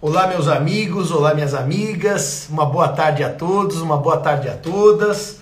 Olá, 0.00 0.26
meus 0.26 0.48
amigos, 0.48 1.10
olá, 1.10 1.32
minhas 1.32 1.54
amigas, 1.54 2.46
uma 2.50 2.66
boa 2.66 2.88
tarde 2.88 3.24
a 3.24 3.30
todos, 3.30 3.80
uma 3.80 3.96
boa 3.96 4.18
tarde 4.18 4.48
a 4.48 4.54
todas. 4.54 5.38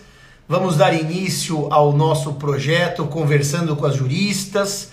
Vamos 0.49 0.77
dar 0.77 0.95
início 0.95 1.67
ao 1.73 1.93
nosso 1.93 2.35
projeto 2.35 3.05
Conversando 3.07 3.75
com 3.75 3.87
as 3.87 3.97
Juristas. 3.97 4.91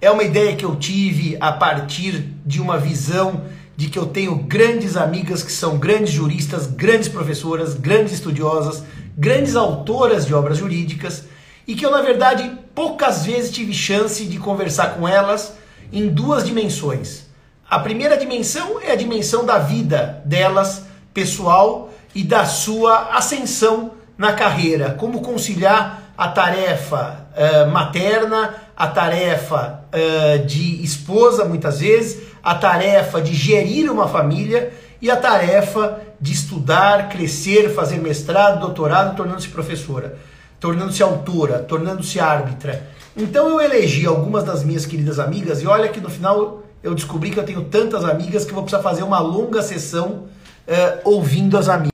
É 0.00 0.10
uma 0.10 0.22
ideia 0.22 0.56
que 0.56 0.64
eu 0.64 0.74
tive 0.76 1.36
a 1.38 1.52
partir 1.52 2.34
de 2.46 2.62
uma 2.62 2.78
visão 2.78 3.42
de 3.76 3.88
que 3.88 3.98
eu 3.98 4.06
tenho 4.06 4.36
grandes 4.36 4.96
amigas 4.96 5.42
que 5.42 5.52
são 5.52 5.76
grandes 5.76 6.12
juristas, 6.12 6.66
grandes 6.66 7.08
professoras, 7.08 7.74
grandes 7.74 8.14
estudiosas, 8.14 8.82
grandes 9.18 9.54
autoras 9.54 10.24
de 10.24 10.32
obras 10.32 10.56
jurídicas 10.56 11.24
e 11.66 11.74
que 11.74 11.84
eu, 11.84 11.90
na 11.90 12.00
verdade, 12.00 12.58
poucas 12.74 13.26
vezes 13.26 13.50
tive 13.50 13.74
chance 13.74 14.24
de 14.24 14.38
conversar 14.38 14.94
com 14.94 15.06
elas 15.06 15.54
em 15.92 16.08
duas 16.08 16.46
dimensões. 16.46 17.29
A 17.70 17.78
primeira 17.78 18.16
dimensão 18.16 18.80
é 18.82 18.90
a 18.90 18.96
dimensão 18.96 19.44
da 19.44 19.56
vida 19.56 20.20
delas, 20.24 20.82
pessoal, 21.14 21.90
e 22.12 22.24
da 22.24 22.44
sua 22.44 23.16
ascensão 23.16 23.92
na 24.18 24.32
carreira. 24.32 24.96
Como 24.98 25.22
conciliar 25.22 26.02
a 26.18 26.26
tarefa 26.26 27.28
uh, 27.30 27.70
materna, 27.70 28.56
a 28.76 28.88
tarefa 28.88 29.84
uh, 29.94 30.44
de 30.44 30.82
esposa, 30.82 31.44
muitas 31.44 31.78
vezes, 31.78 32.20
a 32.42 32.56
tarefa 32.56 33.22
de 33.22 33.32
gerir 33.32 33.88
uma 33.88 34.08
família 34.08 34.72
e 35.00 35.08
a 35.08 35.16
tarefa 35.16 36.00
de 36.20 36.32
estudar, 36.32 37.08
crescer, 37.08 37.72
fazer 37.72 37.98
mestrado, 37.98 38.58
doutorado, 38.58 39.14
tornando-se 39.14 39.46
professora, 39.46 40.18
tornando-se 40.58 41.04
autora, 41.04 41.60
tornando-se 41.60 42.18
árbitra. 42.18 42.84
Então 43.16 43.48
eu 43.48 43.60
elegi 43.60 44.06
algumas 44.06 44.42
das 44.42 44.64
minhas 44.64 44.84
queridas 44.84 45.20
amigas 45.20 45.62
e 45.62 45.68
olha 45.68 45.88
que 45.88 46.00
no 46.00 46.10
final 46.10 46.64
eu 46.82 46.94
descobri 46.94 47.30
que 47.30 47.38
eu 47.38 47.44
tenho 47.44 47.64
tantas 47.64 48.04
amigas 48.04 48.44
que 48.44 48.52
vou 48.52 48.62
precisar 48.62 48.82
fazer 48.82 49.02
uma 49.02 49.18
longa 49.20 49.62
sessão 49.62 50.24
uh, 50.66 51.00
ouvindo 51.04 51.58
as 51.58 51.68
amigas. 51.68 51.90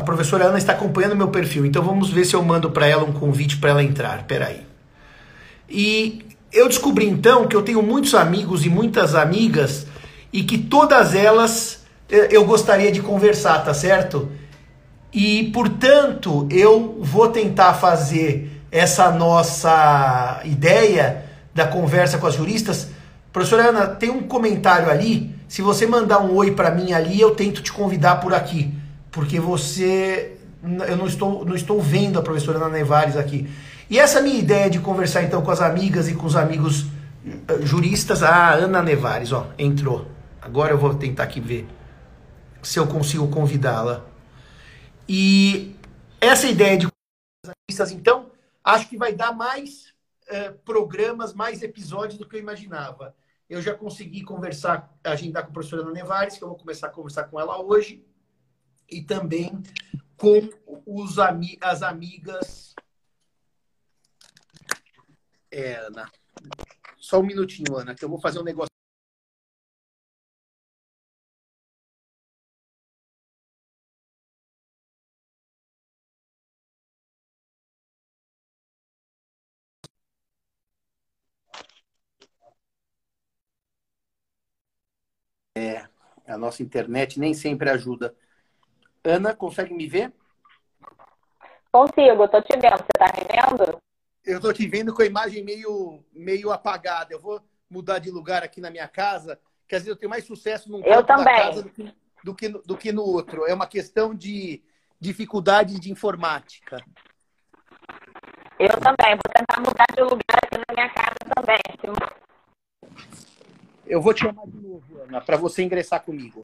A 0.00 0.04
professora 0.04 0.44
Ana 0.44 0.58
está 0.58 0.72
acompanhando 0.72 1.16
meu 1.16 1.28
perfil, 1.28 1.66
então 1.66 1.82
vamos 1.82 2.10
ver 2.10 2.24
se 2.24 2.34
eu 2.34 2.42
mando 2.42 2.70
para 2.70 2.86
ela 2.86 3.04
um 3.04 3.12
convite 3.12 3.56
para 3.56 3.70
ela 3.70 3.82
entrar. 3.82 4.24
Peraí. 4.24 4.60
E 5.68 6.24
eu 6.52 6.68
descobri 6.68 7.06
então 7.06 7.46
que 7.48 7.56
eu 7.56 7.62
tenho 7.62 7.82
muitos 7.82 8.14
amigos 8.14 8.64
e 8.64 8.68
muitas 8.68 9.14
amigas 9.14 9.86
e 10.32 10.42
que 10.44 10.56
todas 10.56 11.14
elas 11.14 11.84
uh, 12.10 12.14
eu 12.30 12.44
gostaria 12.44 12.92
de 12.92 13.00
conversar, 13.00 13.64
tá 13.64 13.74
certo? 13.74 14.30
E 15.12 15.50
portanto 15.52 16.46
eu 16.50 16.98
vou 17.00 17.28
tentar 17.28 17.74
fazer 17.74 18.62
essa 18.70 19.10
nossa 19.10 20.42
ideia 20.44 21.24
da 21.54 21.66
conversa 21.66 22.18
com 22.18 22.26
as 22.26 22.34
juristas 22.34 22.88
Professora 23.32 23.68
Ana, 23.68 23.86
tem 23.86 24.10
um 24.10 24.22
comentário 24.22 24.90
ali. 24.90 25.34
Se 25.48 25.62
você 25.62 25.86
mandar 25.86 26.20
um 26.20 26.34
oi 26.34 26.52
para 26.52 26.70
mim 26.70 26.92
ali, 26.92 27.20
eu 27.20 27.34
tento 27.34 27.62
te 27.62 27.72
convidar 27.72 28.16
por 28.16 28.34
aqui. 28.34 28.72
Porque 29.10 29.38
você. 29.38 30.36
Eu 30.88 30.96
não 30.96 31.06
estou, 31.06 31.44
não 31.44 31.54
estou 31.54 31.80
vendo 31.80 32.18
a 32.18 32.22
professora 32.22 32.58
Ana 32.58 32.68
Nevares 32.68 33.16
aqui. 33.16 33.48
E 33.88 33.98
essa 33.98 34.20
minha 34.20 34.38
ideia 34.38 34.68
de 34.68 34.80
conversar 34.80 35.22
então 35.22 35.40
com 35.40 35.50
as 35.50 35.60
amigas 35.60 36.08
e 36.08 36.14
com 36.14 36.26
os 36.26 36.36
amigos 36.36 36.82
uh, 36.82 37.62
juristas. 37.62 38.22
Ah, 38.22 38.54
Ana 38.54 38.82
Nevares, 38.82 39.32
ó, 39.32 39.46
entrou. 39.58 40.06
Agora 40.42 40.72
eu 40.72 40.78
vou 40.78 40.94
tentar 40.94 41.24
aqui 41.24 41.40
ver 41.40 41.66
se 42.62 42.78
eu 42.78 42.86
consigo 42.86 43.28
convidá-la. 43.28 44.04
E 45.08 45.74
essa 46.20 46.46
ideia 46.46 46.76
de 46.76 46.88
juristas, 47.44 47.92
então, 47.92 48.26
acho 48.62 48.88
que 48.88 48.96
vai 48.96 49.12
dar 49.14 49.32
mais 49.32 49.88
uh, 50.30 50.58
programas, 50.64 51.34
mais 51.34 51.62
episódios 51.62 52.18
do 52.18 52.28
que 52.28 52.36
eu 52.36 52.40
imaginava. 52.40 53.14
Eu 53.48 53.62
já 53.62 53.74
consegui 53.74 54.22
conversar, 54.22 54.94
agendar 55.02 55.44
com 55.44 55.50
a 55.50 55.52
professora 55.52 55.82
Ana 55.82 55.92
Nevares, 55.92 56.36
que 56.36 56.44
eu 56.44 56.48
vou 56.48 56.56
começar 56.58 56.88
a 56.88 56.90
conversar 56.90 57.24
com 57.24 57.40
ela 57.40 57.60
hoje, 57.62 58.04
e 58.90 59.02
também 59.02 59.62
com 60.16 60.48
os 60.86 61.18
ami 61.18 61.58
as 61.60 61.82
amigas. 61.82 62.74
É, 65.50 65.74
Ana. 65.76 66.10
Só 66.98 67.20
um 67.20 67.22
minutinho, 67.22 67.76
Ana, 67.76 67.94
que 67.94 68.04
eu 68.04 68.08
vou 68.08 68.20
fazer 68.20 68.38
um 68.38 68.44
negócio. 68.44 68.68
É, 85.54 85.88
a 86.28 86.36
nossa 86.36 86.62
internet 86.62 87.18
nem 87.18 87.32
sempre 87.32 87.70
ajuda. 87.70 88.14
Ana, 89.02 89.34
consegue 89.34 89.72
me 89.72 89.86
ver? 89.86 90.12
Consigo, 91.72 92.24
estou 92.24 92.42
te 92.42 92.56
vendo. 92.56 92.76
Você 92.76 92.86
está 92.94 93.06
me 93.16 93.56
vendo? 93.56 93.78
Eu 94.24 94.36
estou 94.36 94.52
te 94.52 94.66
vendo 94.66 94.92
com 94.92 95.02
a 95.02 95.06
imagem 95.06 95.42
meio, 95.42 96.04
meio 96.12 96.52
apagada. 96.52 97.12
Eu 97.12 97.20
vou 97.20 97.40
mudar 97.70 97.98
de 97.98 98.10
lugar 98.10 98.42
aqui 98.42 98.60
na 98.60 98.70
minha 98.70 98.86
casa, 98.86 99.40
que 99.66 99.74
às 99.74 99.82
vezes 99.82 99.94
eu 99.94 99.96
tenho 99.96 100.10
mais 100.10 100.24
sucesso 100.24 100.70
num 100.70 100.82
eu 100.84 101.02
também. 101.02 101.24
da 101.24 101.42
casa 101.42 101.62
do 101.62 101.70
que, 101.70 101.94
do, 102.24 102.34
que, 102.34 102.48
do 102.48 102.76
que 102.76 102.92
no 102.92 103.02
outro. 103.02 103.46
É 103.46 103.54
uma 103.54 103.66
questão 103.66 104.14
de 104.14 104.62
dificuldade 105.00 105.78
de 105.80 105.90
informática. 105.90 106.84
Eu 108.58 108.76
também. 108.80 109.14
Vou 109.14 109.32
tentar 109.32 109.60
mudar 109.60 109.86
de 109.94 110.02
lugar 110.02 110.38
aqui 110.44 110.58
na 110.58 110.74
minha 110.74 110.90
casa 110.90 111.16
também. 111.34 111.58
Eu 113.88 114.02
vou 114.02 114.12
te 114.12 114.20
chamar 114.20 114.46
de 114.46 114.60
novo, 114.60 115.00
Ana, 115.00 115.18
para 115.18 115.38
você 115.38 115.62
ingressar 115.62 116.04
comigo. 116.04 116.42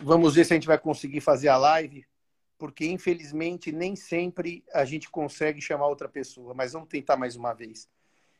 Vamos 0.00 0.36
ver 0.36 0.44
se 0.44 0.52
a 0.52 0.56
gente 0.56 0.68
vai 0.68 0.78
conseguir 0.78 1.20
fazer 1.20 1.48
a 1.48 1.56
live, 1.56 2.06
porque 2.56 2.86
infelizmente 2.86 3.72
nem 3.72 3.96
sempre 3.96 4.64
a 4.72 4.84
gente 4.84 5.10
consegue 5.10 5.60
chamar 5.60 5.88
outra 5.88 6.08
pessoa, 6.08 6.54
mas 6.54 6.72
vamos 6.72 6.88
tentar 6.88 7.16
mais 7.16 7.34
uma 7.34 7.52
vez. 7.52 7.88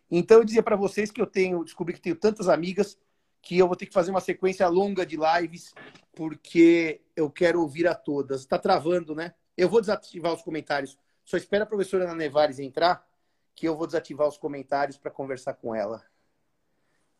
Então 0.08 0.38
eu 0.38 0.44
dizia 0.44 0.62
para 0.62 0.76
vocês 0.76 1.10
que 1.10 1.20
eu 1.20 1.26
tenho, 1.26 1.64
descobri 1.64 1.94
que 1.94 2.00
tenho 2.00 2.16
tantas 2.16 2.48
amigas 2.48 2.96
que 3.42 3.58
eu 3.58 3.66
vou 3.66 3.74
ter 3.74 3.86
que 3.86 3.92
fazer 3.92 4.12
uma 4.12 4.20
sequência 4.20 4.68
longa 4.68 5.04
de 5.04 5.16
lives, 5.16 5.74
porque 6.14 7.00
eu 7.16 7.28
quero 7.28 7.60
ouvir 7.60 7.88
a 7.88 7.96
todas. 7.96 8.42
Está 8.42 8.58
travando, 8.58 9.12
né? 9.12 9.34
Eu 9.56 9.68
vou 9.68 9.80
desativar 9.80 10.32
os 10.32 10.42
comentários. 10.42 10.96
Só 11.24 11.36
espera 11.36 11.64
a 11.64 11.66
professora 11.66 12.04
Ana 12.04 12.14
Nevares 12.14 12.60
entrar 12.60 13.09
que 13.54 13.66
eu 13.66 13.76
vou 13.76 13.86
desativar 13.86 14.26
os 14.26 14.38
comentários 14.38 14.96
para 14.96 15.10
conversar 15.10 15.54
com 15.54 15.74
ela. 15.74 16.04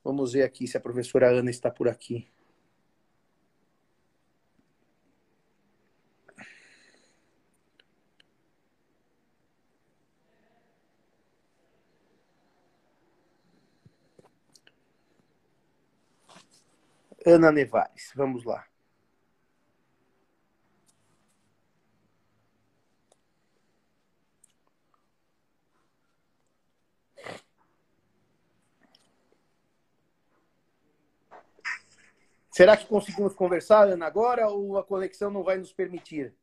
Vamos 0.02 0.32
ver 0.32 0.42
aqui 0.42 0.66
se 0.66 0.76
a 0.76 0.80
professora 0.80 1.30
Ana 1.30 1.50
está 1.50 1.70
por 1.70 1.88
aqui. 1.88 2.30
Ana 17.26 17.52
Nevares, 17.52 18.12
vamos 18.14 18.44
lá. 18.44 18.69
Será 32.60 32.76
que 32.76 32.84
conseguimos 32.84 33.32
conversar, 33.32 33.88
Ana, 33.88 34.04
agora 34.04 34.46
ou 34.50 34.76
a 34.76 34.84
conexão 34.84 35.30
não 35.30 35.42
vai 35.42 35.56
nos 35.56 35.72
permitir? 35.72 36.36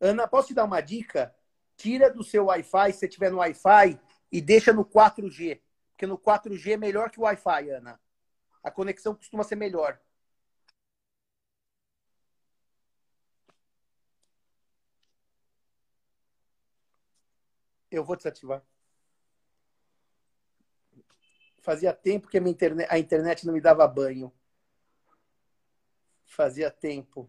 Ana, 0.00 0.26
posso 0.26 0.48
te 0.48 0.54
dar 0.54 0.64
uma 0.64 0.80
dica? 0.80 1.32
Tira 1.76 2.12
do 2.12 2.24
seu 2.24 2.46
Wi-Fi, 2.46 2.92
se 2.92 2.98
você 2.98 3.06
estiver 3.06 3.30
no 3.30 3.38
Wi-Fi, 3.38 3.96
e 4.32 4.40
deixa 4.40 4.72
no 4.72 4.84
4G. 4.84 5.62
Porque 5.90 6.04
no 6.04 6.18
4G 6.18 6.72
é 6.72 6.76
melhor 6.76 7.12
que 7.12 7.20
o 7.20 7.22
Wi-Fi, 7.22 7.70
Ana. 7.70 8.00
A 8.60 8.68
conexão 8.68 9.14
costuma 9.14 9.44
ser 9.44 9.54
melhor. 9.54 10.00
Eu 17.88 18.04
vou 18.04 18.16
desativar. 18.16 18.64
Fazia 21.66 21.92
tempo 21.92 22.28
que 22.28 22.38
a, 22.38 22.40
internet, 22.40 22.86
a 22.88 22.96
internet 22.96 23.44
não 23.44 23.52
me 23.52 23.60
dava 23.60 23.88
banho. 23.88 24.32
Fazia 26.24 26.70
tempo. 26.70 27.28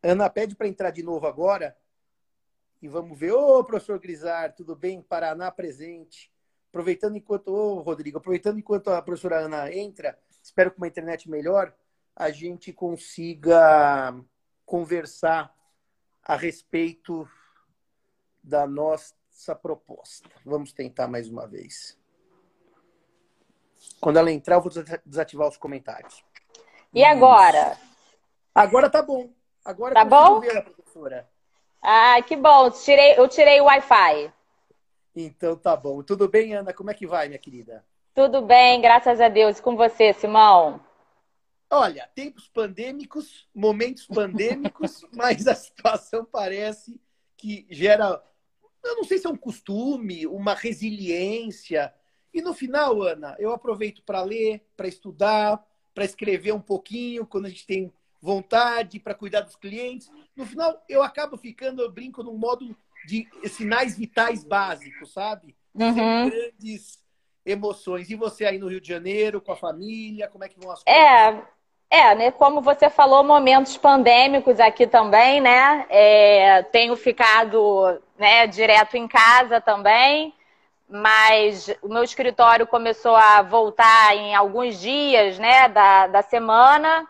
Ana 0.00 0.30
pede 0.30 0.54
para 0.54 0.68
entrar 0.68 0.92
de 0.92 1.02
novo 1.02 1.26
agora. 1.26 1.76
E 2.80 2.86
vamos 2.86 3.18
ver. 3.18 3.32
Ô, 3.32 3.64
professor 3.64 3.98
Grisar, 3.98 4.54
tudo 4.54 4.76
bem? 4.76 5.02
Paraná 5.02 5.50
presente. 5.50 6.32
Aproveitando 6.68 7.16
enquanto, 7.16 7.48
ô, 7.48 7.80
Rodrigo, 7.80 8.18
aproveitando 8.18 8.60
enquanto 8.60 8.90
a 8.92 9.02
professora 9.02 9.40
Ana 9.40 9.74
entra, 9.74 10.16
espero 10.40 10.70
com 10.70 10.76
uma 10.76 10.86
internet 10.86 11.28
melhor, 11.28 11.74
a 12.14 12.30
gente 12.30 12.72
consiga 12.72 14.14
conversar 14.68 15.50
a 16.22 16.36
respeito 16.36 17.26
da 18.44 18.66
nossa 18.66 19.54
proposta. 19.60 20.28
Vamos 20.44 20.74
tentar 20.74 21.08
mais 21.08 21.26
uma 21.26 21.46
vez. 21.46 21.98
Quando 23.98 24.18
ela 24.18 24.30
entrar, 24.30 24.56
eu 24.56 24.60
vou 24.60 24.70
desativar 25.06 25.48
os 25.48 25.56
comentários. 25.56 26.22
E 26.92 27.02
agora? 27.02 27.78
Agora 28.54 28.90
tá 28.90 29.02
bom. 29.02 29.30
Agora 29.64 29.94
tá 29.94 30.04
bom? 30.04 30.40
Ver 30.40 30.58
a 30.58 30.62
professora. 30.62 31.28
Ah, 31.80 32.20
que 32.22 32.36
bom. 32.36 32.70
Tirei, 32.70 33.18
eu 33.18 33.26
tirei 33.26 33.60
o 33.62 33.64
Wi-Fi. 33.64 34.32
Então 35.16 35.56
tá 35.56 35.74
bom. 35.74 36.02
Tudo 36.02 36.28
bem, 36.28 36.54
Ana? 36.54 36.74
Como 36.74 36.90
é 36.90 36.94
que 36.94 37.06
vai, 37.06 37.28
minha 37.28 37.38
querida? 37.38 37.84
Tudo 38.14 38.42
bem, 38.42 38.82
graças 38.82 39.18
a 39.18 39.28
Deus. 39.28 39.58
E 39.58 39.62
com 39.62 39.76
você, 39.76 40.12
Simão? 40.12 40.86
Olha, 41.70 42.08
tempos 42.14 42.48
pandêmicos, 42.48 43.46
momentos 43.54 44.06
pandêmicos, 44.06 45.04
mas 45.12 45.46
a 45.46 45.54
situação 45.54 46.24
parece 46.24 46.98
que 47.36 47.66
gera, 47.70 48.22
eu 48.82 48.96
não 48.96 49.04
sei 49.04 49.18
se 49.18 49.26
é 49.26 49.30
um 49.30 49.36
costume, 49.36 50.26
uma 50.26 50.54
resiliência. 50.54 51.92
E 52.32 52.40
no 52.40 52.54
final, 52.54 53.02
Ana, 53.02 53.36
eu 53.38 53.52
aproveito 53.52 54.02
para 54.02 54.22
ler, 54.22 54.66
para 54.76 54.88
estudar, 54.88 55.62
para 55.94 56.04
escrever 56.04 56.52
um 56.52 56.60
pouquinho, 56.60 57.26
quando 57.26 57.46
a 57.46 57.48
gente 57.50 57.66
tem 57.66 57.92
vontade, 58.20 58.98
para 58.98 59.14
cuidar 59.14 59.42
dos 59.42 59.56
clientes. 59.56 60.10
No 60.34 60.46
final, 60.46 60.82
eu 60.88 61.02
acabo 61.02 61.36
ficando, 61.36 61.82
eu 61.82 61.92
brinco 61.92 62.22
num 62.22 62.36
modo 62.36 62.76
de 63.06 63.28
sinais 63.48 63.96
vitais 63.96 64.42
básicos, 64.42 65.12
sabe? 65.12 65.54
Uhum. 65.74 65.94
Sem 65.94 66.30
grandes 66.30 66.98
emoções. 67.44 68.10
E 68.10 68.14
você 68.14 68.44
aí 68.44 68.58
no 68.58 68.68
Rio 68.68 68.80
de 68.80 68.88
Janeiro, 68.88 69.40
com 69.40 69.52
a 69.52 69.56
família, 69.56 70.28
como 70.28 70.44
é 70.44 70.48
que 70.48 70.58
vão 70.58 70.70
as 70.70 70.82
coisas? 70.82 71.02
É, 71.02 71.46
é 71.90 72.14
né? 72.14 72.30
Como 72.30 72.60
você 72.60 72.90
falou, 72.90 73.24
momentos 73.24 73.76
pandêmicos 73.76 74.60
aqui 74.60 74.86
também, 74.86 75.40
né? 75.40 75.86
É, 75.88 76.62
tenho 76.64 76.96
ficado 76.96 77.98
né, 78.18 78.46
direto 78.46 78.96
em 78.96 79.08
casa 79.08 79.60
também, 79.60 80.34
mas 80.88 81.74
o 81.82 81.88
meu 81.88 82.02
escritório 82.02 82.66
começou 82.66 83.16
a 83.16 83.42
voltar 83.42 84.14
em 84.16 84.34
alguns 84.34 84.80
dias, 84.80 85.38
né, 85.38 85.68
da, 85.68 86.06
da 86.08 86.22
semana. 86.22 87.06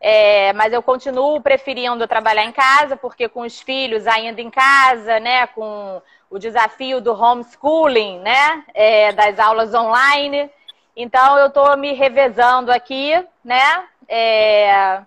É, 0.00 0.52
mas 0.52 0.72
eu 0.72 0.82
continuo 0.82 1.40
preferindo 1.40 2.06
trabalhar 2.06 2.44
em 2.44 2.52
casa, 2.52 2.96
porque 2.96 3.28
com 3.28 3.40
os 3.40 3.60
filhos 3.60 4.06
ainda 4.06 4.40
em 4.40 4.50
casa, 4.50 5.18
né, 5.20 5.46
com 5.48 6.00
o 6.30 6.38
desafio 6.38 7.00
do 7.00 7.12
homeschooling, 7.12 8.18
né, 8.20 8.64
é, 8.74 9.12
das 9.12 9.38
aulas 9.38 9.72
online. 9.74 10.50
Então 10.96 11.38
eu 11.38 11.46
estou 11.48 11.76
me 11.76 11.92
revezando 11.92 12.72
aqui, 12.72 13.12
né? 13.44 13.84
É... 14.08 15.04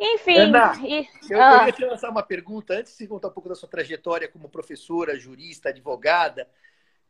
Enfim. 0.00 0.38
Ana, 0.38 0.72
e... 0.82 1.08
eu, 1.28 1.42
ah. 1.42 1.58
queria 1.58 1.72
te 1.72 1.84
lançar 1.84 2.10
uma 2.10 2.22
pergunta 2.22 2.74
antes 2.74 2.96
de 2.96 3.06
contar 3.06 3.28
um 3.28 3.32
pouco 3.32 3.48
da 3.48 3.54
sua 3.54 3.68
trajetória 3.68 4.28
como 4.28 4.48
professora, 4.48 5.18
jurista, 5.18 5.70
advogada. 5.70 6.48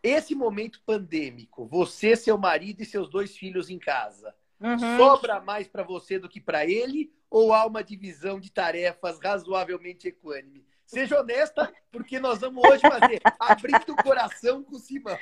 Esse 0.02 0.34
momento 0.34 0.80
pandêmico, 0.86 1.66
você, 1.66 2.16
seu 2.16 2.38
marido 2.38 2.82
e 2.82 2.86
seus 2.86 3.10
dois 3.10 3.36
filhos 3.36 3.68
em 3.68 3.78
casa, 3.78 4.34
Uhum. 4.60 4.96
Sobra 4.96 5.40
mais 5.40 5.68
para 5.68 5.82
você 5.82 6.18
do 6.18 6.28
que 6.28 6.40
para 6.40 6.64
ele 6.64 7.12
ou 7.30 7.52
há 7.52 7.64
uma 7.64 7.82
divisão 7.82 8.40
de 8.40 8.50
tarefas 8.50 9.18
razoavelmente 9.22 10.08
equânime? 10.08 10.66
Seja 10.84 11.20
honesta, 11.20 11.72
porque 11.92 12.18
nós 12.18 12.40
vamos 12.40 12.64
hoje 12.64 12.80
fazer 12.80 13.20
abrindo 13.38 13.92
o 13.92 14.02
coração 14.02 14.64
com 14.64 14.76
o 14.76 14.78
Simão. 14.78 15.18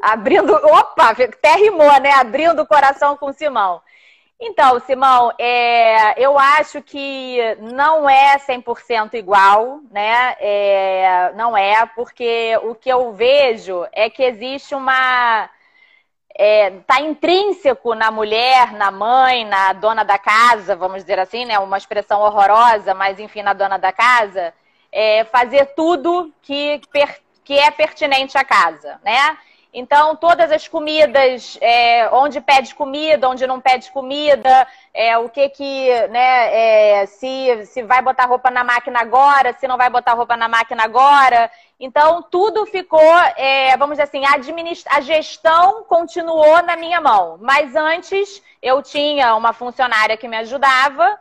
Abrindo, 0.00 0.52
opa, 0.52 1.10
até 1.10 1.56
rimou, 1.56 2.00
né? 2.00 2.10
Abrindo 2.12 2.62
o 2.62 2.66
coração 2.66 3.16
com 3.16 3.26
o 3.26 3.32
Simão. 3.32 3.82
Então, 4.42 4.80
Simão, 4.80 5.30
é, 5.38 6.18
eu 6.18 6.38
acho 6.38 6.80
que 6.80 7.38
não 7.60 8.08
é 8.08 8.38
100% 8.38 9.14
igual, 9.14 9.80
né? 9.90 10.34
É, 10.40 11.32
não 11.36 11.54
é, 11.54 11.84
porque 11.94 12.58
o 12.62 12.74
que 12.74 12.88
eu 12.88 13.12
vejo 13.12 13.86
é 13.92 14.08
que 14.08 14.22
existe 14.22 14.74
uma 14.74 15.50
está 16.30 16.42
é, 16.42 16.70
tá 16.86 17.00
intrínseco 17.02 17.94
na 17.94 18.10
mulher, 18.10 18.72
na 18.72 18.90
mãe, 18.90 19.44
na 19.44 19.74
dona 19.74 20.04
da 20.04 20.18
casa, 20.18 20.74
vamos 20.74 21.02
dizer 21.02 21.18
assim, 21.18 21.44
né? 21.44 21.58
Uma 21.58 21.76
expressão 21.76 22.22
horrorosa, 22.22 22.94
mas 22.94 23.20
enfim, 23.20 23.42
na 23.42 23.52
dona 23.52 23.76
da 23.78 23.92
casa, 23.92 24.54
é, 24.90 25.22
fazer 25.24 25.66
tudo 25.76 26.32
que, 26.40 26.80
que 27.44 27.58
é 27.58 27.70
pertinente 27.70 28.38
à 28.38 28.44
casa, 28.44 28.98
né? 29.04 29.36
Então, 29.72 30.16
todas 30.16 30.50
as 30.50 30.66
comidas, 30.66 31.56
é, 31.60 32.08
onde 32.12 32.40
pede 32.40 32.74
comida, 32.74 33.28
onde 33.28 33.46
não 33.46 33.60
pede 33.60 33.90
comida, 33.92 34.66
é, 34.92 35.16
o 35.16 35.28
que 35.28 35.48
que, 35.48 36.08
né, 36.08 37.02
é, 37.02 37.06
se, 37.06 37.66
se 37.66 37.82
vai 37.84 38.02
botar 38.02 38.26
roupa 38.26 38.50
na 38.50 38.64
máquina 38.64 39.00
agora, 39.00 39.52
se 39.52 39.68
não 39.68 39.76
vai 39.76 39.88
botar 39.88 40.14
roupa 40.14 40.36
na 40.36 40.48
máquina 40.48 40.82
agora. 40.82 41.48
Então, 41.78 42.20
tudo 42.20 42.66
ficou, 42.66 43.00
é, 43.36 43.76
vamos 43.76 43.96
dizer 43.96 44.02
assim, 44.02 44.24
a, 44.24 44.96
a 44.96 45.00
gestão 45.00 45.84
continuou 45.84 46.62
na 46.62 46.74
minha 46.74 47.00
mão. 47.00 47.38
Mas 47.40 47.76
antes, 47.76 48.42
eu 48.60 48.82
tinha 48.82 49.36
uma 49.36 49.52
funcionária 49.52 50.16
que 50.16 50.26
me 50.26 50.36
ajudava, 50.38 51.16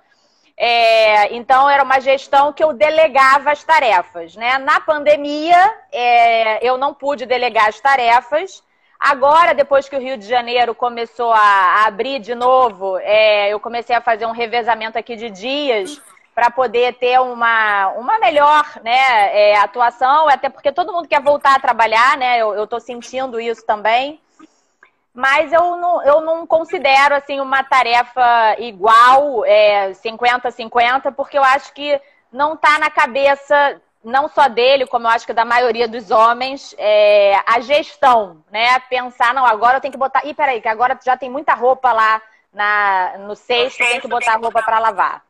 é, 0.61 1.33
então, 1.33 1.69
era 1.69 1.81
uma 1.81 2.01
gestão 2.01 2.51
que 2.51 2.61
eu 2.61 2.73
delegava 2.73 3.49
as 3.49 3.63
tarefas. 3.63 4.35
Né? 4.35 4.57
Na 4.57 4.81
pandemia, 4.81 5.57
é, 5.89 6.67
eu 6.67 6.77
não 6.77 6.93
pude 6.93 7.25
delegar 7.25 7.69
as 7.69 7.79
tarefas. 7.79 8.61
Agora, 8.99 9.53
depois 9.53 9.87
que 9.87 9.95
o 9.95 10.01
Rio 10.01 10.17
de 10.17 10.27
Janeiro 10.27 10.75
começou 10.75 11.31
a, 11.31 11.39
a 11.39 11.87
abrir 11.87 12.19
de 12.19 12.35
novo, 12.35 12.97
é, 12.97 13.53
eu 13.53 13.57
comecei 13.57 13.95
a 13.95 14.01
fazer 14.01 14.25
um 14.25 14.33
revezamento 14.33 14.97
aqui 14.97 15.15
de 15.15 15.29
dias 15.29 16.01
para 16.35 16.51
poder 16.51 16.95
ter 16.95 17.17
uma, 17.21 17.87
uma 17.91 18.19
melhor 18.19 18.65
né, 18.83 19.51
é, 19.51 19.57
atuação, 19.57 20.27
até 20.27 20.49
porque 20.49 20.73
todo 20.73 20.91
mundo 20.91 21.07
quer 21.07 21.21
voltar 21.21 21.55
a 21.55 21.59
trabalhar, 21.59 22.17
né? 22.17 22.39
Eu 22.39 22.65
estou 22.65 22.81
sentindo 22.81 23.39
isso 23.39 23.65
também 23.65 24.19
mas 25.13 25.51
eu 25.51 25.75
não, 25.75 26.03
eu 26.03 26.21
não 26.21 26.45
considero 26.45 27.15
assim 27.15 27.39
uma 27.39 27.63
tarefa 27.63 28.55
igual, 28.59 29.45
é, 29.45 29.91
50-50, 29.91 31.13
porque 31.13 31.37
eu 31.37 31.43
acho 31.43 31.73
que 31.73 31.99
não 32.31 32.53
está 32.53 32.77
na 32.79 32.89
cabeça 32.89 33.81
não 34.03 34.29
só 34.29 34.47
dele, 34.47 34.87
como 34.87 35.07
eu 35.07 35.11
acho 35.11 35.25
que 35.25 35.33
da 35.33 35.43
maioria 35.43 35.87
dos 35.87 36.09
homens, 36.09 36.73
é, 36.77 37.35
a 37.45 37.59
gestão, 37.59 38.43
né? 38.51 38.79
Pensar, 38.81 39.33
não, 39.33 39.45
agora 39.45 39.77
eu 39.77 39.81
tenho 39.81 39.91
que 39.91 39.97
botar. 39.97 40.25
Ih, 40.25 40.33
peraí, 40.33 40.61
que 40.61 40.67
agora 40.67 40.97
já 41.03 41.17
tem 41.17 41.29
muita 41.29 41.53
roupa 41.53 41.91
lá 41.91 42.21
na, 42.53 43.17
no 43.19 43.35
cesto, 43.35 43.77
tem 43.77 43.99
que 43.99 44.07
botar 44.07 44.37
roupa 44.37 44.63
para 44.63 44.79
lavar. 44.79 45.25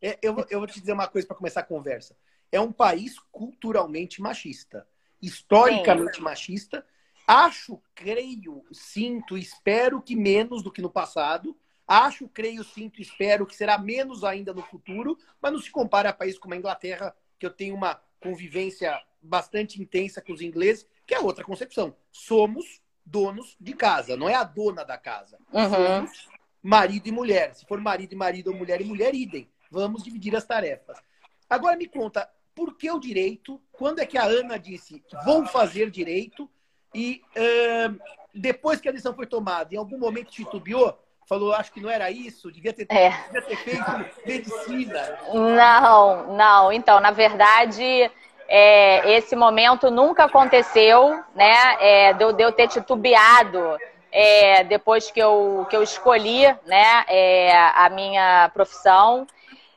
É, 0.00 0.18
eu, 0.22 0.44
eu 0.50 0.58
vou 0.58 0.66
te 0.66 0.80
dizer 0.80 0.92
uma 0.92 1.08
coisa 1.08 1.26
para 1.26 1.36
começar 1.36 1.60
a 1.60 1.64
conversa. 1.64 2.16
É 2.50 2.60
um 2.60 2.72
país 2.72 3.18
culturalmente 3.30 4.22
machista, 4.22 4.86
historicamente 5.20 6.16
Sim. 6.16 6.22
machista, 6.22 6.86
Acho, 7.26 7.80
creio, 7.94 8.64
sinto, 8.72 9.36
espero 9.36 10.00
que 10.02 10.14
menos 10.14 10.62
do 10.62 10.70
que 10.70 10.82
no 10.82 10.90
passado. 10.90 11.56
Acho, 11.86 12.28
creio, 12.28 12.64
sinto, 12.64 13.00
espero 13.00 13.46
que 13.46 13.56
será 13.56 13.78
menos 13.78 14.24
ainda 14.24 14.52
no 14.52 14.62
futuro, 14.62 15.18
mas 15.40 15.52
não 15.52 15.60
se 15.60 15.70
compara 15.70 16.10
a 16.10 16.12
países 16.12 16.38
como 16.38 16.54
a 16.54 16.56
Inglaterra, 16.56 17.14
que 17.38 17.46
eu 17.46 17.50
tenho 17.50 17.74
uma 17.74 18.00
convivência 18.20 18.98
bastante 19.20 19.80
intensa 19.80 20.20
com 20.20 20.32
os 20.32 20.40
ingleses, 20.40 20.86
que 21.06 21.14
é 21.14 21.20
outra 21.20 21.44
concepção. 21.44 21.94
Somos 22.10 22.80
donos 23.04 23.56
de 23.60 23.74
casa, 23.74 24.16
não 24.16 24.28
é 24.28 24.34
a 24.34 24.44
dona 24.44 24.84
da 24.84 24.96
casa. 24.96 25.38
Uhum. 25.52 25.70
Somos 25.70 26.28
marido 26.62 27.06
e 27.06 27.12
mulher. 27.12 27.54
Se 27.54 27.66
for 27.66 27.80
marido 27.80 28.12
e 28.12 28.16
marido 28.16 28.50
ou 28.50 28.56
mulher 28.56 28.80
e 28.80 28.84
mulher, 28.84 29.14
idem. 29.14 29.50
Vamos 29.70 30.02
dividir 30.02 30.34
as 30.34 30.46
tarefas. 30.46 30.98
Agora 31.48 31.76
me 31.76 31.86
conta, 31.86 32.30
por 32.54 32.76
que 32.76 32.90
o 32.90 32.98
direito? 32.98 33.60
Quando 33.72 33.98
é 33.98 34.06
que 34.06 34.16
a 34.16 34.24
Ana 34.24 34.58
disse, 34.58 35.02
vou 35.24 35.44
fazer 35.46 35.90
direito? 35.90 36.50
E 36.94 37.22
uh, 37.36 37.98
depois 38.32 38.80
que 38.80 38.88
a 38.88 38.92
decisão 38.92 39.14
foi 39.14 39.26
tomada, 39.26 39.74
em 39.74 39.78
algum 39.78 39.98
momento 39.98 40.30
titubeou? 40.30 40.98
Falou, 41.26 41.54
acho 41.54 41.72
que 41.72 41.80
não 41.80 41.88
era 41.88 42.10
isso, 42.10 42.52
devia 42.52 42.72
ter, 42.72 42.86
é. 42.90 43.10
devia 43.32 43.42
ter 43.42 43.56
feito 43.56 43.90
medicina. 44.26 45.18
Não, 45.32 46.34
não. 46.36 46.70
Então, 46.70 47.00
na 47.00 47.10
verdade, 47.10 48.10
é, 48.46 49.16
esse 49.16 49.34
momento 49.34 49.90
nunca 49.90 50.24
aconteceu, 50.24 51.18
né? 51.34 51.76
É, 51.80 52.12
de, 52.12 52.30
de 52.34 52.42
eu 52.42 52.52
ter 52.52 52.68
titubeado 52.68 53.78
é, 54.14 54.62
depois 54.62 55.10
que 55.10 55.18
eu, 55.18 55.66
que 55.68 55.74
eu 55.74 55.82
escolhi 55.82 56.46
né, 56.66 57.04
é, 57.08 57.52
a 57.52 57.90
minha 57.90 58.48
profissão. 58.54 59.26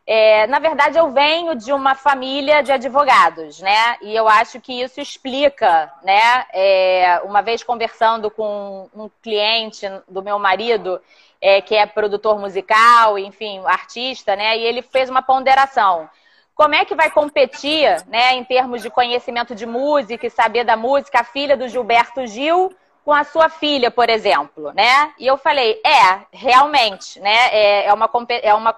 É, 0.09 0.47
na 0.47 0.57
verdade, 0.57 0.97
eu 0.97 1.11
venho 1.11 1.53
de 1.53 1.73
uma 1.73 1.93
família 1.93 2.63
de 2.63 2.71
advogados, 2.71 3.59
né? 3.59 3.97
E 4.01 4.15
eu 4.15 4.25
acho 4.25 4.61
que 4.61 4.81
isso 4.81 5.01
explica, 5.01 5.91
né? 6.01 6.45
É, 6.53 7.21
uma 7.25 7.41
vez 7.41 7.61
conversando 7.61 8.31
com 8.31 8.89
um 8.95 9.09
cliente 9.21 9.85
do 10.07 10.23
meu 10.23 10.39
marido, 10.39 11.01
é, 11.41 11.59
que 11.59 11.75
é 11.75 11.85
produtor 11.85 12.39
musical, 12.39 13.19
enfim, 13.19 13.61
artista, 13.65 14.33
né? 14.33 14.57
E 14.57 14.63
ele 14.63 14.81
fez 14.81 15.09
uma 15.09 15.21
ponderação. 15.21 16.09
Como 16.55 16.73
é 16.73 16.85
que 16.85 16.95
vai 16.95 17.11
competir, 17.11 18.03
né, 18.07 18.33
em 18.33 18.43
termos 18.43 18.81
de 18.81 18.89
conhecimento 18.89 19.53
de 19.53 19.65
música 19.65 20.25
e 20.25 20.29
saber 20.29 20.63
da 20.63 20.75
música, 20.75 21.19
a 21.19 21.23
filha 21.23 21.55
do 21.55 21.67
Gilberto 21.67 22.25
Gil 22.25 22.73
com 23.07 23.13
a 23.13 23.23
sua 23.23 23.47
filha, 23.47 23.89
por 23.89 24.09
exemplo, 24.09 24.73
né? 24.73 25.13
E 25.17 25.25
eu 25.25 25.37
falei, 25.37 25.79
é, 25.81 26.25
realmente, 26.29 27.21
né? 27.21 27.47
É, 27.53 27.85
é 27.85 27.93
uma, 27.93 28.09
é 28.43 28.53
uma, 28.53 28.75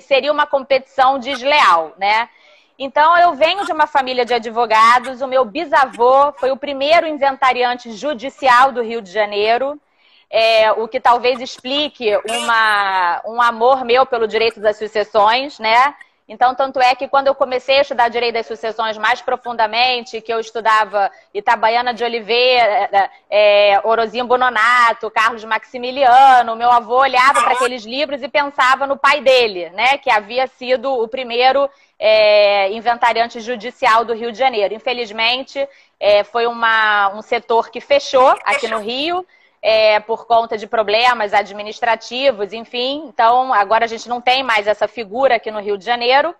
seria 0.00 0.32
uma 0.32 0.46
competição 0.48 1.16
desleal, 1.16 1.92
né? 1.96 2.28
Então, 2.76 3.16
eu 3.18 3.34
venho 3.34 3.64
de 3.64 3.70
uma 3.70 3.86
família 3.86 4.24
de 4.24 4.34
advogados. 4.34 5.22
O 5.22 5.28
meu 5.28 5.44
bisavô 5.44 6.32
foi 6.40 6.50
o 6.50 6.56
primeiro 6.56 7.06
inventariante 7.06 7.92
judicial 7.92 8.72
do 8.72 8.82
Rio 8.82 9.00
de 9.00 9.12
Janeiro, 9.12 9.80
é, 10.28 10.72
o 10.72 10.88
que 10.88 10.98
talvez 10.98 11.40
explique 11.40 12.18
uma, 12.28 13.22
um 13.26 13.40
amor 13.40 13.84
meu 13.84 14.04
pelo 14.04 14.26
direito 14.26 14.58
das 14.58 14.76
sucessões, 14.76 15.60
né? 15.60 15.94
Então, 16.28 16.54
tanto 16.54 16.78
é 16.78 16.94
que 16.94 17.08
quando 17.08 17.28
eu 17.28 17.34
comecei 17.34 17.78
a 17.78 17.80
estudar 17.80 18.10
direito 18.10 18.34
das 18.34 18.46
sucessões 18.46 18.98
mais 18.98 19.22
profundamente, 19.22 20.20
que 20.20 20.30
eu 20.30 20.38
estudava 20.38 21.10
Itabaiana 21.32 21.94
de 21.94 22.04
Oliveira, 22.04 23.10
é, 23.30 23.80
Orozinho 23.82 24.26
Bononato, 24.26 25.10
Carlos 25.10 25.42
Maximiliano, 25.44 26.54
meu 26.54 26.70
avô 26.70 27.00
olhava 27.00 27.40
para 27.40 27.52
aqueles 27.52 27.84
livros 27.84 28.22
e 28.22 28.28
pensava 28.28 28.86
no 28.86 28.98
pai 28.98 29.22
dele, 29.22 29.70
né? 29.70 29.96
Que 29.96 30.10
havia 30.10 30.46
sido 30.46 30.92
o 30.92 31.08
primeiro 31.08 31.68
é, 31.98 32.70
inventariante 32.72 33.40
judicial 33.40 34.04
do 34.04 34.12
Rio 34.12 34.30
de 34.30 34.36
Janeiro. 34.36 34.74
Infelizmente, 34.74 35.66
é, 35.98 36.24
foi 36.24 36.46
uma, 36.46 37.08
um 37.14 37.22
setor 37.22 37.70
que 37.70 37.80
fechou 37.80 38.36
aqui 38.44 38.68
no 38.68 38.80
Rio 38.80 39.26
é, 39.62 40.00
por 40.00 40.26
conta 40.26 40.56
de 40.56 40.66
problemas 40.66 41.34
administrativos, 41.34 42.52
enfim. 42.52 43.04
Então, 43.06 43.52
agora 43.52 43.84
a 43.84 43.88
gente 43.88 44.08
não 44.08 44.20
tem 44.20 44.42
mais 44.42 44.66
essa 44.66 44.86
figura 44.86 45.36
aqui 45.36 45.50
no 45.50 45.60
Rio 45.60 45.76
de 45.76 45.84
Janeiro. 45.84 46.34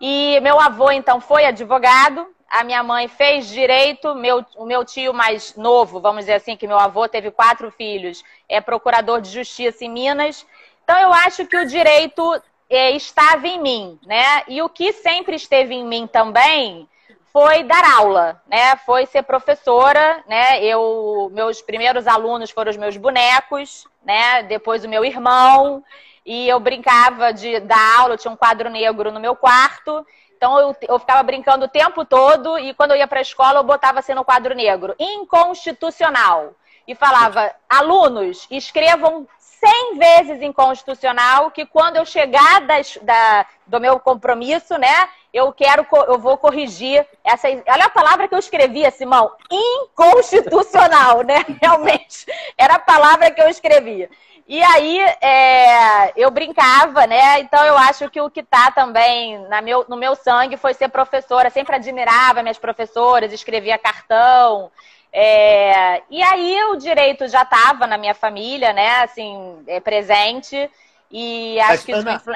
E 0.00 0.38
meu 0.40 0.60
avô, 0.60 0.90
então, 0.90 1.20
foi 1.20 1.46
advogado, 1.46 2.26
a 2.48 2.62
minha 2.62 2.82
mãe 2.82 3.08
fez 3.08 3.48
direito, 3.48 4.14
meu, 4.14 4.44
o 4.56 4.66
meu 4.66 4.84
tio 4.84 5.14
mais 5.14 5.56
novo, 5.56 6.00
vamos 6.00 6.22
dizer 6.22 6.34
assim, 6.34 6.56
que 6.56 6.66
meu 6.66 6.78
avô 6.78 7.08
teve 7.08 7.30
quatro 7.30 7.70
filhos, 7.70 8.22
é 8.48 8.60
procurador 8.60 9.20
de 9.20 9.30
justiça 9.30 9.84
em 9.84 9.90
Minas. 9.90 10.46
Então, 10.84 10.98
eu 10.98 11.12
acho 11.12 11.46
que 11.46 11.56
o 11.56 11.66
direito 11.66 12.40
é, 12.68 12.90
estava 12.90 13.46
em 13.48 13.60
mim, 13.60 13.98
né? 14.06 14.42
E 14.48 14.60
o 14.60 14.68
que 14.68 14.92
sempre 14.92 15.36
esteve 15.36 15.74
em 15.74 15.84
mim 15.84 16.06
também 16.06 16.88
foi 17.36 17.64
dar 17.64 17.84
aula, 17.98 18.40
né? 18.46 18.76
Foi 18.76 19.04
ser 19.04 19.22
professora, 19.22 20.24
né? 20.26 20.64
Eu, 20.64 21.30
meus 21.34 21.60
primeiros 21.60 22.06
alunos 22.06 22.50
foram 22.50 22.70
os 22.70 22.78
meus 22.78 22.96
bonecos, 22.96 23.86
né? 24.02 24.42
Depois 24.44 24.86
o 24.86 24.88
meu 24.88 25.04
irmão 25.04 25.84
e 26.24 26.48
eu 26.48 26.58
brincava 26.58 27.34
de 27.34 27.60
dar 27.60 28.00
aula, 28.00 28.16
tinha 28.16 28.32
um 28.32 28.36
quadro 28.38 28.70
negro 28.70 29.12
no 29.12 29.20
meu 29.20 29.36
quarto. 29.36 30.06
Então 30.34 30.58
eu, 30.58 30.74
eu 30.88 30.98
ficava 30.98 31.22
brincando 31.22 31.66
o 31.66 31.68
tempo 31.68 32.06
todo 32.06 32.58
e 32.58 32.72
quando 32.72 32.92
eu 32.92 32.96
ia 32.96 33.06
para 33.06 33.18
a 33.18 33.22
escola 33.22 33.58
eu 33.58 33.64
botava 33.64 33.98
assim 33.98 34.14
no 34.14 34.24
quadro 34.24 34.54
negro, 34.54 34.94
inconstitucional. 34.98 36.54
E 36.88 36.94
falava, 36.94 37.54
alunos, 37.68 38.46
escrevam 38.50 39.28
100 39.60 39.98
vezes 39.98 40.42
inconstitucional 40.42 41.50
que 41.50 41.64
quando 41.64 41.96
eu 41.96 42.04
chegar 42.04 42.60
das, 42.62 42.98
da, 43.02 43.46
do 43.66 43.80
meu 43.80 43.98
compromisso, 43.98 44.76
né, 44.78 45.08
eu 45.32 45.52
quero, 45.52 45.86
eu 46.08 46.18
vou 46.18 46.36
corrigir 46.38 47.06
essa. 47.24 47.48
Olha 47.48 47.86
a 47.86 47.90
palavra 47.90 48.28
que 48.28 48.34
eu 48.34 48.38
escrevia, 48.38 48.90
Simão, 48.90 49.30
inconstitucional, 49.50 51.22
né? 51.22 51.44
Realmente, 51.60 52.26
era 52.56 52.74
a 52.74 52.78
palavra 52.78 53.30
que 53.30 53.40
eu 53.40 53.48
escrevia. 53.48 54.08
E 54.48 54.62
aí 54.62 55.00
é, 55.20 56.12
eu 56.16 56.30
brincava, 56.30 57.06
né? 57.06 57.40
Então 57.40 57.64
eu 57.64 57.76
acho 57.76 58.08
que 58.08 58.20
o 58.20 58.30
que 58.30 58.40
está 58.40 58.70
também 58.70 59.38
na 59.48 59.60
meu, 59.60 59.84
no 59.88 59.96
meu 59.96 60.14
sangue 60.14 60.56
foi 60.56 60.72
ser 60.72 60.88
professora. 60.88 61.50
Sempre 61.50 61.74
admirava 61.74 62.42
minhas 62.42 62.58
professoras, 62.58 63.32
escrevia 63.32 63.76
cartão. 63.76 64.70
É, 65.18 66.02
e 66.10 66.22
aí 66.22 66.62
o 66.64 66.76
direito 66.76 67.26
já 67.26 67.40
estava 67.40 67.86
na 67.86 67.96
minha 67.96 68.12
família, 68.12 68.74
né? 68.74 69.02
Assim, 69.02 69.64
é 69.66 69.80
presente. 69.80 70.70
E 71.10 71.58
acho 71.60 71.70
Mas, 71.70 71.84
que 71.84 71.92
Ana, 71.92 72.16
isso... 72.16 72.30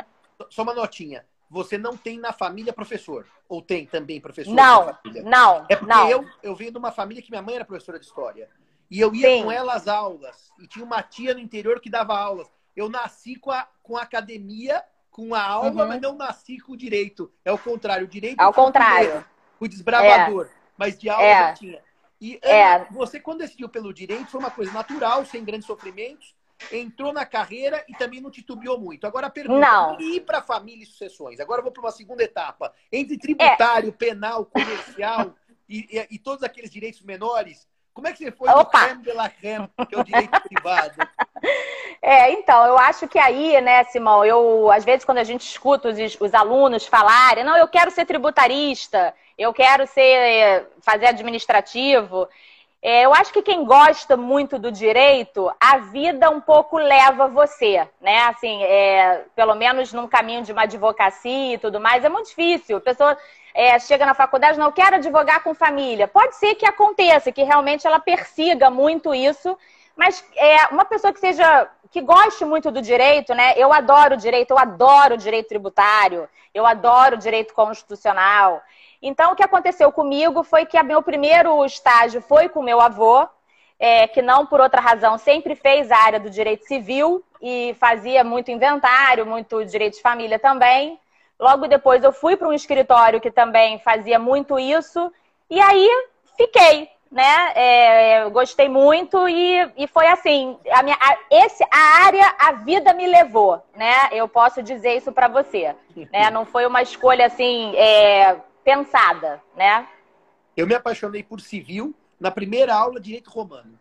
Só 0.49 0.63
uma 0.63 0.73
notinha. 0.73 1.27
Você 1.51 1.77
não 1.77 1.95
tem 1.95 2.19
na 2.19 2.33
família 2.33 2.73
professor? 2.73 3.27
Ou 3.47 3.61
tem 3.61 3.85
também 3.85 4.19
professor? 4.19 4.55
Não, 4.55 4.97
não. 5.25 5.67
É 5.69 5.77
porque 5.77 5.93
não. 5.93 6.09
Eu, 6.09 6.25
eu 6.43 6.57
venho 6.57 6.73
de 6.73 6.79
uma 6.79 6.91
família 6.91 7.23
que 7.23 7.31
minha 7.31 7.43
mãe 7.43 7.57
era 7.57 7.67
professora 7.67 7.99
de 7.99 8.07
história. 8.07 8.49
E 8.91 8.99
eu 8.99 9.15
ia 9.15 9.29
Sim. 9.29 9.43
com 9.43 9.53
ela 9.53 9.75
às 9.75 9.87
aulas. 9.87 10.51
E 10.59 10.67
tinha 10.67 10.85
uma 10.85 11.03
tia 11.03 11.35
no 11.35 11.41
interior 11.41 11.81
que 11.81 11.91
dava 11.91 12.19
aulas. 12.19 12.51
Eu 12.75 12.89
nasci 12.89 13.37
com 13.37 13.51
a, 13.51 13.69
com 13.83 13.99
a 13.99 14.03
academia, 14.03 14.83
com 15.11 15.35
a 15.35 15.43
aula, 15.43 15.83
uhum. 15.83 15.89
mas 15.89 16.01
não 16.01 16.17
nasci 16.17 16.59
com 16.59 16.73
o 16.73 16.77
direito. 16.79 17.31
É 17.45 17.53
o 17.53 17.59
contrário. 17.59 18.07
O 18.07 18.09
direito. 18.09 18.41
Ao 18.41 18.55
contrário. 18.55 19.23
O 19.59 19.69
desbravador. 19.69 20.47
É. 20.47 20.61
Mas 20.79 20.99
de 20.99 21.11
aula 21.11 21.23
é. 21.23 21.49
já 21.49 21.53
tinha. 21.53 21.90
E 22.21 22.39
Ana, 22.45 22.85
é. 22.85 22.89
você, 22.91 23.19
quando 23.19 23.39
decidiu 23.39 23.69
pelo 23.69 23.95
direito, 23.95 24.31
foi 24.31 24.41
uma 24.41 24.51
coisa 24.51 24.73
natural, 24.73 25.25
sem 25.25 25.43
grandes 25.43 25.67
sofrimentos, 25.67 26.35
entrou 26.71 27.13
na 27.13 27.25
carreira 27.25 27.83
e 27.89 27.95
também 27.95 28.21
não 28.21 28.31
titubeou 28.31 28.79
muito. 28.79 29.07
Agora 29.07 29.29
a 29.29 29.31
pergunta 29.31 29.61
não. 29.61 30.01
ir 30.01 30.21
para 30.21 30.43
família 30.43 30.83
e 30.83 30.87
sucessões. 30.87 31.41
Agora 31.41 31.61
eu 31.61 31.65
vou 31.65 31.73
para 31.73 31.83
uma 31.83 31.91
segunda 31.91 32.23
etapa. 32.23 32.75
Entre 32.93 33.17
tributário, 33.17 33.89
é. 33.89 33.93
penal, 33.93 34.45
comercial 34.45 35.35
e, 35.69 35.87
e, 35.91 36.07
e, 36.11 36.19
todos 36.19 36.43
aqueles 36.43 36.71
direitos 36.71 37.01
menores, 37.01 37.67
como 37.93 38.09
é 38.09 38.13
que 38.13 38.19
você 38.19 38.31
foi 38.31 38.49
Opa. 38.49 38.63
do 38.63 38.85
creme 38.87 39.03
de 39.03 39.13
la 39.13 39.29
creme, 39.29 39.69
que 39.89 39.95
é 39.95 39.99
o 39.99 40.05
direito 40.05 40.41
privado? 40.49 40.95
É, 42.03 42.33
então, 42.33 42.65
eu 42.65 42.79
acho 42.79 43.07
que 43.09 43.19
aí, 43.19 43.61
né, 43.61 43.85
Simão, 43.85 44.25
eu, 44.25 44.71
às 44.71 44.85
vezes, 44.85 45.05
quando 45.05 45.19
a 45.19 45.25
gente 45.25 45.43
escuta 45.43 45.89
os, 45.89 46.21
os 46.21 46.35
alunos 46.35 46.87
falarem, 46.87 47.45
não, 47.45 47.57
eu 47.57 47.69
quero 47.69 47.91
ser 47.91 48.07
tributarista, 48.07 49.15
eu 49.37 49.53
quero 49.53 49.87
ser, 49.87 50.67
fazer 50.81 51.07
administrativo, 51.07 52.29
é, 52.83 53.05
eu 53.05 53.13
acho 53.13 53.31
que 53.33 53.43
quem 53.43 53.65
gosta 53.65 54.17
muito 54.17 54.59
do 54.59 54.73
direito, 54.73 55.53
a 55.61 55.79
vida 55.79 56.31
um 56.31 56.41
pouco 56.41 56.79
leva 56.79 57.29
você, 57.29 57.87
né? 58.01 58.21
Assim, 58.23 58.63
é, 58.63 59.25
pelo 59.37 59.55
menos 59.55 59.93
num 59.93 60.09
caminho 60.09 60.43
de 60.43 60.53
uma 60.53 60.63
advocacia 60.63 61.55
e 61.55 61.59
tudo 61.59 61.79
mais, 61.79 62.05
é 62.05 62.09
muito 62.09 62.29
difícil. 62.29 62.79
A 62.79 62.81
pessoa 62.81 63.19
é, 63.55 63.79
chega 63.79 64.07
na 64.07 64.15
faculdade, 64.15 64.59
não 64.59 64.73
quero 64.73 64.97
advogar 64.97 65.43
com 65.43 65.55
família. 65.55 66.09
Pode 66.09 66.37
ser 66.37 66.55
que 66.55 66.65
aconteça, 66.65 67.31
que 67.31 67.43
realmente 67.43 67.87
ela 67.87 68.01
persiga 68.01 68.71
muito 68.71 69.15
isso, 69.15 69.59
mas 70.01 70.25
é, 70.35 70.67
uma 70.69 70.87
pessoa 70.87 71.13
que 71.13 71.21
seja 71.21 71.69
que 71.91 72.01
goste 72.01 72.43
muito 72.43 72.71
do 72.71 72.81
direito, 72.81 73.35
né? 73.35 73.53
Eu 73.55 73.71
adoro 73.71 74.17
direito, 74.17 74.53
eu 74.53 74.59
adoro 74.59 75.19
direito 75.19 75.49
tributário, 75.49 76.27
eu 76.55 76.65
adoro 76.65 77.19
direito 77.19 77.53
constitucional. 77.53 78.63
Então, 79.03 79.33
o 79.33 79.37
que 79.37 79.43
aconteceu 79.43 79.93
comigo 79.93 80.43
foi 80.43 80.65
que 80.65 80.83
meu 80.83 81.03
primeiro 81.03 81.63
estágio 81.67 82.23
foi 82.23 82.49
com 82.49 82.63
meu 82.63 82.81
avô, 82.81 83.29
é, 83.79 84.07
que 84.07 84.23
não 84.23 84.47
por 84.47 84.59
outra 84.59 84.81
razão 84.81 85.19
sempre 85.19 85.55
fez 85.55 85.93
a 85.93 85.99
área 85.99 86.19
do 86.19 86.31
direito 86.31 86.65
civil 86.65 87.23
e 87.43 87.77
fazia 87.79 88.25
muito 88.25 88.51
inventário, 88.51 89.27
muito 89.27 89.63
direito 89.67 89.97
de 89.97 90.03
família 90.03 90.39
também. 90.39 90.99
Logo 91.39 91.69
depois 91.69 92.03
eu 92.03 92.13
fui 92.13 92.39
para 92.39 92.49
um 92.49 92.55
escritório 92.55 93.21
que 93.21 93.31
também 93.31 93.79
fazia 93.81 94.19
muito 94.19 94.59
isso 94.59 95.13
e 95.51 95.61
aí 95.61 95.87
fiquei, 96.39 96.89
né? 97.11 97.53
É, 97.55 98.31
gostei 98.31 98.69
muito 98.69 99.29
e, 99.29 99.73
e 99.77 99.87
foi 99.89 100.07
assim, 100.07 100.57
a 100.71 100.83
minha, 100.83 100.97
a, 101.01 101.19
esse, 101.31 101.65
a 101.65 102.05
área 102.05 102.35
a 102.39 102.53
vida 102.53 102.95
me 102.95 103.07
levou, 103.07 103.61
né? 103.75 104.09
Eu 104.13 104.29
posso 104.29 104.63
dizer 104.63 104.97
isso 104.97 105.11
para 105.11 105.27
você, 105.27 105.75
né? 106.13 106.31
Não 106.31 106.47
foi 106.47 106.67
uma 106.67 106.83
escolha 106.83 107.27
assim 107.27 107.75
é, 107.77 108.37
pensada, 108.65 109.43
né? 109.57 109.89
Eu 110.57 110.67
me 110.67 110.75
apaixonei 110.75 111.23
por 111.23 111.41
civil 111.41 111.95
na 112.19 112.31
primeira 112.31 112.75
aula 112.75 113.01
de 113.01 113.07
direito 113.07 113.31
romano. 113.31 113.79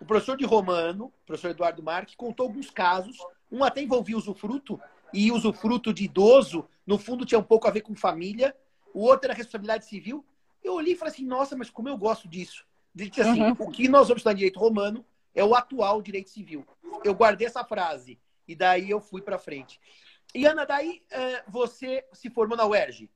O 0.00 0.04
professor 0.04 0.36
de 0.36 0.44
romano, 0.44 1.12
professor 1.24 1.50
Eduardo 1.50 1.82
Marques, 1.82 2.16
contou 2.16 2.46
alguns 2.46 2.70
casos. 2.70 3.16
Um 3.50 3.62
até 3.62 3.82
envolvia 3.82 4.16
usufruto, 4.16 4.80
e 5.12 5.30
usufruto 5.30 5.92
de 5.92 6.04
idoso, 6.04 6.66
no 6.86 6.98
fundo, 6.98 7.26
tinha 7.26 7.38
um 7.38 7.44
pouco 7.44 7.68
a 7.68 7.70
ver 7.70 7.82
com 7.82 7.94
família. 7.94 8.56
O 8.92 9.02
outro 9.02 9.26
era 9.26 9.34
responsabilidade 9.34 9.84
civil. 9.84 10.24
Eu 10.64 10.74
olhei 10.74 10.94
e 10.94 10.96
falei 10.96 11.12
assim, 11.12 11.24
nossa, 11.24 11.56
mas 11.56 11.70
como 11.70 11.88
eu 11.88 11.96
gosto 11.96 12.26
disso. 12.26 12.64
Ele 12.96 13.08
disse 13.08 13.22
assim, 13.22 13.42
uhum. 13.42 13.56
o 13.58 13.70
que 13.70 13.88
nós 13.88 14.08
vamos 14.08 14.20
estudar 14.20 14.32
em 14.32 14.36
direito 14.36 14.58
romano 14.58 15.04
é 15.34 15.44
o 15.44 15.54
atual 15.54 16.02
direito 16.02 16.30
civil. 16.30 16.66
Eu 17.04 17.14
guardei 17.14 17.46
essa 17.46 17.64
frase 17.64 18.18
e 18.46 18.54
daí 18.54 18.90
eu 18.90 19.00
fui 19.00 19.22
para 19.22 19.38
frente. 19.38 19.80
E 20.34 20.46
Ana, 20.46 20.64
daí 20.64 21.02
eh, 21.10 21.42
você 21.48 22.04
se 22.12 22.30
formou 22.30 22.56
na 22.56 22.66
UERJ? 22.66 23.08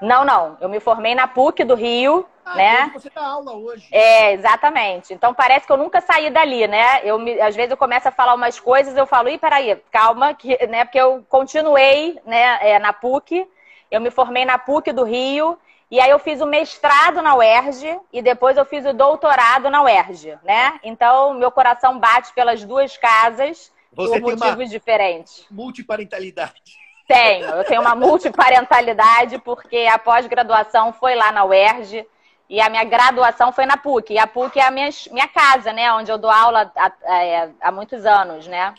Não, 0.00 0.24
não. 0.24 0.56
Eu 0.60 0.68
me 0.68 0.80
formei 0.80 1.14
na 1.14 1.28
PUC 1.28 1.62
do 1.62 1.74
Rio, 1.74 2.26
ah, 2.44 2.54
né? 2.54 2.90
Você 2.94 3.10
dá 3.10 3.26
aula 3.26 3.52
hoje. 3.52 3.86
É, 3.92 4.32
exatamente. 4.32 5.12
Então 5.12 5.34
parece 5.34 5.66
que 5.66 5.72
eu 5.72 5.76
nunca 5.76 6.00
saí 6.00 6.30
dali, 6.30 6.66
né? 6.66 7.00
Eu 7.04 7.18
me, 7.18 7.38
às 7.40 7.54
vezes 7.54 7.70
eu 7.70 7.76
começo 7.76 8.08
a 8.08 8.12
falar 8.12 8.34
umas 8.34 8.58
coisas, 8.58 8.96
eu 8.96 9.06
falo, 9.06 9.28
ih, 9.28 9.36
peraí, 9.36 9.76
calma, 9.90 10.32
que, 10.32 10.56
né? 10.66 10.84
Porque 10.84 10.98
eu 10.98 11.24
continuei, 11.28 12.18
né, 12.24 12.58
é, 12.62 12.78
na 12.78 12.92
PUC. 12.92 13.46
Eu 13.90 14.00
me 14.00 14.10
formei 14.10 14.44
na 14.44 14.56
PUC 14.56 14.90
do 14.92 15.04
Rio. 15.04 15.58
E 15.90 15.98
aí 15.98 16.10
eu 16.10 16.18
fiz 16.18 16.40
o 16.40 16.46
mestrado 16.46 17.20
na 17.20 17.34
UERJ 17.34 17.98
e 18.12 18.22
depois 18.22 18.56
eu 18.56 18.64
fiz 18.64 18.86
o 18.86 18.92
doutorado 18.92 19.68
na 19.68 19.82
UERJ, 19.82 20.38
né? 20.44 20.78
Então 20.84 21.34
meu 21.34 21.50
coração 21.50 21.98
bate 21.98 22.32
pelas 22.32 22.64
duas 22.64 22.96
casas 22.96 23.72
Você 23.92 24.20
por 24.20 24.36
motivos 24.36 24.70
diferentes. 24.70 25.46
Multiparentalidade. 25.50 26.78
Tenho, 27.08 27.44
eu 27.44 27.64
tenho 27.64 27.80
uma 27.80 27.96
multiparentalidade 27.96 29.38
porque 29.38 29.88
a 29.90 29.98
pós-graduação 29.98 30.92
foi 30.92 31.16
lá 31.16 31.32
na 31.32 31.44
UERJ 31.44 32.06
E 32.48 32.60
a 32.60 32.68
minha 32.68 32.82
graduação 32.82 33.52
foi 33.52 33.64
na 33.64 33.76
PUC. 33.76 34.14
E 34.14 34.18
a 34.18 34.26
PUC 34.26 34.58
é 34.58 34.66
a 34.66 34.70
minha, 34.72 34.90
minha 35.12 35.28
casa, 35.28 35.72
né? 35.72 35.92
Onde 35.92 36.10
eu 36.10 36.18
dou 36.18 36.30
aula 36.30 36.70
há, 36.76 36.86
há, 36.86 37.48
há 37.60 37.72
muitos 37.72 38.04
anos, 38.04 38.48
né? 38.48 38.74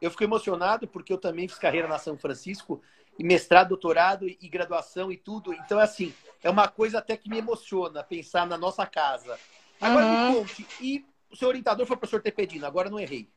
Eu 0.00 0.10
fico 0.10 0.24
emocionado 0.24 0.86
porque 0.86 1.10
eu 1.10 1.18
também 1.18 1.48
fiz 1.48 1.58
carreira 1.58 1.88
na 1.88 1.98
São 1.98 2.18
Francisco, 2.18 2.82
e 3.18 3.24
mestrado, 3.24 3.68
doutorado 3.68 4.28
e 4.28 4.48
graduação 4.48 5.10
e 5.10 5.16
tudo. 5.16 5.54
Então, 5.54 5.78
assim, 5.78 6.12
é 6.44 6.50
uma 6.50 6.68
coisa 6.68 6.98
até 6.98 7.16
que 7.16 7.28
me 7.28 7.38
emociona 7.38 8.04
pensar 8.04 8.46
na 8.46 8.58
nossa 8.58 8.86
casa. 8.86 9.38
Agora 9.80 10.04
uhum. 10.04 10.28
me 10.28 10.34
conte, 10.36 10.66
e 10.80 11.04
o 11.30 11.36
seu 11.36 11.48
orientador 11.48 11.86
foi 11.86 11.96
o 11.96 11.98
professor 11.98 12.22
Tepedino, 12.22 12.66
agora 12.66 12.90
não 12.90 13.00
errei. 13.00 13.28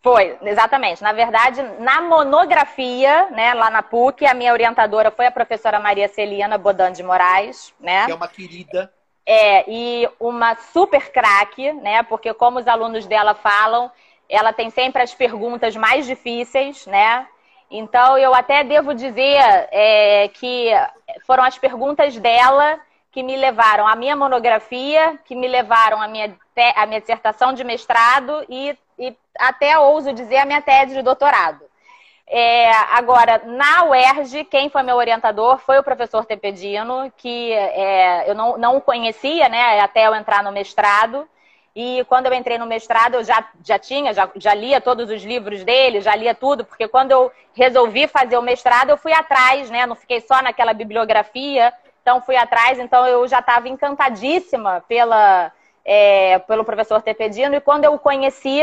Foi, 0.00 0.36
exatamente. 0.42 1.02
Na 1.02 1.12
verdade, 1.12 1.62
na 1.80 2.00
monografia, 2.00 3.30
né, 3.30 3.52
lá 3.54 3.68
na 3.68 3.82
PUC, 3.82 4.24
a 4.26 4.34
minha 4.34 4.52
orientadora 4.52 5.10
foi 5.10 5.26
a 5.26 5.30
professora 5.30 5.78
Maria 5.78 6.08
Celina 6.08 6.56
Bodan 6.56 6.92
de 6.92 7.02
Moraes, 7.02 7.72
né? 7.78 8.06
Que 8.06 8.12
é 8.12 8.14
uma 8.14 8.26
querida. 8.28 8.92
É, 9.24 9.64
e 9.68 10.08
uma 10.18 10.56
super 10.56 11.12
craque, 11.12 11.72
né? 11.74 12.02
Porque 12.02 12.34
como 12.34 12.58
os 12.58 12.66
alunos 12.66 13.06
dela 13.06 13.34
falam, 13.34 13.92
ela 14.28 14.52
tem 14.52 14.70
sempre 14.70 15.02
as 15.02 15.14
perguntas 15.14 15.76
mais 15.76 16.04
difíceis, 16.06 16.84
né? 16.86 17.28
Então 17.72 18.18
eu 18.18 18.34
até 18.34 18.62
devo 18.62 18.92
dizer 18.92 19.40
é, 19.72 20.28
que 20.28 20.70
foram 21.26 21.42
as 21.42 21.56
perguntas 21.56 22.18
dela 22.18 22.78
que 23.10 23.22
me 23.22 23.34
levaram 23.34 23.88
à 23.88 23.96
minha 23.96 24.14
monografia, 24.14 25.18
que 25.24 25.34
me 25.34 25.48
levaram 25.48 26.00
à 26.00 26.06
minha, 26.06 26.36
à 26.76 26.84
minha 26.84 27.00
dissertação 27.00 27.54
de 27.54 27.64
mestrado 27.64 28.44
e, 28.46 28.76
e 28.98 29.16
até 29.38 29.78
ouso 29.78 30.12
dizer 30.12 30.36
a 30.36 30.44
minha 30.44 30.60
tese 30.60 30.94
de 30.94 31.02
doutorado. 31.02 31.64
É, 32.26 32.70
agora, 32.92 33.42
na 33.44 33.84
UERJ, 33.84 34.44
quem 34.44 34.68
foi 34.68 34.82
meu 34.82 34.96
orientador 34.96 35.58
foi 35.58 35.78
o 35.78 35.82
professor 35.82 36.26
Tepedino, 36.26 37.10
que 37.16 37.52
é, 37.52 38.30
eu 38.30 38.34
não, 38.34 38.58
não 38.58 38.76
o 38.76 38.80
conhecia 38.80 39.48
né, 39.48 39.80
até 39.80 40.06
eu 40.06 40.14
entrar 40.14 40.42
no 40.42 40.52
mestrado. 40.52 41.26
E 41.74 42.04
quando 42.04 42.26
eu 42.26 42.34
entrei 42.34 42.58
no 42.58 42.66
mestrado, 42.66 43.14
eu 43.14 43.24
já, 43.24 43.46
já 43.64 43.78
tinha, 43.78 44.12
já, 44.12 44.30
já 44.36 44.52
lia 44.52 44.80
todos 44.80 45.10
os 45.10 45.22
livros 45.22 45.64
dele, 45.64 46.02
já 46.02 46.14
lia 46.14 46.34
tudo, 46.34 46.66
porque 46.66 46.86
quando 46.86 47.12
eu 47.12 47.32
resolvi 47.54 48.06
fazer 48.06 48.36
o 48.36 48.42
mestrado, 48.42 48.90
eu 48.90 48.98
fui 48.98 49.12
atrás, 49.12 49.70
né? 49.70 49.86
Não 49.86 49.96
fiquei 49.96 50.20
só 50.20 50.42
naquela 50.42 50.74
bibliografia, 50.74 51.72
então 52.02 52.20
fui 52.20 52.36
atrás, 52.36 52.78
então 52.78 53.06
eu 53.06 53.26
já 53.26 53.38
estava 53.38 53.68
encantadíssima 53.70 54.84
pela, 54.86 55.50
é, 55.82 56.38
pelo 56.40 56.64
professor 56.64 57.00
Tepedino, 57.00 57.54
e 57.54 57.60
quando 57.60 57.84
eu 57.84 57.94
o 57.94 57.98
conheci, 57.98 58.60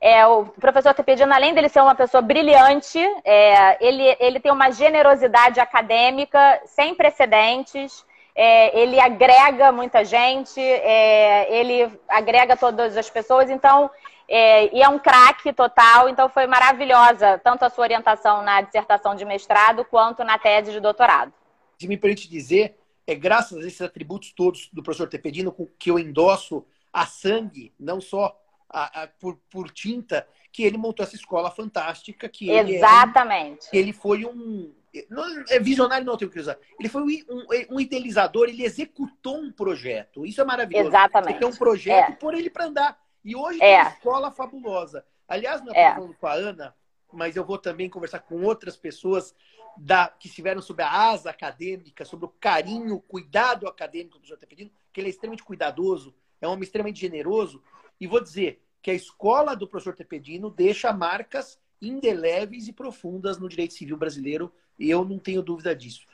é, 0.00 0.24
o 0.26 0.44
professor 0.44 0.94
Tepedino, 0.94 1.32
além 1.32 1.54
dele 1.54 1.68
ser 1.68 1.80
uma 1.80 1.94
pessoa 1.94 2.20
brilhante, 2.20 3.00
é, 3.24 3.84
ele, 3.84 4.16
ele 4.20 4.38
tem 4.38 4.52
uma 4.52 4.70
generosidade 4.70 5.58
acadêmica 5.58 6.60
sem 6.66 6.94
precedentes, 6.94 8.04
é, 8.34 8.78
ele 8.80 8.98
agrega 8.98 9.70
muita 9.70 10.04
gente, 10.04 10.60
é, 10.60 11.52
ele 11.54 11.90
agrega 12.08 12.56
todas 12.56 12.96
as 12.96 13.08
pessoas, 13.08 13.48
então, 13.48 13.90
é, 14.28 14.74
e 14.74 14.82
é 14.82 14.88
um 14.88 14.98
craque 14.98 15.52
total, 15.52 16.08
então 16.08 16.28
foi 16.28 16.46
maravilhosa, 16.46 17.38
tanto 17.44 17.64
a 17.64 17.70
sua 17.70 17.84
orientação 17.84 18.42
na 18.42 18.60
dissertação 18.60 19.14
de 19.14 19.24
mestrado, 19.24 19.84
quanto 19.84 20.24
na 20.24 20.38
tese 20.38 20.72
de 20.72 20.80
doutorado. 20.80 21.32
Se 21.78 21.86
me 21.86 21.96
permite 21.96 22.28
dizer, 22.28 22.76
é 23.06 23.14
graças 23.14 23.64
a 23.64 23.68
esses 23.68 23.82
atributos 23.82 24.32
todos 24.32 24.68
do 24.72 24.82
professor 24.82 25.08
Tepedino 25.08 25.54
que 25.78 25.90
eu 25.90 25.98
endosso 25.98 26.64
a 26.92 27.06
sangue, 27.06 27.72
não 27.78 28.00
só 28.00 28.36
a, 28.68 29.02
a, 29.02 29.06
por, 29.06 29.38
por, 29.50 29.70
tinta, 29.70 30.26
que 30.52 30.62
ele 30.62 30.76
montou 30.76 31.04
essa 31.04 31.16
escola 31.16 31.50
fantástica. 31.50 32.28
Que 32.28 32.50
Exatamente. 32.50 33.68
Ele, 33.72 33.80
é 33.80 33.82
um, 33.82 33.82
ele 33.82 33.92
foi 33.92 34.24
um. 34.24 34.72
Não, 35.10 35.44
é 35.48 35.58
visionário 35.58 36.06
não 36.06 36.16
tenho 36.16 36.30
que 36.30 36.38
usar. 36.38 36.58
Ele 36.78 36.88
foi 36.88 37.02
um, 37.02 37.46
um, 37.70 37.80
idealizador, 37.80 38.48
ele 38.48 38.64
executou 38.64 39.38
um 39.38 39.52
projeto. 39.52 40.24
Isso 40.24 40.40
é 40.40 40.44
maravilhoso. 40.44 40.88
Exatamente. 40.88 41.32
Ele 41.32 41.38
tem 41.38 41.48
um 41.48 41.56
projeto 41.56 42.12
é. 42.12 42.16
por 42.16 42.34
ele 42.34 42.50
para 42.50 42.66
andar. 42.66 42.98
E 43.24 43.34
hoje 43.34 43.58
é. 43.62 43.76
tem 43.76 43.80
uma 43.80 43.90
escola 43.90 44.30
fabulosa. 44.30 45.04
Aliás, 45.26 45.64
não 45.64 45.72
é 45.74 45.94
falando 45.94 46.14
com 46.14 46.26
a 46.26 46.32
Ana, 46.34 46.74
mas 47.12 47.36
eu 47.36 47.44
vou 47.44 47.58
também 47.58 47.88
conversar 47.88 48.20
com 48.20 48.42
outras 48.42 48.76
pessoas 48.76 49.34
da, 49.76 50.08
que 50.08 50.28
estiveram 50.28 50.62
sob 50.62 50.82
a 50.82 51.10
asa 51.10 51.30
acadêmica, 51.30 52.04
sobre 52.04 52.26
o 52.26 52.34
carinho, 52.40 52.96
o 52.96 53.00
cuidado 53.00 53.66
acadêmico 53.66 54.12
que 54.12 54.16
o 54.16 54.20
professor 54.20 54.34
está 54.34 54.46
pedindo, 54.46 54.70
que 54.92 55.00
ele 55.00 55.08
é 55.08 55.10
extremamente 55.10 55.42
cuidadoso, 55.42 56.14
é 56.40 56.46
um 56.46 56.52
homem 56.52 56.62
extremamente 56.62 57.00
generoso. 57.00 57.62
E 58.00 58.06
vou 58.06 58.20
dizer, 58.20 58.64
que 58.84 58.90
a 58.90 58.94
escola 58.94 59.56
do 59.56 59.66
professor 59.66 59.94
Tepedino 59.94 60.50
deixa 60.50 60.92
marcas 60.92 61.58
indeléveis 61.80 62.68
e 62.68 62.72
profundas 62.72 63.38
no 63.38 63.48
direito 63.48 63.72
civil 63.72 63.96
brasileiro, 63.96 64.52
e 64.78 64.90
eu 64.90 65.04
não 65.04 65.18
tenho 65.18 65.42
dúvida 65.42 65.74
disso. 65.74 66.06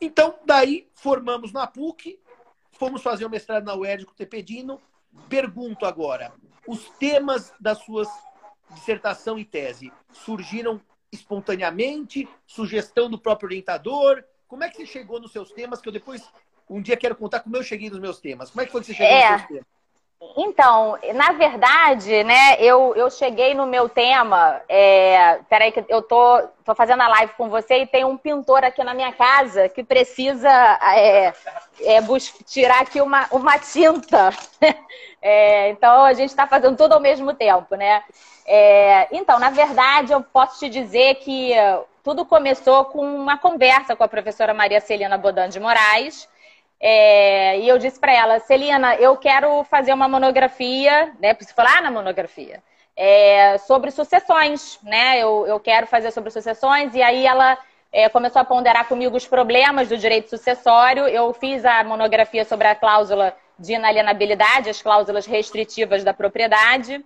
Então, 0.00 0.38
daí, 0.44 0.88
formamos 0.94 1.52
na 1.52 1.66
PUC, 1.66 2.18
fomos 2.72 3.02
fazer 3.02 3.24
o 3.24 3.30
mestrado 3.30 3.64
na 3.64 3.74
UERJ 3.74 4.04
com 4.04 4.12
o 4.12 4.16
Tepedino. 4.16 4.80
Pergunto 5.28 5.86
agora, 5.86 6.32
os 6.66 6.88
temas 6.98 7.52
das 7.60 7.78
suas 7.78 8.08
dissertação 8.70 9.38
e 9.38 9.44
tese 9.44 9.92
surgiram 10.12 10.80
espontaneamente? 11.12 12.28
Sugestão 12.46 13.08
do 13.08 13.18
próprio 13.18 13.48
orientador? 13.48 14.24
Como 14.46 14.64
é 14.64 14.68
que 14.68 14.76
você 14.76 14.86
chegou 14.86 15.20
nos 15.20 15.32
seus 15.32 15.50
temas? 15.52 15.80
Que 15.80 15.88
eu 15.88 15.92
depois, 15.92 16.28
um 16.68 16.82
dia, 16.82 16.96
quero 16.96 17.16
contar 17.16 17.40
como 17.40 17.56
eu 17.56 17.62
cheguei 17.62 17.88
nos 17.88 18.00
meus 18.00 18.20
temas. 18.20 18.50
Como 18.50 18.62
é 18.62 18.66
que 18.66 18.72
foi 18.72 18.80
que 18.80 18.88
você 18.88 18.94
chegou 18.94 19.12
é. 19.12 19.30
nos 19.30 19.40
seus 19.40 19.48
temas? 19.48 19.73
Então, 20.36 20.98
na 21.14 21.32
verdade, 21.32 22.24
né, 22.24 22.56
eu, 22.58 22.94
eu 22.96 23.10
cheguei 23.10 23.54
no 23.54 23.66
meu 23.66 23.88
tema. 23.88 24.60
É, 24.68 25.38
peraí, 25.48 25.70
que 25.70 25.84
eu 25.88 26.02
tô, 26.02 26.42
tô 26.64 26.74
fazendo 26.74 27.02
a 27.02 27.08
live 27.08 27.32
com 27.34 27.48
você 27.48 27.82
e 27.82 27.86
tem 27.86 28.04
um 28.04 28.16
pintor 28.16 28.64
aqui 28.64 28.82
na 28.82 28.94
minha 28.94 29.12
casa 29.12 29.68
que 29.68 29.84
precisa 29.84 30.50
é, 30.82 31.32
é, 31.82 32.00
tirar 32.44 32.82
aqui 32.82 33.00
uma, 33.00 33.26
uma 33.30 33.58
tinta. 33.58 34.30
É, 35.26 35.70
então, 35.70 36.04
a 36.04 36.12
gente 36.12 36.28
está 36.28 36.46
fazendo 36.46 36.76
tudo 36.76 36.92
ao 36.92 37.00
mesmo 37.00 37.32
tempo, 37.32 37.76
né? 37.76 38.04
É, 38.44 39.08
então, 39.10 39.38
na 39.38 39.48
verdade, 39.48 40.12
eu 40.12 40.20
posso 40.20 40.58
te 40.58 40.68
dizer 40.68 41.14
que 41.14 41.54
tudo 42.02 42.26
começou 42.26 42.84
com 42.84 43.00
uma 43.02 43.38
conversa 43.38 43.96
com 43.96 44.04
a 44.04 44.08
professora 44.08 44.52
Maria 44.52 44.82
Celina 44.82 45.16
Bodan 45.16 45.48
de 45.48 45.58
Moraes 45.58 46.28
é, 46.86 47.60
e 47.60 47.66
eu 47.66 47.78
disse 47.78 47.98
para 47.98 48.12
ela, 48.12 48.38
Celina, 48.40 48.94
eu 48.96 49.16
quero 49.16 49.64
fazer 49.64 49.94
uma 49.94 50.06
monografia, 50.06 51.14
né? 51.18 51.32
Preciso 51.32 51.56
falar 51.56 51.80
na 51.80 51.90
monografia. 51.90 52.62
É, 52.94 53.56
sobre 53.56 53.90
sucessões, 53.90 54.78
né? 54.82 55.18
Eu, 55.18 55.46
eu 55.46 55.58
quero 55.58 55.86
fazer 55.86 56.10
sobre 56.10 56.30
sucessões, 56.30 56.94
e 56.94 57.02
aí 57.02 57.26
ela 57.26 57.56
é, 57.90 58.06
começou 58.10 58.38
a 58.42 58.44
ponderar 58.44 58.86
comigo 58.86 59.16
os 59.16 59.26
problemas 59.26 59.88
do 59.88 59.96
direito 59.96 60.28
sucessório. 60.28 61.08
Eu 61.08 61.32
fiz 61.32 61.64
a 61.64 61.82
monografia 61.84 62.44
sobre 62.44 62.66
a 62.68 62.74
cláusula 62.74 63.34
de 63.58 63.72
inalienabilidade, 63.72 64.68
as 64.68 64.82
cláusulas 64.82 65.24
restritivas 65.24 66.04
da 66.04 66.12
propriedade. 66.12 67.02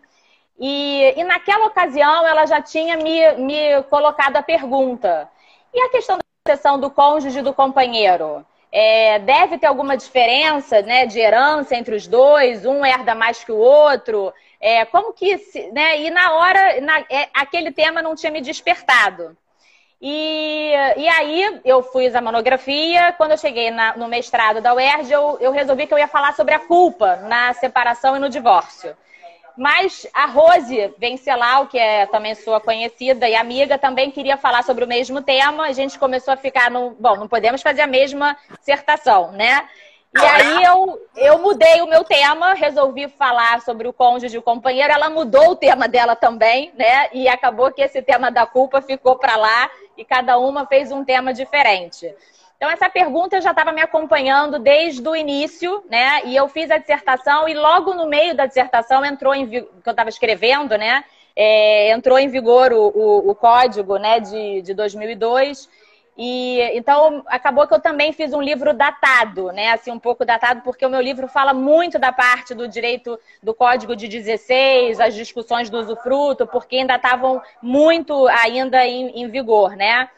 E, 0.59 1.14
e 1.17 1.23
naquela 1.23 1.67
ocasião 1.67 2.27
ela 2.27 2.47
já 2.47 2.61
tinha 2.61 2.97
me, 2.97 3.33
me 3.37 3.81
colocado 3.85 4.38
a 4.38 4.43
pergunta: 4.43 5.31
e 5.73 5.81
a 5.81 5.88
questão 5.88 6.17
da 6.17 6.53
sucessão 6.53 6.81
do 6.81 6.91
cônjuge 6.91 7.38
e 7.38 7.43
do 7.43 7.55
companheiro? 7.55 8.45
É, 8.71 9.19
deve 9.21 9.59
ter 9.59 9.67
alguma 9.67 9.97
diferença 9.97 10.83
né, 10.83 11.07
de 11.07 11.19
herança 11.19 11.75
entre 11.75 11.95
os 11.95 12.07
dois, 12.07 12.67
um 12.67 12.85
herda 12.85 13.15
mais 13.15 13.43
que 13.43 13.53
o 13.53 13.57
outro. 13.57 14.33
É, 14.61 14.85
como 14.85 15.13
que. 15.13 15.39
Se, 15.39 15.71
né, 15.73 16.01
e 16.01 16.11
na 16.11 16.33
hora, 16.35 16.81
na, 16.81 17.01
é, 17.11 17.29
aquele 17.33 17.73
tema 17.73 18.03
não 18.03 18.15
tinha 18.15 18.33
me 18.33 18.41
despertado. 18.41 19.37
E, 20.01 20.73
e 20.97 21.09
aí 21.09 21.61
eu 21.65 21.83
fiz 21.83 22.15
a 22.15 22.21
monografia. 22.21 23.13
Quando 23.13 23.33
eu 23.33 23.39
cheguei 23.39 23.71
na, 23.71 23.97
no 23.97 24.09
mestrado 24.09 24.61
da 24.61 24.75
UERJ, 24.75 25.13
eu, 25.13 25.39
eu 25.41 25.51
resolvi 25.51 25.87
que 25.87 25.95
eu 25.95 25.99
ia 25.99 26.09
falar 26.09 26.35
sobre 26.35 26.55
a 26.55 26.61
culpa 26.61 27.17
na 27.17 27.53
separação 27.55 28.17
e 28.17 28.21
no 28.21 28.29
divórcio. 28.29 28.95
Mas 29.59 30.07
a 30.14 30.25
Rose 30.27 30.94
Vencelau, 30.99 31.66
que 31.66 31.77
é 31.77 32.07
também 32.07 32.33
sua 32.37 32.61
conhecida 32.61 33.29
e 33.29 33.35
amiga, 33.35 33.77
também 33.77 34.09
queria 34.09 34.37
falar 34.37 34.62
sobre 34.62 34.85
o 34.85 34.88
mesmo 34.88 35.21
tema. 35.21 35.64
A 35.64 35.73
gente 35.73 35.99
começou 35.99 36.33
a 36.33 36.37
ficar 36.37 36.71
no. 36.71 36.90
Bom, 36.90 37.16
não 37.16 37.27
podemos 37.27 37.61
fazer 37.61 37.81
a 37.81 37.87
mesma 37.88 38.37
dissertação, 38.61 39.33
né? 39.33 39.68
E 40.16 40.25
aí 40.25 40.62
eu, 40.62 41.01
eu 41.16 41.38
mudei 41.40 41.83
o 41.83 41.88
meu 41.88 42.05
tema, 42.05 42.55
resolvi 42.55 43.09
falar 43.09 43.61
sobre 43.61 43.88
o 43.88 43.92
cônjuge 43.92 44.37
e 44.37 44.38
o 44.38 44.42
companheiro. 44.42 44.92
Ela 44.92 45.11
mudou 45.11 45.51
o 45.51 45.57
tema 45.57 45.88
dela 45.88 46.14
também, 46.14 46.73
né? 46.77 47.09
E 47.12 47.29
acabou 47.29 47.73
que 47.73 47.83
esse 47.83 48.01
tema 48.01 48.31
da 48.31 48.47
culpa 48.47 48.81
ficou 48.81 49.16
para 49.16 49.35
lá 49.35 49.68
e 49.97 50.05
cada 50.05 50.38
uma 50.38 50.66
fez 50.66 50.92
um 50.92 51.05
tema 51.05 51.35
diferente. 51.35 52.14
Então, 52.59 52.68
essa 52.68 52.90
pergunta 52.90 53.40
já 53.40 53.51
estava 53.51 53.71
me 53.71 53.81
acompanhando 53.81 54.59
desde 54.59 55.09
o 55.09 55.14
início, 55.14 55.85
né? 55.88 56.23
E 56.25 56.35
eu 56.35 56.49
fiz 56.49 56.68
a 56.73 56.77
dissertação 56.77 57.49
e 57.49 57.55
logo 57.55 57.94
no 57.94 58.09
meio 58.09 58.35
da 58.35 58.47
dissertação 58.47 59.05
entrou 59.05 59.33
em 59.33 59.49
que 59.49 59.57
eu 59.59 59.90
estava 59.92 60.09
escrevendo, 60.09 60.77
né? 60.77 61.05
É, 61.37 61.92
entrou 61.92 62.18
em 62.18 62.29
vigor 62.29 62.73
o, 62.73 62.88
o, 62.88 63.31
o 63.31 63.35
código 63.37 63.97
né, 63.97 64.18
de, 64.18 64.61
de 64.62 64.75
2002. 64.75 65.68
E 66.21 66.61
então 66.77 67.23
acabou 67.29 67.64
que 67.64 67.75
eu 67.75 67.81
também 67.81 68.12
fiz 68.12 68.35
um 68.35 68.42
livro 68.42 68.75
datado, 68.75 69.53
né? 69.53 69.71
Assim, 69.71 69.92
um 69.92 70.01
pouco 70.01 70.25
datado, 70.25 70.62
porque 70.62 70.85
o 70.85 70.90
meu 70.90 71.01
livro 71.01 71.29
fala 71.29 71.55
muito 71.55 71.97
da 71.97 72.11
parte 72.11 72.57
do 72.57 72.66
direito 72.66 73.16
do 73.40 73.55
Código 73.55 73.94
de 73.94 74.09
16, 74.09 74.99
as 74.99 75.14
discussões 75.14 75.71
do 75.71 75.79
usufruto, 75.79 76.44
porque 76.44 76.75
ainda 76.79 76.97
estavam 76.97 77.40
muito 77.62 78.27
ainda 78.27 78.85
em, 78.85 79.23
em 79.23 79.29
vigor, 79.29 79.77
né? 79.77 80.11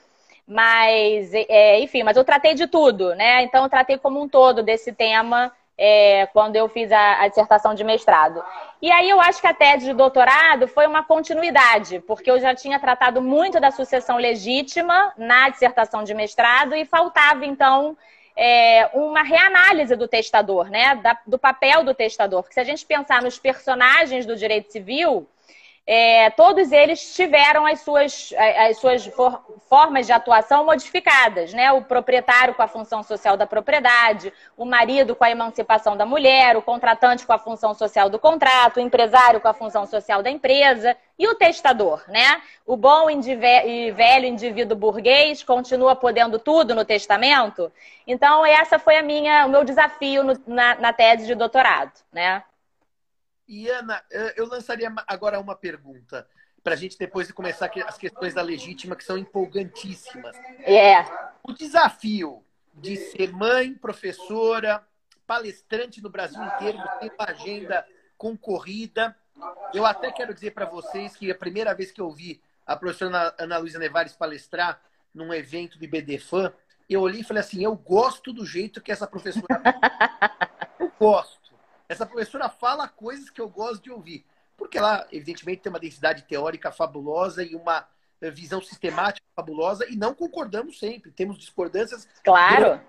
Mas, 0.47 1.33
é, 1.35 1.81
enfim, 1.81 2.03
mas 2.03 2.17
eu 2.17 2.25
tratei 2.25 2.55
de 2.55 2.67
tudo, 2.67 3.15
né? 3.15 3.43
Então, 3.43 3.65
eu 3.65 3.71
tratei 3.71 3.99
como 3.99 4.21
um 4.21 4.29
todo 4.29 4.63
desse 4.63 4.93
tema 4.93 5.53
é, 5.83 6.27
quando 6.27 6.57
eu 6.57 6.69
fiz 6.69 6.93
a, 6.93 7.23
a, 7.23 7.29
dissertação 7.29 7.75
de 7.75 7.83
mestrado. 7.83 8.45
E 8.83 8.93
aí 8.93 9.09
eu 9.09 9.19
acho 9.19 9.41
que 9.41 9.47
a 9.47 9.55
tese 9.55 9.87
de 9.87 9.95
doutorado 9.95 10.69
foi 10.69 10.87
uma 10.87 11.03
continuidade, 11.03 12.01
porque 12.01 12.31
eu 12.31 12.39
já 12.39 12.55
tinha 12.55 12.79
tratado 12.79 13.23
muito 13.23 13.59
da 13.59 13.71
sucessão 13.71 14.19
legítima 14.19 15.15
na 15.17 15.49
dissertação 15.49 16.05
de 16.05 16.13
mestrado 16.13 16.75
e 16.75 16.85
faltava, 16.85 17.47
então, 17.47 17.97
é, 18.37 18.91
uma 18.93 19.23
reanálise 19.23 19.97
do 19.97 20.07
testador, 20.07 20.69
né? 20.69 20.97
Da, 20.97 21.19
do 21.27 21.39
papel 21.39 21.83
do 21.83 21.95
testador. 21.95 22.43
Porque 22.43 22.55
se 22.55 22.61
a 22.61 22.65
gente 22.65 22.85
pensar 22.85 23.23
nos 23.23 23.39
personagens 23.39 24.27
do 24.27 24.37
direito 24.37 24.71
civil, 24.71 25.27
é, 25.93 26.31
todos 26.31 26.71
eles 26.71 27.17
tiveram 27.17 27.67
as 27.67 27.81
suas, 27.81 28.33
as 28.69 28.79
suas 28.79 29.07
for, 29.07 29.45
formas 29.69 30.07
de 30.07 30.13
atuação 30.13 30.65
modificadas, 30.65 31.53
né? 31.53 31.73
O 31.73 31.83
proprietário 31.83 32.55
com 32.55 32.63
a 32.63 32.69
função 32.69 33.03
social 33.03 33.37
da 33.37 33.45
propriedade, 33.45 34.33
o 34.57 34.65
marido 34.65 35.17
com 35.17 35.25
a 35.25 35.31
emancipação 35.33 35.97
da 35.97 36.07
mulher, 36.07 36.57
o 36.57 36.63
contratante 36.63 37.27
com 37.27 37.33
a 37.33 37.41
função 37.41 37.75
social 37.75 38.09
do 38.09 38.21
contrato, 38.21 38.77
o 38.77 38.81
empresário 38.81 39.41
com 39.41 39.49
a 39.49 39.53
função 39.53 39.85
social 39.85 40.23
da 40.23 40.31
empresa 40.31 40.97
e 41.19 41.27
o 41.27 41.35
testador, 41.35 42.05
né? 42.07 42.41
O 42.65 42.77
bom 42.77 43.11
e 43.11 43.91
velho 43.91 44.27
indivíduo 44.27 44.79
burguês 44.79 45.43
continua 45.43 45.97
podendo 45.97 46.39
tudo 46.39 46.73
no 46.73 46.85
testamento. 46.85 47.73
Então, 48.07 48.47
essa 48.47 48.79
foi 48.79 48.97
a 48.97 49.03
minha, 49.03 49.45
o 49.45 49.49
meu 49.49 49.65
desafio 49.65 50.23
no, 50.23 50.41
na, 50.47 50.77
na 50.77 50.93
tese 50.93 51.27
de 51.27 51.35
doutorado, 51.35 51.95
né? 52.13 52.45
E 53.51 53.69
Ana, 53.69 54.01
eh, 54.13 54.35
eu 54.37 54.47
lançaria 54.47 54.95
agora 55.09 55.41
uma 55.41 55.57
pergunta 55.57 56.25
para 56.63 56.75
a 56.75 56.77
gente 56.77 56.97
depois 56.97 57.33
começar 57.33 57.69
as 57.85 57.99
questões 57.99 58.33
da 58.33 58.43
legítima 58.43 58.95
que 58.95 59.03
são 59.03 59.19
empolgantíssimas. 59.19 60.37
É. 60.61 61.05
O 61.43 61.53
desafio 61.53 62.45
de 62.73 62.97
ser 62.97 63.33
mãe, 63.33 63.75
professora, 63.75 64.87
palestrante 65.27 66.01
no 66.01 66.09
Brasil 66.09 66.41
inteiro, 66.41 66.79
ter 67.01 67.13
uma 67.13 67.29
agenda 67.29 67.85
concorrida. 68.17 69.17
Eu 69.75 69.85
até 69.85 70.13
quero 70.13 70.33
dizer 70.33 70.53
para 70.53 70.67
vocês 70.67 71.17
que 71.17 71.29
a 71.29 71.35
primeira 71.35 71.75
vez 71.75 71.91
que 71.91 72.01
eu 72.01 72.13
vi 72.13 72.41
a 72.65 72.77
professora 72.77 73.35
Ana 73.37 73.59
Luísa 73.59 73.81
Nevares 73.81 74.13
palestrar 74.13 74.81
num 75.13 75.35
evento 75.35 75.77
de 75.77 75.89
BDFAN, 75.89 76.53
eu 76.89 77.01
olhei 77.01 77.23
e 77.23 77.25
falei 77.25 77.41
assim: 77.41 77.65
eu 77.65 77.75
gosto 77.75 78.33
do 78.33 78.47
jeito 78.47 78.81
que 78.81 78.93
essa 78.93 79.09
professora. 79.09 79.47
eu 80.79 80.93
gosto. 81.01 81.40
Essa 81.91 82.07
professora 82.07 82.49
fala 82.49 82.87
coisas 82.87 83.29
que 83.29 83.41
eu 83.41 83.49
gosto 83.49 83.83
de 83.83 83.91
ouvir. 83.91 84.25
Porque 84.57 84.79
ela, 84.79 85.09
evidentemente, 85.11 85.63
tem 85.63 85.71
uma 85.71 85.81
densidade 85.81 86.23
teórica 86.23 86.71
fabulosa 86.71 87.43
e 87.43 87.57
uma 87.57 87.85
eh, 88.21 88.31
visão 88.31 88.63
sistemática 88.63 89.27
fabulosa, 89.35 89.85
e 89.89 89.97
não 89.97 90.15
concordamos 90.15 90.79
sempre, 90.79 91.11
temos 91.11 91.37
discordâncias. 91.37 92.07
Claro. 92.23 92.81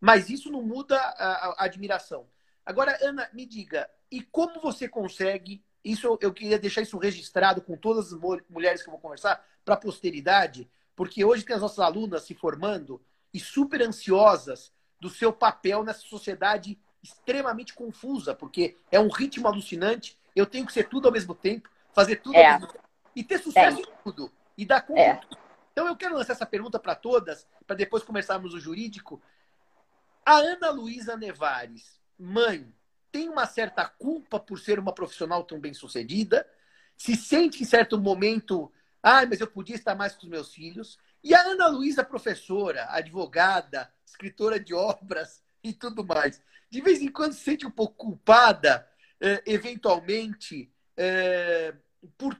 Mas 0.00 0.30
isso 0.30 0.52
não 0.52 0.62
muda 0.62 0.96
a, 0.96 1.54
a 1.58 1.64
admiração. 1.64 2.28
Agora, 2.64 2.96
Ana, 3.02 3.28
me 3.32 3.44
diga, 3.44 3.90
e 4.08 4.22
como 4.22 4.60
você 4.60 4.88
consegue 4.88 5.64
isso 5.84 6.16
eu 6.22 6.32
queria 6.32 6.58
deixar 6.58 6.80
isso 6.80 6.96
registrado 6.96 7.60
com 7.60 7.76
todas 7.76 8.12
as 8.12 8.18
mulheres 8.48 8.82
que 8.82 8.88
eu 8.88 8.92
vou 8.92 9.00
conversar 9.00 9.44
para 9.64 9.74
a 9.74 9.78
posteridade, 9.78 10.70
porque 10.96 11.24
hoje 11.24 11.44
tem 11.44 11.54
as 11.54 11.60
nossas 11.60 11.80
alunas 11.80 12.22
se 12.22 12.34
formando 12.34 13.02
e 13.34 13.40
super 13.40 13.82
ansiosas 13.82 14.72
do 14.98 15.10
seu 15.10 15.32
papel 15.32 15.84
nessa 15.84 16.00
sociedade 16.00 16.78
extremamente 17.04 17.74
confusa, 17.74 18.34
porque 18.34 18.76
é 18.90 18.98
um 18.98 19.08
ritmo 19.08 19.46
alucinante, 19.46 20.18
eu 20.34 20.46
tenho 20.46 20.66
que 20.66 20.72
ser 20.72 20.88
tudo 20.88 21.06
ao 21.06 21.12
mesmo 21.12 21.34
tempo, 21.34 21.68
fazer 21.92 22.16
tudo 22.16 22.34
é. 22.34 22.46
ao 22.46 22.52
mesmo 22.54 22.72
tempo, 22.72 22.84
e 23.14 23.22
ter 23.22 23.38
sucesso 23.38 23.78
é. 23.78 23.82
em 23.82 23.86
tudo, 24.02 24.32
e 24.56 24.64
dar 24.64 24.80
conta 24.80 25.00
é. 25.00 25.20
Então 25.70 25.86
eu 25.86 25.96
quero 25.96 26.14
lançar 26.14 26.32
essa 26.32 26.46
pergunta 26.46 26.78
para 26.78 26.94
todas, 26.94 27.46
para 27.66 27.76
depois 27.76 28.02
começarmos 28.02 28.54
o 28.54 28.60
jurídico. 28.60 29.20
A 30.24 30.36
Ana 30.36 30.70
Luísa 30.70 31.16
Nevares, 31.16 32.00
mãe, 32.18 32.72
tem 33.12 33.28
uma 33.28 33.44
certa 33.44 33.86
culpa 33.86 34.40
por 34.40 34.58
ser 34.58 34.78
uma 34.78 34.92
profissional 34.92 35.44
tão 35.44 35.60
bem 35.60 35.74
sucedida? 35.74 36.48
Se 36.96 37.14
sente 37.16 37.62
em 37.62 37.66
certo 37.66 38.00
momento, 38.00 38.72
ah, 39.02 39.26
mas 39.26 39.40
eu 39.40 39.46
podia 39.46 39.74
estar 39.76 39.94
mais 39.94 40.14
com 40.14 40.22
os 40.22 40.28
meus 40.28 40.54
filhos? 40.54 40.98
E 41.22 41.34
a 41.34 41.40
Ana 41.42 41.66
Luísa, 41.66 42.02
professora, 42.02 42.86
advogada, 42.90 43.92
escritora 44.06 44.58
de 44.58 44.72
obras 44.72 45.42
e 45.62 45.72
tudo 45.72 46.04
mais, 46.04 46.40
de 46.74 46.80
vez 46.80 47.00
em 47.00 47.06
quando 47.06 47.34
se 47.34 47.38
sente 47.38 47.64
um 47.64 47.70
pouco 47.70 47.94
culpada, 47.94 48.84
é, 49.20 49.40
eventualmente, 49.46 50.72
é, 50.96 51.72
por, 52.18 52.36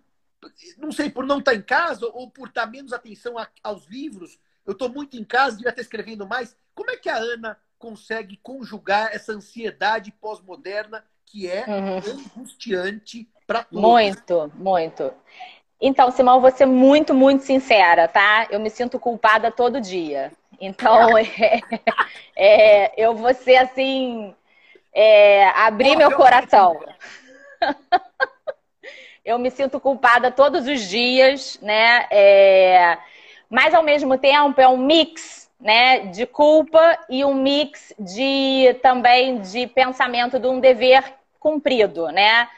não 0.76 0.90
sei, 0.90 1.08
por 1.08 1.24
não 1.24 1.38
estar 1.38 1.54
em 1.54 1.62
casa 1.62 2.04
ou 2.06 2.28
por 2.28 2.48
estar 2.48 2.66
menos 2.66 2.92
atenção 2.92 3.38
a, 3.38 3.48
aos 3.62 3.86
livros. 3.86 4.36
Eu 4.66 4.72
estou 4.72 4.88
muito 4.88 5.16
em 5.16 5.22
casa, 5.22 5.56
devia 5.56 5.70
estar 5.70 5.80
escrevendo 5.80 6.26
mais. 6.26 6.56
Como 6.74 6.90
é 6.90 6.96
que 6.96 7.08
a 7.08 7.16
Ana 7.16 7.56
consegue 7.78 8.36
conjugar 8.38 9.14
essa 9.14 9.30
ansiedade 9.30 10.10
pós-moderna 10.10 11.04
que 11.24 11.48
é 11.48 11.64
uhum. 11.68 11.98
angustiante 11.98 13.30
para 13.46 13.62
todos? 13.62 13.80
Muito, 13.80 14.52
muito. 14.56 15.14
Então, 15.80 16.10
Simão, 16.10 16.40
vou 16.40 16.50
ser 16.50 16.66
muito, 16.66 17.14
muito 17.14 17.44
sincera, 17.44 18.08
tá? 18.08 18.48
Eu 18.50 18.58
me 18.58 18.68
sinto 18.68 18.98
culpada 18.98 19.52
todo 19.52 19.80
dia. 19.80 20.32
Então, 20.60 21.16
é, 21.18 21.60
é, 22.36 22.92
eu 22.96 23.14
vou 23.14 23.32
ser 23.34 23.56
assim, 23.56 24.34
é, 24.92 25.48
abrir 25.48 25.96
meu 25.96 26.12
coração. 26.12 26.80
eu 29.24 29.38
me 29.38 29.50
sinto 29.50 29.80
culpada 29.80 30.30
todos 30.30 30.66
os 30.66 30.82
dias, 30.82 31.58
né? 31.62 32.06
É, 32.10 32.98
mas 33.48 33.74
ao 33.74 33.82
mesmo 33.82 34.18
tempo 34.18 34.60
é 34.60 34.68
um 34.68 34.76
mix, 34.76 35.50
né, 35.60 36.00
de 36.06 36.26
culpa 36.26 36.98
e 37.08 37.24
um 37.24 37.34
mix 37.34 37.94
de 37.98 38.76
também 38.82 39.40
de 39.40 39.66
pensamento 39.66 40.38
de 40.38 40.46
um 40.46 40.60
dever 40.60 41.02
cumprido, 41.40 42.08
né? 42.08 42.48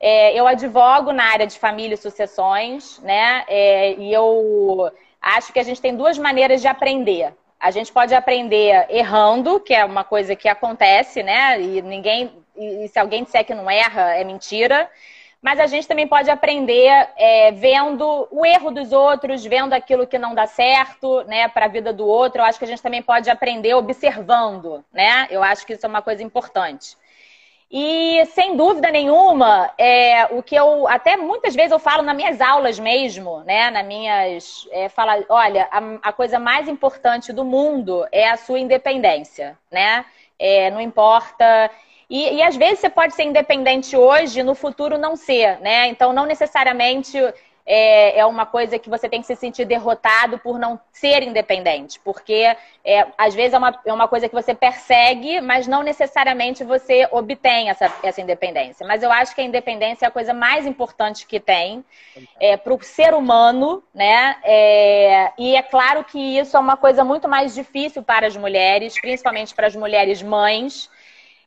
É, 0.00 0.38
eu 0.38 0.46
advogo 0.46 1.12
na 1.12 1.24
área 1.24 1.46
de 1.46 1.58
família 1.58 1.94
e 1.94 1.98
sucessões, 1.98 2.98
né? 3.00 3.44
É, 3.48 3.94
e 3.94 4.12
eu 4.12 4.90
acho 5.20 5.52
que 5.52 5.58
a 5.58 5.62
gente 5.62 5.80
tem 5.80 5.96
duas 5.96 6.18
maneiras 6.18 6.60
de 6.60 6.68
aprender. 6.68 7.34
A 7.66 7.70
gente 7.72 7.92
pode 7.92 8.14
aprender 8.14 8.86
errando, 8.88 9.58
que 9.58 9.74
é 9.74 9.84
uma 9.84 10.04
coisa 10.04 10.36
que 10.36 10.48
acontece, 10.48 11.20
né? 11.24 11.60
E 11.60 11.82
ninguém. 11.82 12.30
E 12.56 12.86
se 12.86 12.96
alguém 12.96 13.24
disser 13.24 13.44
que 13.44 13.56
não 13.56 13.68
erra, 13.68 14.14
é 14.14 14.22
mentira. 14.22 14.88
Mas 15.42 15.58
a 15.58 15.66
gente 15.66 15.88
também 15.88 16.06
pode 16.06 16.30
aprender 16.30 17.08
é, 17.16 17.50
vendo 17.50 18.28
o 18.30 18.46
erro 18.46 18.70
dos 18.70 18.92
outros, 18.92 19.44
vendo 19.44 19.72
aquilo 19.72 20.06
que 20.06 20.16
não 20.16 20.32
dá 20.32 20.46
certo, 20.46 21.24
né, 21.24 21.48
para 21.48 21.64
a 21.64 21.68
vida 21.68 21.92
do 21.92 22.06
outro. 22.06 22.40
Eu 22.40 22.44
acho 22.44 22.56
que 22.56 22.64
a 22.64 22.68
gente 22.68 22.80
também 22.80 23.02
pode 23.02 23.28
aprender 23.28 23.74
observando, 23.74 24.84
né? 24.92 25.26
Eu 25.28 25.42
acho 25.42 25.66
que 25.66 25.72
isso 25.72 25.84
é 25.84 25.88
uma 25.88 26.02
coisa 26.02 26.22
importante. 26.22 26.96
E 27.70 28.24
sem 28.26 28.56
dúvida 28.56 28.90
nenhuma, 28.90 29.72
é, 29.76 30.26
o 30.26 30.40
que 30.40 30.54
eu 30.54 30.86
até 30.86 31.16
muitas 31.16 31.54
vezes 31.54 31.72
eu 31.72 31.80
falo 31.80 32.02
nas 32.02 32.14
minhas 32.14 32.40
aulas 32.40 32.78
mesmo, 32.78 33.40
né? 33.40 33.70
Nas 33.70 33.84
minhas. 33.84 34.68
É, 34.70 34.88
fala, 34.88 35.24
olha, 35.28 35.68
a, 35.70 36.08
a, 36.08 36.12
coisa 36.12 36.38
mais 36.38 36.68
importante 36.68 37.32
do 37.32 37.44
mundo 37.44 38.06
é 38.12 38.28
a 38.30 38.36
sua 38.36 38.60
independência, 38.60 39.58
né? 39.70 40.04
É, 40.38 40.70
não 40.70 40.80
importa. 40.80 41.70
E, 42.08 42.36
e 42.36 42.42
às 42.42 42.56
vezes 42.56 42.78
você 42.78 42.88
pode 42.88 43.14
ser 43.14 43.24
independente 43.24 43.96
hoje, 43.96 44.44
no 44.44 44.54
futuro 44.54 44.96
não 44.96 45.16
ser, 45.16 45.58
né? 45.58 45.88
Então 45.88 46.12
não 46.12 46.24
necessariamente 46.24 47.18
é, 47.66 48.20
é 48.20 48.24
uma 48.24 48.46
coisa 48.46 48.78
que 48.78 48.88
você 48.88 49.08
tem 49.08 49.20
que 49.20 49.26
se 49.26 49.34
sentir 49.34 49.64
derrotado 49.64 50.38
por 50.38 50.58
não 50.58 50.78
ser 50.92 51.22
independente, 51.24 51.98
porque 52.04 52.56
é, 52.84 53.06
às 53.18 53.34
vezes 53.34 53.54
é 53.54 53.58
uma, 53.58 53.80
é 53.84 53.92
uma 53.92 54.06
coisa 54.06 54.28
que 54.28 54.34
você 54.34 54.54
persegue, 54.54 55.40
mas 55.40 55.66
não 55.66 55.82
necessariamente 55.82 56.62
você 56.62 57.08
obtém 57.10 57.68
essa, 57.68 57.92
essa 58.02 58.20
independência. 58.20 58.86
Mas 58.86 59.02
eu 59.02 59.10
acho 59.10 59.34
que 59.34 59.40
a 59.40 59.44
independência 59.44 60.06
é 60.06 60.08
a 60.08 60.12
coisa 60.12 60.32
mais 60.32 60.64
importante 60.64 61.26
que 61.26 61.40
tem 61.40 61.84
é, 62.38 62.56
para 62.56 62.72
o 62.72 62.82
ser 62.82 63.12
humano, 63.14 63.82
né? 63.92 64.36
É, 64.44 65.32
e 65.36 65.56
é 65.56 65.62
claro 65.62 66.04
que 66.04 66.38
isso 66.38 66.56
é 66.56 66.60
uma 66.60 66.76
coisa 66.76 67.02
muito 67.02 67.28
mais 67.28 67.54
difícil 67.54 68.02
para 68.02 68.28
as 68.28 68.36
mulheres, 68.36 68.98
principalmente 69.00 69.54
para 69.54 69.66
as 69.66 69.74
mulheres 69.74 70.22
mães 70.22 70.88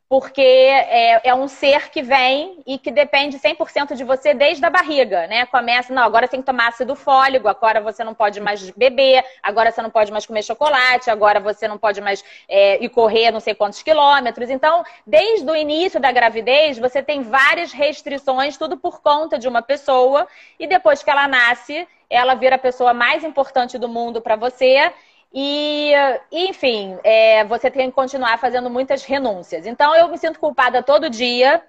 porque 0.10 0.41
é, 0.41 1.22
é, 1.30 1.36
um 1.36 1.48
ser 1.48 1.91
que 1.91 2.02
vem 2.02 2.63
e 2.65 2.80
que 2.80 2.89
depende 2.89 3.38
100% 3.38 3.93
de 3.95 4.04
você 4.04 4.34
desde 4.34 4.65
a 4.65 4.69
barriga, 4.69 5.28
né? 5.28 5.45
Começa, 5.45 5.93
não, 5.93 6.02
agora 6.02 6.28
tem 6.28 6.39
que 6.39 6.48
tomar 6.48 6.69
ácido 6.69 6.95
fólico, 6.95 7.48
agora 7.48 7.80
você 7.80 8.04
não 8.04 8.15
pode 8.15 8.41
mais 8.41 8.72
beber, 8.72 9.24
agora 9.43 9.72
você 9.72 9.84
não 9.84 9.91
pode 9.91 10.12
mais 10.12 10.26
comer 10.26 10.41
chocolate, 10.41 11.12
agora 11.12 11.39
você 11.39 11.67
não 11.67 11.78
pode 11.78 12.02
mais 12.02 12.26
é, 12.48 12.84
ir 12.84 12.89
correr 12.89 13.30
não 13.30 13.39
sei 13.39 13.54
quantos 13.54 13.84
quilômetros. 13.84 14.50
Então, 14.50 14.84
desde 15.06 15.48
o 15.48 15.56
início 15.56 16.00
da 16.00 16.12
gravidez, 16.12 16.80
você 16.80 17.04
tem 17.04 17.22
várias 17.22 17.72
restrições, 17.72 18.58
tudo 18.58 18.78
por 18.78 19.02
conta 19.02 19.38
de 19.38 19.48
uma 19.48 19.62
pessoa, 19.62 20.28
e 20.60 20.65
depois 20.65 21.04
que 21.04 21.12
ela 21.12 21.28
nasce, 21.28 21.88
ela 22.10 22.34
vira 22.34 22.56
a 22.56 22.60
pessoa 22.60 22.95
mais 22.95 23.24
importante 23.24 23.78
do 23.78 23.88
mundo 23.88 24.19
para 24.19 24.36
você 24.36 24.91
E, 25.34 25.94
enfim, 26.32 26.98
é, 27.04 27.44
você 27.46 27.70
tem 27.70 27.89
que 27.89 27.96
continuar 27.96 28.38
fazendo 28.39 28.70
muitas 28.70 29.04
renúncias. 29.04 29.65
Então, 29.65 29.96
eu 29.96 30.08
me 30.08 30.18
sinto 30.18 30.39
culpada 30.39 30.82
todo 30.82 31.10
dia. 31.10 31.62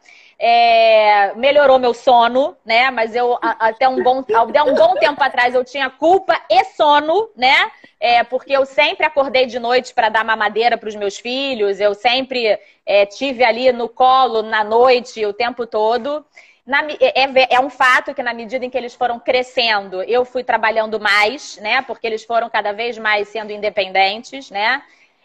É, 0.42 1.34
melhorou 1.34 1.78
meu 1.78 1.92
sono, 1.92 2.56
né? 2.64 2.90
Mas 2.90 3.14
eu 3.14 3.38
até 3.42 3.86
um 3.86 4.02
bom, 4.02 4.20
até 4.20 4.62
um 4.62 4.74
bom 4.74 4.94
tempo 4.94 5.22
atrás 5.22 5.54
eu 5.54 5.62
tinha 5.62 5.90
culpa 5.90 6.40
e 6.48 6.64
sono, 6.64 7.28
né? 7.36 7.70
É, 8.00 8.24
porque 8.24 8.50
eu 8.50 8.64
sempre 8.64 9.04
acordei 9.04 9.44
de 9.44 9.58
noite 9.58 9.92
para 9.92 10.08
dar 10.08 10.24
mamadeira 10.24 10.78
para 10.78 10.88
os 10.88 10.96
meus 10.96 11.18
filhos, 11.18 11.78
eu 11.78 11.94
sempre 11.94 12.58
é, 12.86 13.04
tive 13.04 13.44
ali 13.44 13.70
no 13.70 13.86
colo 13.86 14.40
na 14.40 14.64
noite 14.64 15.26
o 15.26 15.34
tempo 15.34 15.66
todo. 15.66 16.24
Na, 16.66 16.82
é, 17.00 17.22
é, 17.24 17.54
é, 17.54 17.60
um 17.60 17.70
fato 17.70 18.14
que 18.14 18.22
na 18.22 18.34
medida 18.34 18.64
em 18.64 18.70
que 18.70 18.76
eles 18.76 18.94
foram 18.94 19.18
crescendo, 19.18 20.02
eu 20.02 20.24
fui 20.24 20.44
trabalhando 20.44 21.00
mais, 21.00 21.56
né? 21.58 21.82
Porque 21.82 22.06
eles 22.06 22.24
foram 22.24 22.48
cada 22.50 22.72
vez 22.72 22.98
mais 22.98 23.28
sendo 23.28 23.52
independentes, 23.52 24.50
né? 24.50 24.82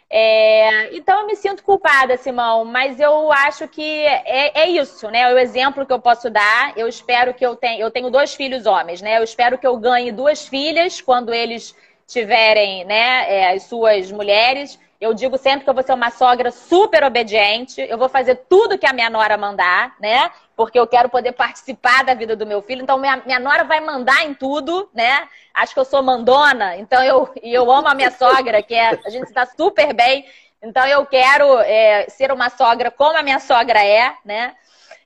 É, 0.10 0.96
então 0.96 1.22
eu 1.22 1.28
me 1.28 1.36
sinto 1.36 1.64
culpada, 1.64 2.16
Simão, 2.16 2.64
mas 2.64 3.00
eu 3.00 3.32
acho 3.32 3.68
que 3.68 4.06
é, 4.06 4.52
é, 4.62 4.70
isso, 4.70 5.10
né? 5.10 5.22
É 5.22 5.34
o 5.34 5.38
exemplo 5.38 5.86
que 5.86 5.94
eu 5.94 6.00
posso 6.00 6.30
dar. 6.30 6.78
Eu 6.78 6.88
espero 6.88 7.34
que 7.34 7.46
eu 7.46 7.56
tenha. 7.56 7.80
Eu 7.80 7.92
tenho 7.92 8.10
dois 8.10 8.34
filhos 8.34 8.66
homens, 8.66 9.02
né? 9.02 9.18
Eu 9.18 9.24
espero 9.24 9.58
que 9.58 9.68
eu 9.68 9.76
ganhe 9.78 10.12
duas 10.12 10.48
filhas 10.48 11.02
quando 11.02 11.34
eles 11.34 11.76
tiverem, 12.08 12.86
né, 12.86 13.34
é, 13.34 13.54
as 13.54 13.64
suas 13.64 14.12
mulheres. 14.12 14.80
Eu 15.00 15.14
digo 15.14 15.38
sempre 15.38 15.64
que 15.64 15.70
eu 15.70 15.74
vou 15.74 15.84
ser 15.84 15.94
uma 15.94 16.10
sogra 16.10 16.52
super 16.52 17.04
obediente, 17.04 17.82
eu 17.82 17.98
vou 17.98 18.08
fazer 18.08 18.36
tudo 18.50 18.78
que 18.78 18.86
a 18.86 18.94
minha 18.94 19.10
nora 19.10 19.38
mandar, 19.38 19.96
né? 20.00 20.32
Porque 20.56 20.80
eu 20.80 20.88
quero 20.88 21.10
poder 21.10 21.34
participar 21.34 22.04
da 22.04 22.14
vida 22.14 22.36
do 22.36 22.46
meu 22.46 22.62
filho. 22.62 22.82
Então, 22.82 22.98
minha, 22.98 23.18
minha 23.26 23.40
nora 23.40 23.66
vai 23.66 23.82
mandar 23.82 24.26
em 24.26 24.34
tudo, 24.34 24.90
né? 24.94 25.28
Acho 25.54 25.74
que 25.74 25.80
eu 25.80 25.86
sou 25.86 26.02
mandona, 26.02 26.78
então 26.78 27.04
eu, 27.04 27.30
eu 27.44 27.72
amo 27.72 27.88
a 27.88 27.94
minha 27.94 28.12
sogra, 28.12 28.62
que 28.62 28.74
é, 28.74 28.98
a 29.06 29.10
gente 29.10 29.28
está 29.28 29.46
super 29.46 29.94
bem. 29.94 30.26
Então, 30.64 30.86
eu 30.88 31.06
quero 31.06 31.60
é, 31.60 32.08
ser 32.10 32.32
uma 32.32 32.50
sogra 32.50 32.90
como 32.90 33.18
a 33.18 33.24
minha 33.24 33.40
sogra 33.40 33.84
é, 33.84 34.14
né? 34.24 34.56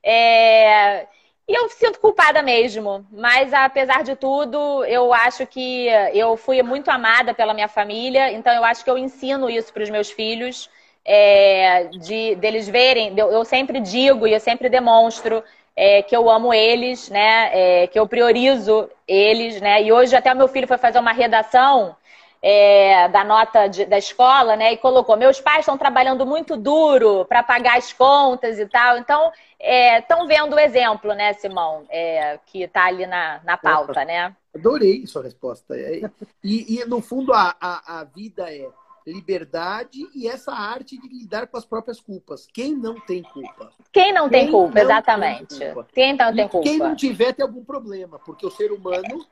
É, 0.02 1.06
e 1.50 1.52
eu 1.52 1.68
sinto 1.68 1.98
culpada 1.98 2.42
mesmo, 2.42 3.04
mas 3.10 3.52
apesar 3.52 4.04
de 4.04 4.14
tudo, 4.14 4.84
eu 4.84 5.12
acho 5.12 5.44
que 5.48 5.88
eu 6.14 6.36
fui 6.36 6.62
muito 6.62 6.88
amada 6.92 7.34
pela 7.34 7.52
minha 7.52 7.66
família, 7.66 8.32
então 8.32 8.54
eu 8.54 8.64
acho 8.64 8.84
que 8.84 8.90
eu 8.90 8.96
ensino 8.96 9.50
isso 9.50 9.72
para 9.72 9.82
os 9.82 9.90
meus 9.90 10.08
filhos, 10.12 10.70
é, 11.04 11.86
de 11.86 12.36
deles 12.36 12.68
verem. 12.68 13.18
Eu 13.18 13.44
sempre 13.44 13.80
digo 13.80 14.28
e 14.28 14.32
eu 14.32 14.38
sempre 14.38 14.68
demonstro 14.68 15.42
é, 15.74 16.02
que 16.02 16.16
eu 16.16 16.30
amo 16.30 16.54
eles, 16.54 17.10
né? 17.10 17.50
É, 17.52 17.86
que 17.88 17.98
eu 17.98 18.06
priorizo 18.06 18.88
eles, 19.08 19.60
né? 19.60 19.82
E 19.82 19.92
hoje 19.92 20.14
até 20.14 20.32
o 20.32 20.36
meu 20.36 20.46
filho 20.46 20.68
foi 20.68 20.78
fazer 20.78 21.00
uma 21.00 21.12
redação 21.12 21.96
é, 22.42 23.08
da 23.08 23.22
nota 23.22 23.66
de, 23.66 23.84
da 23.84 23.98
escola, 23.98 24.56
né? 24.56 24.72
E 24.72 24.76
colocou: 24.76 25.16
meus 25.16 25.40
pais 25.40 25.60
estão 25.60 25.76
trabalhando 25.76 26.24
muito 26.24 26.56
duro 26.56 27.24
para 27.26 27.42
pagar 27.42 27.78
as 27.78 27.92
contas 27.92 28.58
e 28.58 28.66
tal. 28.66 28.96
Então, 28.98 29.30
estão 29.58 30.24
é, 30.24 30.26
vendo 30.26 30.54
o 30.54 30.58
exemplo, 30.58 31.12
né, 31.12 31.32
Simão? 31.34 31.84
É, 31.90 32.38
que 32.46 32.62
está 32.62 32.86
ali 32.86 33.06
na, 33.06 33.40
na 33.44 33.56
pauta, 33.56 34.04
né? 34.04 34.34
Adorei 34.54 35.06
sua 35.06 35.22
resposta. 35.22 35.76
É, 35.76 36.02
e, 36.42 36.80
e 36.80 36.84
no 36.86 37.00
fundo, 37.00 37.32
a, 37.32 37.54
a, 37.60 38.00
a 38.00 38.04
vida 38.04 38.50
é 38.52 38.68
liberdade 39.06 40.08
e 40.14 40.28
essa 40.28 40.52
arte 40.52 40.98
de 41.00 41.08
lidar 41.08 41.46
com 41.46 41.56
as 41.56 41.64
próprias 41.64 42.00
culpas. 42.00 42.46
Quem 42.52 42.74
não 42.74 42.98
tem 43.00 43.22
culpa? 43.22 43.70
Quem 43.92 44.12
não 44.12 44.28
quem 44.28 44.42
tem 44.42 44.50
culpa, 44.50 44.74
não 44.74 44.82
exatamente. 44.82 45.58
Tem 45.58 45.72
culpa. 45.72 45.88
Quem 45.92 46.16
não 46.16 46.34
tem 46.34 46.48
culpa? 46.48 46.68
Quem 46.68 46.78
não 46.78 46.96
tiver 46.96 47.32
tem 47.32 47.44
algum 47.44 47.64
problema, 47.64 48.18
porque 48.18 48.46
o 48.46 48.50
ser 48.50 48.72
humano 48.72 49.26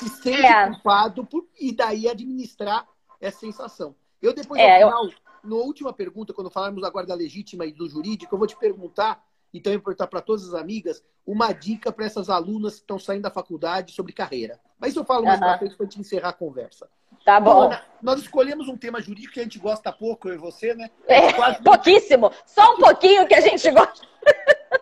se 0.00 0.08
sente 0.08 0.46
é. 0.46 0.66
culpado 0.66 1.24
por, 1.24 1.46
e 1.60 1.72
daí 1.72 2.08
administrar 2.08 2.86
essa 3.20 3.40
sensação. 3.40 3.94
Eu 4.22 4.32
depois, 4.34 4.60
é, 4.60 4.78
final, 4.78 5.04
eu... 5.04 5.12
na 5.44 5.56
última 5.56 5.92
pergunta, 5.92 6.32
quando 6.32 6.50
falarmos 6.50 6.82
da 6.82 6.90
guarda 6.90 7.14
legítima 7.14 7.66
e 7.66 7.72
do 7.72 7.88
jurídico, 7.88 8.34
eu 8.34 8.38
vou 8.38 8.46
te 8.46 8.56
perguntar, 8.56 9.22
e 9.52 9.60
também 9.60 9.78
perguntar 9.78 10.06
para 10.06 10.20
todas 10.20 10.48
as 10.48 10.54
amigas, 10.54 11.02
uma 11.26 11.52
dica 11.52 11.92
para 11.92 12.06
essas 12.06 12.30
alunas 12.30 12.74
que 12.74 12.80
estão 12.80 12.98
saindo 12.98 13.22
da 13.22 13.30
faculdade 13.30 13.92
sobre 13.92 14.12
carreira. 14.12 14.58
Mas 14.78 14.96
eu 14.96 15.04
falo 15.04 15.24
mais 15.24 15.40
uhum. 15.40 15.46
para 15.46 15.58
frente 15.58 15.76
para 15.76 15.86
a 15.86 15.88
gente 15.88 16.00
encerrar 16.00 16.30
a 16.30 16.34
conversa. 16.34 16.88
Tá 17.24 17.38
bom. 17.38 17.64
Ana, 17.64 17.82
nós 18.00 18.20
escolhemos 18.20 18.68
um 18.68 18.76
tema 18.76 19.00
jurídico 19.00 19.34
que 19.34 19.40
a 19.40 19.42
gente 19.42 19.58
gosta 19.58 19.92
pouco, 19.92 20.28
eu 20.28 20.34
e 20.34 20.38
você, 20.38 20.74
né? 20.74 20.90
É, 21.06 21.32
quase... 21.32 21.62
pouquíssimo. 21.62 22.32
Só 22.46 22.74
um 22.74 22.78
pouquinho 22.78 23.26
que 23.26 23.34
a 23.34 23.40
gente 23.40 23.70
gosta. 23.70 24.08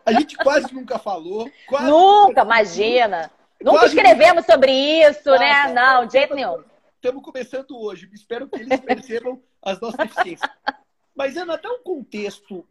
A 0.05 0.13
gente 0.13 0.37
quase 0.37 0.73
nunca 0.73 0.99
falou. 0.99 1.51
nunca, 1.83 2.43
imagina. 2.43 3.31
Nunca 3.63 3.87
escrevemos 3.87 4.47
sobre 4.47 4.73
isso, 4.73 5.31
né? 5.31 5.73
Não, 5.73 6.07
de 6.07 6.13
jeito 6.13 6.35
nenhum. 6.35 6.63
Estamos 6.95 7.23
começando 7.23 7.79
hoje. 7.79 8.09
Espero 8.13 8.49
que 8.49 8.61
eles 8.61 8.81
percebam 8.81 9.43
as 9.63 9.81
nossas 9.81 9.99
deficiências. 9.99 10.51
Mas, 11.15 11.37
Ana, 11.37 11.55
até 11.55 11.69
um 11.69 11.83
contexto 11.83 12.67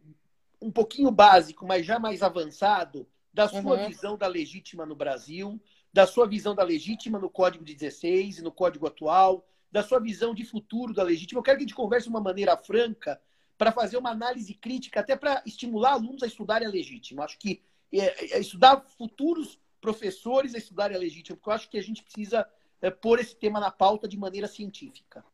um 0.60 0.70
pouquinho 0.70 1.10
básico, 1.10 1.66
mas 1.66 1.86
já 1.86 1.98
mais 1.98 2.22
avançado, 2.22 3.06
da 3.32 3.46
sua 3.46 3.76
uhum. 3.76 3.86
visão 3.86 4.16
da 4.16 4.26
legítima 4.26 4.84
no 4.84 4.96
Brasil, 4.96 5.60
da 5.92 6.06
sua 6.06 6.26
visão 6.26 6.54
da 6.54 6.62
legítima 6.62 7.18
no 7.18 7.30
Código 7.30 7.64
de 7.64 7.74
16 7.74 8.38
e 8.38 8.42
no 8.42 8.50
Código 8.50 8.86
atual, 8.86 9.46
da 9.70 9.82
sua 9.82 10.00
visão 10.00 10.34
de 10.34 10.44
futuro 10.44 10.94
da 10.94 11.02
legítima. 11.02 11.38
Eu 11.38 11.42
quero 11.42 11.58
que 11.58 11.64
a 11.64 11.66
gente 11.66 11.76
converse 11.76 12.04
de 12.04 12.10
uma 12.10 12.20
maneira 12.20 12.56
franca 12.56 13.20
para 13.56 13.70
fazer 13.70 13.96
uma 13.96 14.10
análise 14.10 14.54
crítica, 14.54 15.00
até 15.00 15.16
para 15.16 15.42
estimular 15.46 15.92
alunos 15.92 16.22
a 16.22 16.26
estudarem 16.26 16.66
a 16.66 16.70
legítima. 16.70 17.24
Acho 17.24 17.38
que 17.38 17.62
é, 17.92 18.36
é 18.36 18.40
estudar 18.40 18.80
futuros 18.96 19.58
professores 19.80 20.54
a 20.54 20.58
estudarem 20.58 20.96
a 20.96 21.00
legítima, 21.00 21.36
porque 21.36 21.50
eu 21.50 21.54
acho 21.54 21.68
que 21.68 21.78
a 21.78 21.82
gente 21.82 22.02
precisa 22.02 22.46
é, 22.80 22.90
pôr 22.90 23.18
esse 23.18 23.34
tema 23.34 23.60
na 23.60 23.70
pauta 23.70 24.08
de 24.08 24.16
maneira 24.16 24.46
científica. 24.46 25.24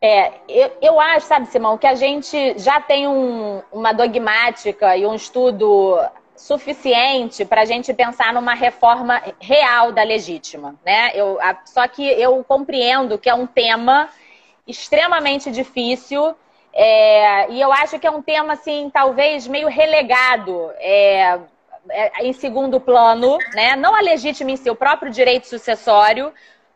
É, 0.00 0.40
eu, 0.48 0.70
eu 0.82 1.00
acho, 1.00 1.26
sabe, 1.26 1.46
Simão, 1.46 1.78
que 1.78 1.86
a 1.86 1.94
gente 1.94 2.58
já 2.58 2.80
tem 2.80 3.08
um, 3.08 3.62
uma 3.72 3.92
dogmática 3.92 4.96
e 4.96 5.06
um 5.06 5.14
estudo 5.14 5.98
suficiente 6.36 7.44
para 7.44 7.62
a 7.62 7.64
gente 7.64 7.94
pensar 7.94 8.32
numa 8.32 8.54
reforma 8.54 9.22
real 9.40 9.92
da 9.92 10.02
legítima, 10.02 10.74
né? 10.84 11.12
Eu, 11.14 11.40
a, 11.40 11.58
só 11.64 11.86
que 11.88 12.04
eu 12.04 12.42
compreendo 12.44 13.18
que 13.18 13.30
é 13.30 13.34
um 13.34 13.46
tema 13.46 14.10
extremamente 14.66 15.50
difícil 15.50 16.34
é, 16.76 17.50
e 17.52 17.60
eu 17.60 17.72
acho 17.72 18.00
que 18.00 18.06
é 18.06 18.10
um 18.10 18.20
tema, 18.20 18.54
assim, 18.54 18.90
talvez 18.92 19.46
meio 19.46 19.68
relegado 19.68 20.72
é, 20.78 21.38
em 22.20 22.32
segundo 22.32 22.80
plano, 22.80 23.38
né? 23.54 23.76
Não 23.76 23.94
a 23.94 24.00
legítima 24.00 24.50
em 24.50 24.70
o 24.70 24.76
próprio 24.76 25.10
direito 25.10 25.46
sucessório, 25.46 26.32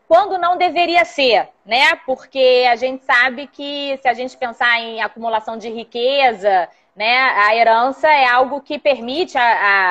quando 0.06 0.38
não 0.38 0.56
deveria 0.56 1.04
ser, 1.04 1.48
né? 1.64 1.94
Porque 2.06 2.66
a 2.70 2.76
gente 2.76 3.04
sabe 3.04 3.46
que 3.46 3.98
se 4.00 4.08
a 4.08 4.14
gente 4.14 4.36
pensar 4.36 4.80
em 4.80 5.00
acumulação 5.02 5.56
de 5.56 5.68
riqueza, 5.68 6.68
né, 6.96 7.16
a 7.16 7.54
herança 7.54 8.08
é 8.08 8.26
algo 8.26 8.60
que 8.60 8.78
permite 8.78 9.38
a, 9.38 9.42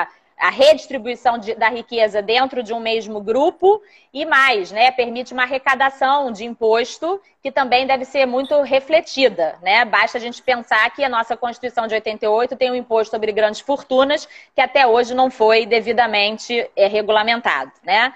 a 0.01 0.07
a 0.37 0.49
redistribuição 0.49 1.37
de, 1.37 1.55
da 1.55 1.67
riqueza 1.67 2.21
dentro 2.21 2.61
de 2.61 2.71
um 2.73 2.79
mesmo 2.79 3.19
grupo 3.19 3.81
e 4.13 4.23
mais, 4.23 4.71
né, 4.71 4.91
permite 4.91 5.33
uma 5.33 5.43
arrecadação 5.43 6.31
de 6.31 6.45
imposto 6.45 7.19
que 7.41 7.51
também 7.51 7.87
deve 7.87 8.05
ser 8.05 8.25
muito 8.25 8.61
refletida, 8.61 9.57
né? 9.61 9.85
Basta 9.85 10.17
a 10.17 10.21
gente 10.21 10.41
pensar 10.41 10.89
que 10.91 11.03
a 11.03 11.09
nossa 11.09 11.37
Constituição 11.37 11.87
de 11.87 11.95
88 11.95 12.55
tem 12.55 12.69
um 12.69 12.75
imposto 12.75 13.11
sobre 13.11 13.31
grandes 13.31 13.61
fortunas 13.61 14.27
que 14.53 14.61
até 14.61 14.85
hoje 14.85 15.15
não 15.15 15.31
foi 15.31 15.65
devidamente 15.65 16.69
é, 16.75 16.87
regulamentado, 16.87 17.71
né? 17.83 18.13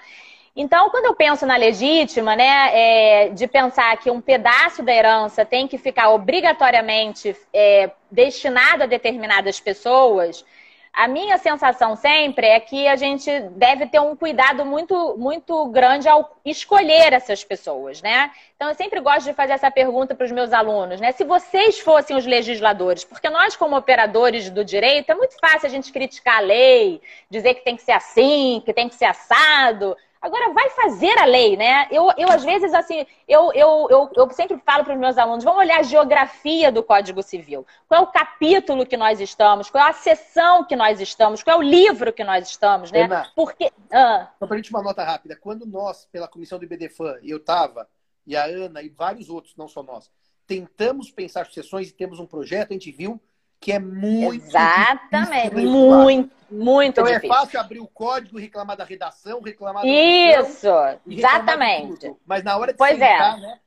Então, 0.54 0.90
quando 0.90 1.06
eu 1.06 1.14
penso 1.14 1.46
na 1.46 1.56
legítima, 1.56 2.36
né, 2.36 2.70
é, 2.72 3.28
de 3.30 3.46
pensar 3.46 3.96
que 3.96 4.10
um 4.10 4.20
pedaço 4.20 4.82
da 4.82 4.92
herança 4.92 5.46
tem 5.46 5.66
que 5.66 5.78
ficar 5.78 6.10
obrigatoriamente 6.10 7.34
é, 7.54 7.90
destinado 8.10 8.82
a 8.82 8.86
determinadas 8.86 9.58
pessoas, 9.58 10.44
a 10.92 11.08
minha 11.08 11.38
sensação 11.38 11.96
sempre 11.96 12.46
é 12.46 12.60
que 12.60 12.86
a 12.86 12.96
gente 12.96 13.30
deve 13.52 13.86
ter 13.86 13.98
um 13.98 14.14
cuidado 14.14 14.64
muito, 14.64 15.16
muito 15.16 15.66
grande 15.68 16.06
ao 16.06 16.36
escolher 16.44 17.14
essas 17.14 17.42
pessoas, 17.42 18.02
né? 18.02 18.30
Então, 18.54 18.68
eu 18.68 18.74
sempre 18.74 19.00
gosto 19.00 19.24
de 19.24 19.32
fazer 19.32 19.54
essa 19.54 19.70
pergunta 19.70 20.14
para 20.14 20.26
os 20.26 20.32
meus 20.32 20.52
alunos, 20.52 21.00
né? 21.00 21.12
Se 21.12 21.24
vocês 21.24 21.80
fossem 21.80 22.14
os 22.14 22.26
legisladores, 22.26 23.04
porque 23.04 23.30
nós, 23.30 23.56
como 23.56 23.74
operadores 23.74 24.50
do 24.50 24.62
direito, 24.62 25.10
é 25.10 25.14
muito 25.14 25.34
fácil 25.40 25.66
a 25.66 25.70
gente 25.70 25.90
criticar 25.90 26.36
a 26.36 26.40
lei, 26.40 27.00
dizer 27.30 27.54
que 27.54 27.64
tem 27.64 27.74
que 27.74 27.82
ser 27.82 27.92
assim, 27.92 28.62
que 28.62 28.74
tem 28.74 28.86
que 28.86 28.94
ser 28.94 29.06
assado. 29.06 29.96
Agora, 30.22 30.52
vai 30.52 30.70
fazer 30.70 31.18
a 31.18 31.24
lei, 31.24 31.56
né? 31.56 31.88
Eu, 31.90 32.08
eu 32.16 32.30
às 32.30 32.44
vezes, 32.44 32.72
assim, 32.72 33.04
eu, 33.26 33.52
eu, 33.52 33.88
eu, 33.90 34.10
eu 34.14 34.30
sempre 34.30 34.56
falo 34.64 34.84
para 34.84 34.94
os 34.94 35.00
meus 35.00 35.18
alunos, 35.18 35.42
vamos 35.42 35.58
olhar 35.58 35.80
a 35.80 35.82
geografia 35.82 36.70
do 36.70 36.80
Código 36.80 37.20
Civil. 37.24 37.66
Qual 37.88 38.02
é 38.02 38.04
o 38.04 38.06
capítulo 38.06 38.86
que 38.86 38.96
nós 38.96 39.20
estamos? 39.20 39.68
Qual 39.68 39.84
é 39.84 39.90
a 39.90 39.92
seção 39.92 40.64
que 40.64 40.76
nós 40.76 41.00
estamos? 41.00 41.42
Qual 41.42 41.56
é 41.56 41.58
o 41.58 41.68
livro 41.68 42.12
que 42.12 42.22
nós 42.22 42.48
estamos, 42.48 42.92
né? 42.92 43.02
Ana, 43.02 43.32
Porque... 43.34 43.72
Ah. 43.90 44.30
Só 44.38 44.46
para 44.46 44.54
a 44.54 44.58
gente 44.58 44.70
uma 44.70 44.82
nota 44.82 45.02
rápida. 45.02 45.34
Quando 45.34 45.66
nós, 45.66 46.06
pela 46.12 46.28
comissão 46.28 46.56
do 46.56 46.64
IBDFAN, 46.64 47.16
eu 47.24 47.38
estava, 47.38 47.88
e 48.24 48.36
a 48.36 48.44
Ana 48.44 48.80
e 48.80 48.88
vários 48.88 49.28
outros, 49.28 49.56
não 49.56 49.66
só 49.66 49.82
nós, 49.82 50.08
tentamos 50.46 51.10
pensar 51.10 51.46
sucessões 51.46 51.88
e 51.88 51.92
temos 51.92 52.20
um 52.20 52.26
projeto, 52.26 52.70
a 52.70 52.74
gente 52.74 52.92
viu 52.92 53.20
que 53.62 53.70
é 53.70 53.78
muito 53.78 54.44
Exatamente, 54.44 55.54
muito, 55.54 56.34
muito 56.50 56.90
então 56.90 57.06
é 57.06 57.14
difícil. 57.14 57.32
é 57.32 57.38
fácil 57.38 57.60
abrir 57.60 57.78
o 57.78 57.86
código, 57.86 58.36
reclamar 58.36 58.76
da 58.76 58.84
redação, 58.84 59.40
reclamar 59.40 59.86
Isso, 59.86 60.66
exatamente. 61.06 62.12
Mas 62.26 62.42
na 62.42 62.56
hora 62.56 62.72
de 62.72 62.78
pois 62.78 62.98
sentar, 62.98 63.38
é. 63.38 63.40
né? 63.40 63.58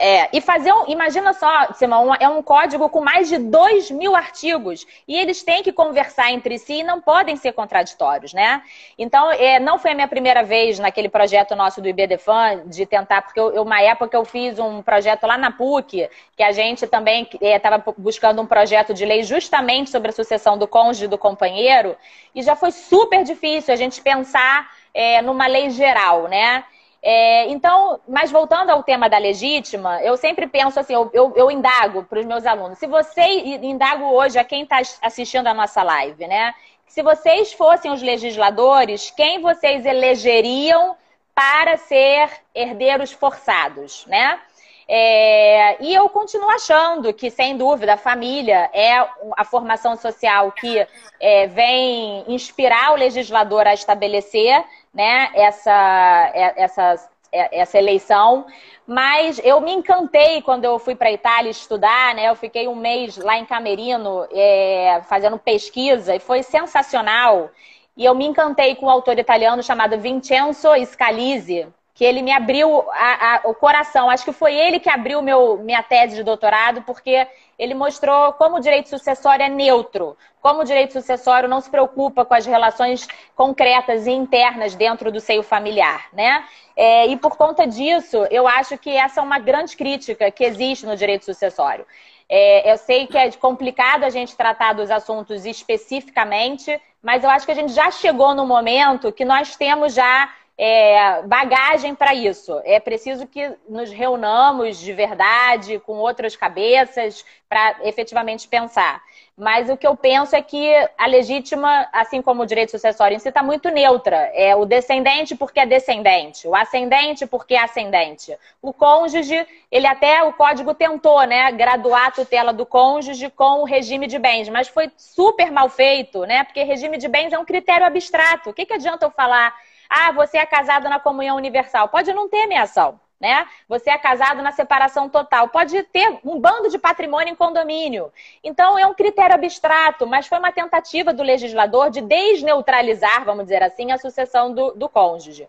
É, 0.00 0.28
e 0.32 0.40
fazer 0.40 0.72
um. 0.72 0.86
Imagina 0.86 1.32
só, 1.32 1.72
Simão, 1.72 2.14
é 2.14 2.28
um 2.28 2.40
código 2.40 2.88
com 2.88 3.00
mais 3.00 3.28
de 3.28 3.36
2 3.36 3.90
mil 3.90 4.14
artigos. 4.14 4.86
E 5.08 5.16
eles 5.16 5.42
têm 5.42 5.60
que 5.60 5.72
conversar 5.72 6.30
entre 6.30 6.56
si 6.56 6.74
e 6.74 6.82
não 6.84 7.00
podem 7.00 7.34
ser 7.34 7.50
contraditórios, 7.50 8.32
né? 8.32 8.62
Então, 8.96 9.28
é, 9.32 9.58
não 9.58 9.76
foi 9.76 9.90
a 9.90 9.94
minha 9.96 10.06
primeira 10.06 10.44
vez 10.44 10.78
naquele 10.78 11.08
projeto 11.08 11.56
nosso 11.56 11.82
do 11.82 11.88
IBDFAN 11.88 12.62
de 12.66 12.86
tentar, 12.86 13.22
porque 13.22 13.40
eu, 13.40 13.60
uma 13.60 13.82
época 13.82 14.16
eu 14.16 14.24
fiz 14.24 14.56
um 14.60 14.82
projeto 14.82 15.26
lá 15.26 15.36
na 15.36 15.50
PUC, 15.50 16.08
que 16.36 16.44
a 16.44 16.52
gente 16.52 16.86
também 16.86 17.28
estava 17.40 17.76
é, 17.76 17.82
buscando 17.98 18.40
um 18.40 18.46
projeto 18.46 18.94
de 18.94 19.04
lei 19.04 19.24
justamente 19.24 19.90
sobre 19.90 20.10
a 20.10 20.12
sucessão 20.12 20.56
do 20.56 20.68
cônjuge 20.68 21.08
do 21.08 21.18
companheiro, 21.18 21.96
e 22.32 22.40
já 22.40 22.54
foi 22.54 22.70
super 22.70 23.24
difícil 23.24 23.74
a 23.74 23.76
gente 23.76 24.00
pensar 24.00 24.70
é, 24.94 25.20
numa 25.22 25.48
lei 25.48 25.70
geral, 25.70 26.28
né? 26.28 26.64
É, 27.02 27.48
então, 27.48 28.00
mas 28.08 28.30
voltando 28.30 28.70
ao 28.70 28.82
tema 28.82 29.08
da 29.08 29.18
legítima, 29.18 30.02
eu 30.02 30.16
sempre 30.16 30.46
penso 30.48 30.80
assim, 30.80 30.94
eu, 30.94 31.08
eu, 31.12 31.32
eu 31.36 31.50
indago 31.50 32.02
para 32.04 32.18
os 32.18 32.26
meus 32.26 32.44
alunos. 32.44 32.78
Se 32.78 32.86
você 32.86 33.22
indago 33.22 34.04
hoje 34.06 34.38
a 34.38 34.44
quem 34.44 34.62
está 34.62 34.80
assistindo 35.02 35.46
a 35.46 35.54
nossa 35.54 35.82
live, 35.82 36.26
né? 36.26 36.54
Se 36.86 37.02
vocês 37.02 37.52
fossem 37.52 37.92
os 37.92 38.02
legisladores, 38.02 39.10
quem 39.10 39.40
vocês 39.40 39.86
elegeriam 39.86 40.96
para 41.34 41.76
ser 41.76 42.30
herdeiros 42.52 43.12
forçados, 43.12 44.04
né? 44.06 44.40
É, 44.90 45.76
e 45.84 45.94
eu 45.94 46.08
continuo 46.08 46.48
achando 46.48 47.12
que, 47.12 47.30
sem 47.30 47.58
dúvida, 47.58 47.92
a 47.92 47.98
família 47.98 48.70
é 48.72 48.96
a 49.36 49.44
formação 49.44 49.94
social 49.96 50.50
que 50.52 50.86
é, 51.20 51.46
vem 51.46 52.24
inspirar 52.26 52.92
o 52.92 52.96
legislador 52.96 53.66
a 53.66 53.74
estabelecer 53.74 54.64
né, 54.94 55.30
essa, 55.34 56.32
é, 56.34 56.62
essa, 56.62 57.10
é, 57.30 57.60
essa 57.60 57.76
eleição. 57.76 58.46
Mas 58.86 59.38
eu 59.44 59.60
me 59.60 59.72
encantei 59.74 60.40
quando 60.40 60.64
eu 60.64 60.78
fui 60.78 60.94
para 60.94 61.08
a 61.08 61.12
Itália 61.12 61.50
estudar, 61.50 62.14
né? 62.14 62.30
Eu 62.30 62.34
fiquei 62.34 62.66
um 62.66 62.74
mês 62.74 63.18
lá 63.18 63.36
em 63.36 63.44
Camerino 63.44 64.26
é, 64.32 65.02
fazendo 65.06 65.38
pesquisa 65.38 66.16
e 66.16 66.18
foi 66.18 66.42
sensacional. 66.42 67.50
E 67.94 68.06
eu 68.06 68.14
me 68.14 68.24
encantei 68.24 68.74
com 68.74 68.86
um 68.86 68.90
autor 68.90 69.18
italiano 69.18 69.62
chamado 69.62 69.98
Vincenzo 69.98 70.68
Scalise, 70.86 71.68
que 71.98 72.04
ele 72.04 72.22
me 72.22 72.30
abriu 72.30 72.88
a, 72.92 73.34
a, 73.34 73.40
o 73.46 73.52
coração. 73.52 74.08
Acho 74.08 74.24
que 74.24 74.30
foi 74.30 74.54
ele 74.54 74.78
que 74.78 74.88
abriu 74.88 75.20
meu, 75.20 75.58
minha 75.58 75.82
tese 75.82 76.14
de 76.14 76.22
doutorado, 76.22 76.80
porque 76.82 77.26
ele 77.58 77.74
mostrou 77.74 78.32
como 78.34 78.58
o 78.58 78.60
direito 78.60 78.88
sucessório 78.88 79.44
é 79.44 79.48
neutro, 79.48 80.16
como 80.40 80.60
o 80.60 80.64
direito 80.64 80.92
sucessório 80.92 81.48
não 81.48 81.60
se 81.60 81.68
preocupa 81.68 82.24
com 82.24 82.34
as 82.34 82.46
relações 82.46 83.08
concretas 83.34 84.06
e 84.06 84.12
internas 84.12 84.76
dentro 84.76 85.10
do 85.10 85.18
seio 85.18 85.42
familiar, 85.42 86.06
né? 86.12 86.44
É, 86.76 87.08
e 87.08 87.16
por 87.16 87.36
conta 87.36 87.66
disso, 87.66 88.24
eu 88.30 88.46
acho 88.46 88.78
que 88.78 88.90
essa 88.90 89.18
é 89.18 89.22
uma 89.24 89.40
grande 89.40 89.76
crítica 89.76 90.30
que 90.30 90.44
existe 90.44 90.86
no 90.86 90.96
direito 90.96 91.24
sucessório. 91.24 91.84
É, 92.28 92.70
eu 92.70 92.76
sei 92.76 93.08
que 93.08 93.18
é 93.18 93.28
complicado 93.32 94.04
a 94.04 94.10
gente 94.10 94.36
tratar 94.36 94.72
dos 94.72 94.88
assuntos 94.88 95.44
especificamente, 95.44 96.80
mas 97.02 97.24
eu 97.24 97.30
acho 97.30 97.44
que 97.44 97.50
a 97.50 97.56
gente 97.56 97.72
já 97.72 97.90
chegou 97.90 98.36
no 98.36 98.46
momento 98.46 99.10
que 99.10 99.24
nós 99.24 99.56
temos 99.56 99.94
já 99.94 100.32
é, 100.58 101.22
bagagem 101.22 101.94
para 101.94 102.12
isso. 102.12 102.60
É 102.64 102.80
preciso 102.80 103.28
que 103.28 103.54
nos 103.68 103.92
reunamos 103.92 104.76
de 104.76 104.92
verdade, 104.92 105.78
com 105.78 105.92
outras 105.98 106.34
cabeças, 106.34 107.24
para 107.48 107.76
efetivamente 107.84 108.48
pensar. 108.48 109.00
Mas 109.36 109.70
o 109.70 109.76
que 109.76 109.86
eu 109.86 109.96
penso 109.96 110.34
é 110.34 110.42
que 110.42 110.74
a 110.98 111.06
legítima, 111.06 111.88
assim 111.92 112.20
como 112.20 112.42
o 112.42 112.46
direito 112.46 112.72
sucessório 112.72 113.14
em 113.14 113.20
si, 113.20 113.28
está 113.28 113.40
muito 113.40 113.70
neutra. 113.70 114.16
É 114.34 114.56
o 114.56 114.64
descendente 114.64 115.36
porque 115.36 115.60
é 115.60 115.64
descendente, 115.64 116.48
o 116.48 116.56
ascendente 116.56 117.24
porque 117.24 117.54
é 117.54 117.62
ascendente. 117.62 118.36
O 118.60 118.72
cônjuge, 118.72 119.46
ele 119.70 119.86
até, 119.86 120.24
o 120.24 120.32
código 120.32 120.74
tentou, 120.74 121.22
né, 121.22 121.52
graduar 121.52 122.08
a 122.08 122.10
tutela 122.10 122.52
do 122.52 122.66
cônjuge 122.66 123.30
com 123.30 123.62
o 123.62 123.64
regime 123.64 124.08
de 124.08 124.18
bens, 124.18 124.48
mas 124.48 124.66
foi 124.66 124.90
super 124.96 125.52
mal 125.52 125.68
feito, 125.68 126.24
né, 126.24 126.42
porque 126.42 126.64
regime 126.64 126.98
de 126.98 127.06
bens 127.06 127.32
é 127.32 127.38
um 127.38 127.44
critério 127.44 127.86
abstrato. 127.86 128.50
O 128.50 128.52
que, 128.52 128.66
que 128.66 128.74
adianta 128.74 129.06
eu 129.06 129.10
falar 129.10 129.54
ah, 129.88 130.12
você 130.12 130.38
é 130.38 130.46
casado 130.46 130.88
na 130.88 131.00
comunhão 131.00 131.36
universal. 131.36 131.88
Pode 131.88 132.12
não 132.12 132.28
ter 132.28 132.46
meação, 132.46 133.00
né? 133.20 133.46
Você 133.68 133.90
é 133.90 133.98
casado 133.98 134.42
na 134.42 134.52
separação 134.52 135.08
total. 135.08 135.48
Pode 135.48 135.82
ter 135.84 136.18
um 136.24 136.38
bando 136.38 136.68
de 136.68 136.78
patrimônio 136.78 137.32
em 137.32 137.36
condomínio. 137.36 138.12
Então, 138.44 138.78
é 138.78 138.86
um 138.86 138.94
critério 138.94 139.34
abstrato, 139.34 140.06
mas 140.06 140.26
foi 140.26 140.38
uma 140.38 140.52
tentativa 140.52 141.12
do 141.12 141.22
legislador 141.22 141.90
de 141.90 142.00
desneutralizar, 142.00 143.24
vamos 143.24 143.44
dizer 143.44 143.62
assim, 143.62 143.90
a 143.92 143.98
sucessão 143.98 144.52
do, 144.52 144.72
do 144.72 144.88
cônjuge. 144.88 145.48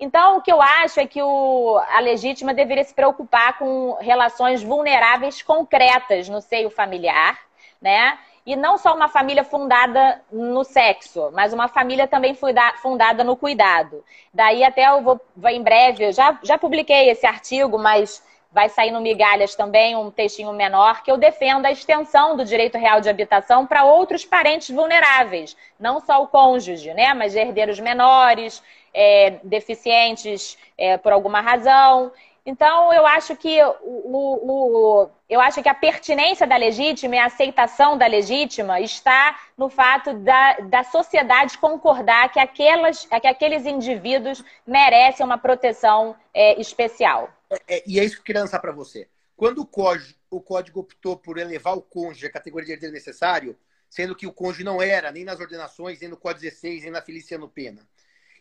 Então, 0.00 0.38
o 0.38 0.42
que 0.42 0.52
eu 0.52 0.62
acho 0.62 1.00
é 1.00 1.06
que 1.06 1.20
o, 1.20 1.76
a 1.88 1.98
legítima 1.98 2.54
deveria 2.54 2.84
se 2.84 2.94
preocupar 2.94 3.58
com 3.58 3.96
relações 4.00 4.62
vulneráveis 4.62 5.42
concretas 5.42 6.28
no 6.28 6.40
seio 6.40 6.70
familiar, 6.70 7.36
né? 7.80 8.16
E 8.46 8.56
não 8.56 8.78
só 8.78 8.94
uma 8.94 9.08
família 9.08 9.44
fundada 9.44 10.22
no 10.32 10.64
sexo, 10.64 11.30
mas 11.32 11.52
uma 11.52 11.68
família 11.68 12.06
também 12.06 12.36
fundada 12.82 13.22
no 13.22 13.36
cuidado. 13.36 14.04
Daí 14.32 14.64
até 14.64 14.88
eu 14.88 15.02
vou, 15.02 15.20
em 15.46 15.62
breve, 15.62 16.04
eu 16.06 16.12
já, 16.12 16.38
já 16.42 16.56
publiquei 16.56 17.10
esse 17.10 17.26
artigo, 17.26 17.78
mas 17.78 18.22
vai 18.50 18.68
sair 18.68 18.90
no 18.90 19.00
Migalhas 19.00 19.54
também, 19.54 19.94
um 19.94 20.10
textinho 20.10 20.52
menor, 20.52 21.02
que 21.02 21.10
eu 21.10 21.16
defendo 21.16 21.66
a 21.66 21.70
extensão 21.70 22.36
do 22.36 22.44
direito 22.44 22.78
real 22.78 23.00
de 23.00 23.08
habitação 23.08 23.66
para 23.66 23.84
outros 23.84 24.24
parentes 24.24 24.74
vulneráveis, 24.74 25.56
não 25.78 26.00
só 26.00 26.22
o 26.22 26.28
cônjuge, 26.28 26.94
né? 26.94 27.12
Mas 27.12 27.36
herdeiros 27.36 27.78
menores, 27.78 28.62
é, 28.94 29.38
deficientes 29.42 30.56
é, 30.76 30.96
por 30.96 31.12
alguma 31.12 31.40
razão. 31.40 32.10
Então, 32.44 32.92
eu 32.92 33.06
acho 33.06 33.36
que 33.36 33.62
o, 33.62 33.76
o, 33.82 34.50
o, 34.50 35.10
eu 35.28 35.40
acho 35.40 35.62
que 35.62 35.68
a 35.68 35.74
pertinência 35.74 36.46
da 36.46 36.56
legítima 36.56 37.16
e 37.16 37.18
a 37.18 37.26
aceitação 37.26 37.98
da 37.98 38.06
legítima 38.06 38.80
está 38.80 39.38
no 39.56 39.68
fato 39.68 40.14
da, 40.14 40.54
da 40.60 40.82
sociedade 40.84 41.58
concordar 41.58 42.32
que, 42.32 42.40
aquelas, 42.40 43.04
que 43.04 43.26
aqueles 43.26 43.66
indivíduos 43.66 44.42
merecem 44.66 45.24
uma 45.26 45.36
proteção 45.36 46.16
é, 46.32 46.58
especial. 46.60 47.30
É, 47.50 47.76
é, 47.76 47.84
e 47.86 48.00
é 48.00 48.04
isso 48.04 48.16
que 48.16 48.20
eu 48.20 48.24
queria 48.24 48.42
lançar 48.42 48.60
para 48.60 48.72
você. 48.72 49.08
Quando 49.36 49.60
o 49.60 49.66
código, 49.66 50.18
o 50.30 50.40
código 50.40 50.80
optou 50.80 51.16
por 51.16 51.38
elevar 51.38 51.76
o 51.76 51.82
cônjuge 51.82 52.26
à 52.26 52.30
categoria 52.30 52.66
de 52.66 52.72
herdeiro 52.72 52.94
necessário, 52.94 53.56
sendo 53.88 54.14
que 54.14 54.26
o 54.26 54.32
cônjuge 54.32 54.64
não 54.64 54.82
era 54.82 55.10
nem 55.12 55.24
nas 55.24 55.40
ordenações, 55.40 56.00
nem 56.00 56.10
no 56.10 56.16
Código 56.16 56.42
16, 56.42 56.82
nem 56.82 56.92
na 56.92 57.02
Feliciano 57.02 57.48
Pena, 57.48 57.86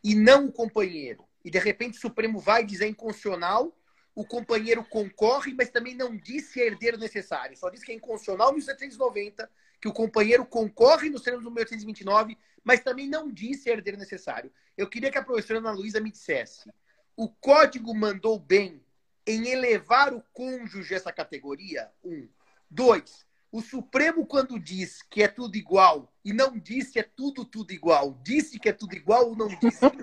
e 0.03 0.13
não 0.15 0.45
o 0.45 0.51
companheiro, 0.51 1.25
e 1.43 1.49
de 1.49 1.59
repente 1.59 1.97
o 1.97 2.01
Supremo 2.01 2.39
vai 2.39 2.65
dizer 2.65 2.87
inconstitucional 2.87 3.73
o 4.17 4.25
companheiro 4.25 4.83
concorre, 4.83 5.53
mas 5.53 5.69
também 5.69 5.93
não 5.93 6.17
disse 6.17 6.59
herdeiro 6.59 6.97
necessário. 6.97 7.55
Só 7.55 7.69
diz 7.69 7.83
que 7.83 7.91
é 7.91 7.95
inconstitucional 7.95 8.51
1790, 8.51 9.47
que 9.79 9.87
o 9.87 9.93
companheiro 9.93 10.43
concorre 10.43 11.07
nos 11.07 11.21
termos 11.21 11.43
do 11.43 11.51
1829, 11.51 12.35
mas 12.63 12.79
também 12.79 13.07
não 13.07 13.31
disse 13.31 13.69
herdeiro 13.69 13.95
necessário. 13.95 14.51
Eu 14.75 14.89
queria 14.89 15.11
que 15.11 15.19
a 15.19 15.23
professora 15.23 15.59
Ana 15.59 15.69
Luísa 15.69 15.99
me 15.99 16.09
dissesse: 16.09 16.67
o 17.15 17.29
código 17.29 17.93
mandou 17.93 18.39
bem 18.39 18.83
em 19.23 19.49
elevar 19.49 20.11
o 20.15 20.23
cônjuge 20.33 20.95
a 20.95 20.97
essa 20.97 21.13
categoria? 21.13 21.91
Um. 22.03 22.27
Dois. 22.67 23.23
O 23.51 23.61
Supremo, 23.61 24.25
quando 24.25 24.59
diz 24.59 25.03
que 25.03 25.21
é 25.21 25.27
tudo 25.27 25.55
igual 25.57 26.11
e 26.25 26.33
não 26.33 26.57
disse 26.57 26.97
é 26.97 27.03
tudo, 27.03 27.45
tudo 27.45 27.71
igual, 27.71 28.19
disse 28.23 28.57
que 28.57 28.67
é 28.67 28.73
tudo 28.73 28.95
igual 28.95 29.29
ou 29.29 29.35
não 29.35 29.47
disse? 29.47 29.85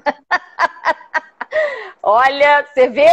Olha, 2.01 2.65
você 2.67 2.89
vê 2.89 3.09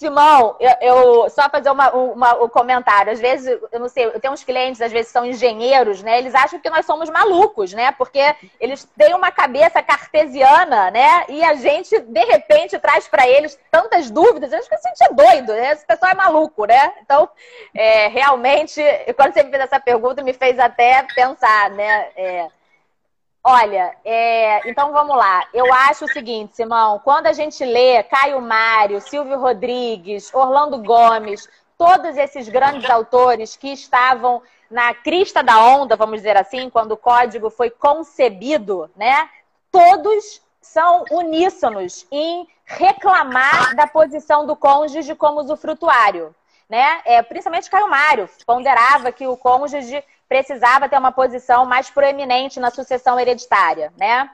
Simão, 0.00 0.56
eu, 0.58 0.76
eu, 0.80 1.28
só 1.28 1.46
fazer 1.50 1.68
uma, 1.68 1.90
uma, 1.90 2.42
um 2.42 2.48
comentário. 2.48 3.12
Às 3.12 3.20
vezes, 3.20 3.60
eu 3.70 3.78
não 3.78 3.86
sei, 3.86 4.06
eu 4.06 4.18
tenho 4.18 4.32
uns 4.32 4.42
clientes, 4.42 4.80
às 4.80 4.90
vezes 4.90 5.12
são 5.12 5.26
engenheiros, 5.26 6.02
né? 6.02 6.16
Eles 6.16 6.34
acham 6.34 6.58
que 6.58 6.70
nós 6.70 6.86
somos 6.86 7.10
malucos, 7.10 7.74
né? 7.74 7.92
Porque 7.92 8.34
eles 8.58 8.88
têm 8.96 9.12
uma 9.14 9.30
cabeça 9.30 9.82
cartesiana, 9.82 10.90
né? 10.90 11.26
E 11.28 11.44
a 11.44 11.52
gente, 11.52 12.00
de 12.00 12.24
repente, 12.24 12.78
traz 12.78 13.06
para 13.08 13.28
eles 13.28 13.58
tantas 13.70 14.10
dúvidas. 14.10 14.50
Eles 14.50 14.64
ficam 14.64 14.78
a 14.82 14.88
gente 14.88 15.04
é 15.04 15.12
doido, 15.12 15.52
né? 15.52 15.72
Esse 15.72 15.86
pessoal 15.86 16.12
é 16.12 16.14
maluco, 16.14 16.64
né? 16.64 16.94
Então, 17.02 17.28
é, 17.74 18.08
realmente, 18.08 18.82
quando 19.14 19.34
você 19.34 19.42
me 19.42 19.50
fez 19.50 19.62
essa 19.64 19.78
pergunta, 19.78 20.22
me 20.22 20.32
fez 20.32 20.58
até 20.58 21.06
pensar, 21.14 21.68
né? 21.72 22.08
É, 22.16 22.48
Olha, 23.42 23.96
é, 24.04 24.68
então 24.68 24.92
vamos 24.92 25.16
lá. 25.16 25.46
Eu 25.54 25.72
acho 25.72 26.04
o 26.04 26.12
seguinte, 26.12 26.54
Simão, 26.56 26.98
quando 26.98 27.26
a 27.26 27.32
gente 27.32 27.64
lê 27.64 28.02
Caio 28.02 28.40
Mário, 28.40 29.00
Silvio 29.00 29.38
Rodrigues, 29.38 30.32
Orlando 30.34 30.82
Gomes, 30.82 31.48
todos 31.78 32.18
esses 32.18 32.50
grandes 32.50 32.88
autores 32.90 33.56
que 33.56 33.72
estavam 33.72 34.42
na 34.70 34.92
crista 34.92 35.42
da 35.42 35.58
onda, 35.58 35.96
vamos 35.96 36.18
dizer 36.18 36.36
assim, 36.36 36.68
quando 36.68 36.92
o 36.92 36.96
código 36.98 37.48
foi 37.48 37.70
concebido, 37.70 38.90
né? 38.94 39.28
Todos 39.72 40.42
são 40.60 41.06
uníssonos 41.10 42.06
em 42.10 42.46
reclamar 42.66 43.74
da 43.74 43.86
posição 43.86 44.46
do 44.46 44.54
cônjuge 44.54 45.14
como 45.14 45.40
usufrutuário, 45.40 46.34
né? 46.68 47.00
É, 47.06 47.22
principalmente 47.22 47.70
Caio 47.70 47.88
Mário 47.88 48.28
ponderava 48.46 49.10
que 49.10 49.26
o 49.26 49.36
cônjuge 49.36 50.04
precisava 50.30 50.88
ter 50.88 50.96
uma 50.96 51.10
posição 51.10 51.66
mais 51.66 51.90
proeminente 51.90 52.60
na 52.60 52.70
sucessão 52.70 53.18
hereditária, 53.18 53.92
né? 53.98 54.30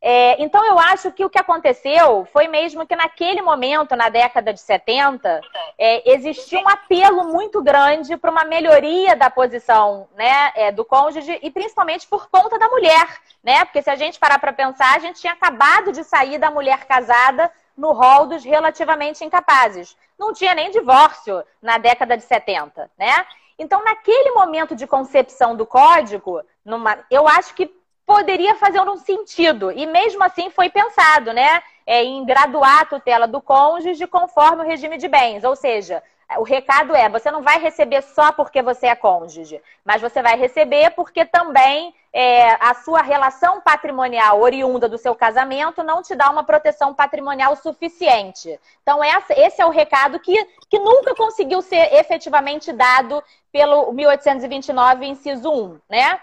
É, 0.00 0.40
então, 0.40 0.64
eu 0.64 0.78
acho 0.78 1.10
que 1.10 1.24
o 1.24 1.30
que 1.30 1.38
aconteceu 1.38 2.28
foi 2.32 2.46
mesmo 2.46 2.86
que 2.86 2.94
naquele 2.94 3.40
momento, 3.40 3.96
na 3.96 4.10
década 4.10 4.52
de 4.52 4.60
70, 4.60 5.40
é, 5.76 6.12
existia 6.12 6.60
um 6.60 6.68
apelo 6.68 7.24
muito 7.32 7.62
grande 7.62 8.16
para 8.16 8.30
uma 8.30 8.44
melhoria 8.44 9.16
da 9.16 9.28
posição 9.28 10.06
né, 10.14 10.52
é, 10.54 10.70
do 10.70 10.84
cônjuge 10.84 11.40
e 11.42 11.50
principalmente 11.50 12.06
por 12.06 12.28
conta 12.28 12.58
da 12.58 12.68
mulher, 12.68 13.08
né? 13.42 13.64
Porque 13.64 13.82
se 13.82 13.90
a 13.90 13.96
gente 13.96 14.20
parar 14.20 14.38
para 14.38 14.52
pensar, 14.52 14.94
a 14.94 15.00
gente 15.00 15.18
tinha 15.20 15.32
acabado 15.32 15.90
de 15.90 16.04
sair 16.04 16.38
da 16.38 16.50
mulher 16.50 16.84
casada 16.84 17.50
no 17.76 17.92
rol 17.92 18.26
dos 18.26 18.44
relativamente 18.44 19.24
incapazes. 19.24 19.96
Não 20.18 20.32
tinha 20.32 20.54
nem 20.54 20.70
divórcio 20.70 21.42
na 21.60 21.78
década 21.78 22.16
de 22.16 22.22
70, 22.22 22.88
né? 22.96 23.26
Então, 23.58 23.82
naquele 23.82 24.30
momento 24.30 24.76
de 24.76 24.86
concepção 24.86 25.56
do 25.56 25.66
código, 25.66 26.40
numa, 26.64 27.04
eu 27.10 27.26
acho 27.26 27.54
que 27.54 27.66
poderia 28.06 28.54
fazer 28.54 28.80
um 28.80 28.96
sentido. 28.96 29.70
E 29.72 29.84
mesmo 29.84 30.22
assim 30.24 30.48
foi 30.48 30.70
pensado, 30.70 31.32
né? 31.32 31.62
É, 31.86 32.02
em 32.04 32.24
graduar 32.24 32.82
a 32.82 32.84
tutela 32.86 33.26
do 33.26 33.40
cônjuge 33.40 34.06
conforme 34.06 34.62
o 34.62 34.66
regime 34.66 34.96
de 34.96 35.08
bens. 35.08 35.44
Ou 35.44 35.56
seja, 35.56 36.02
o 36.36 36.42
recado 36.42 36.94
é: 36.94 37.08
você 37.08 37.30
não 37.30 37.42
vai 37.42 37.58
receber 37.58 38.02
só 38.02 38.32
porque 38.32 38.60
você 38.60 38.86
é 38.86 38.94
cônjuge, 38.94 39.60
mas 39.84 40.02
você 40.02 40.20
vai 40.20 40.36
receber 40.36 40.90
porque 40.90 41.24
também 41.24 41.94
é, 42.12 42.50
a 42.60 42.74
sua 42.74 43.00
relação 43.00 43.60
patrimonial 43.60 44.40
oriunda 44.40 44.88
do 44.88 44.98
seu 44.98 45.14
casamento 45.14 45.82
não 45.82 46.02
te 46.02 46.14
dá 46.14 46.28
uma 46.28 46.44
proteção 46.44 46.92
patrimonial 46.92 47.56
suficiente. 47.56 48.60
Então, 48.82 49.02
essa, 49.02 49.32
esse 49.32 49.62
é 49.62 49.66
o 49.66 49.70
recado 49.70 50.18
que, 50.20 50.44
que 50.68 50.78
nunca 50.78 51.14
conseguiu 51.14 51.62
ser 51.62 51.94
efetivamente 51.94 52.72
dado 52.72 53.22
pelo 53.50 53.92
1829, 53.92 55.06
inciso 55.06 55.50
1, 55.50 55.80
né? 55.88 56.20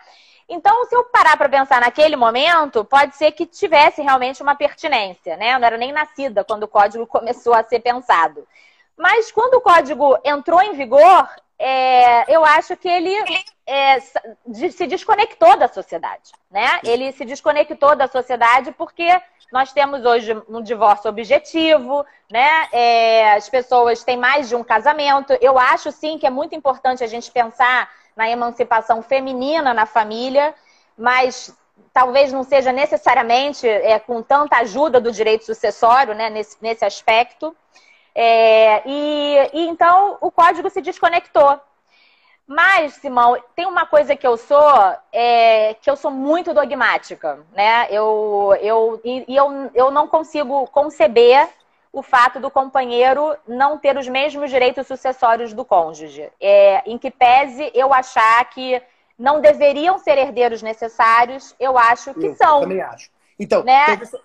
Então, 0.48 0.86
se 0.86 0.96
eu 0.96 1.04
parar 1.06 1.36
para 1.38 1.50
pensar 1.50 1.82
naquele 1.82 2.16
momento, 2.16 2.86
pode 2.86 3.16
ser 3.16 3.32
que 3.32 3.48
tivesse 3.48 4.04
realmente 4.04 4.44
uma 4.44 4.54
pertinência, 4.54 5.36
né? 5.38 5.54
Eu 5.54 5.60
não 5.60 5.66
era 5.66 5.78
nem 5.78 5.92
nascida 5.92 6.44
quando 6.44 6.64
o 6.64 6.68
código 6.68 7.06
começou 7.08 7.54
a 7.56 7.64
ser 7.64 7.80
pensado. 7.80 8.48
Mas 8.98 9.32
quando 9.32 9.56
o 9.56 9.62
código 9.62 10.18
entrou 10.24 10.62
em 10.62 10.74
vigor, 10.74 11.30
é, 11.58 12.34
eu 12.34 12.44
acho 12.44 12.76
que 12.76 12.88
ele 12.88 13.14
é, 13.66 14.00
se 14.00 14.88
desconectou 14.88 15.58
da 15.58 15.68
sociedade, 15.68 16.32
né? 16.52 16.80
Ele 16.84 17.12
se 17.12 17.24
desconectou 17.26 17.96
da 17.96 18.08
sociedade 18.08 18.72
porque 18.74 19.08
nós 19.52 19.72
temos 19.72 20.04
hoje 20.06 20.34
um 20.50 20.62
divórcio 20.62 21.10
objetivo, 21.10 22.06
né? 22.30 22.68
É, 22.72 23.34
as 23.34 23.48
pessoas 23.48 24.04
têm 24.04 24.18
mais 24.18 24.50
de 24.50 24.56
um 24.56 24.64
casamento. 24.64 25.34
Eu 25.40 25.58
acho 25.58 25.92
sim 25.92 26.18
que 26.18 26.28
é 26.28 26.30
muito 26.30 26.56
importante 26.56 27.04
a 27.04 27.08
gente 27.08 27.32
pensar 27.32 27.90
na 28.16 28.30
emancipação 28.30 29.02
feminina 29.02 29.74
na 29.74 29.86
família, 29.86 30.54
mas 30.98 31.56
talvez 31.94 32.32
não 32.34 32.44
seja 32.44 32.72
necessariamente 32.72 33.68
é, 33.68 33.98
com 34.00 34.22
tanta 34.22 34.58
ajuda 34.58 35.00
do 35.00 35.12
direito 35.12 35.46
sucessório, 35.46 36.14
né? 36.14 36.30
Nesse, 36.30 36.58
nesse 36.62 36.84
aspecto. 36.84 37.56
É, 38.16 38.82
e, 38.86 39.50
e 39.54 39.68
então 39.68 40.18
o 40.22 40.32
código 40.32 40.70
se 40.70 40.82
desconectou. 40.82 41.60
Mas, 42.48 42.94
Simão, 42.94 43.42
tem 43.56 43.66
uma 43.66 43.86
coisa 43.86 44.16
que 44.16 44.26
eu 44.26 44.38
sou, 44.38 44.96
é, 45.12 45.74
que 45.76 45.90
eu 45.90 45.96
sou 45.96 46.12
muito 46.12 46.54
dogmática, 46.54 47.40
né? 47.54 47.88
Eu, 47.90 48.56
eu, 48.62 49.02
e, 49.04 49.26
e 49.28 49.36
eu, 49.36 49.72
eu 49.74 49.92
não 49.92 50.08
consigo 50.08 50.68
conceber 50.68 51.50
o 51.92 52.04
fato 52.04 52.40
do 52.40 52.52
companheiro 52.52 53.36
não 53.48 53.80
ter 53.80 53.98
os 53.98 54.08
mesmos 54.08 54.52
direitos 54.52 54.86
sucessórios 54.86 55.54
do 55.54 55.66
cônjuge. 55.66 56.30
É, 56.40 56.84
em 56.86 56.98
que 56.98 57.10
pese 57.10 57.72
eu 57.74 57.94
achar 57.94 58.48
que 58.50 58.82
não 59.18 59.42
deveriam 59.42 59.98
ser 59.98 60.18
herdeiros 60.18 60.62
necessários, 60.62 61.56
eu 61.60 61.78
acho 61.78 62.14
que 62.14 62.28
eu, 62.28 62.36
são. 62.36 62.58
Eu 62.58 62.62
também 62.62 62.82
acho. 62.82 63.10
Então, 63.40 63.64
né? 63.64 63.94
então 63.94 64.06
só, 64.06 64.20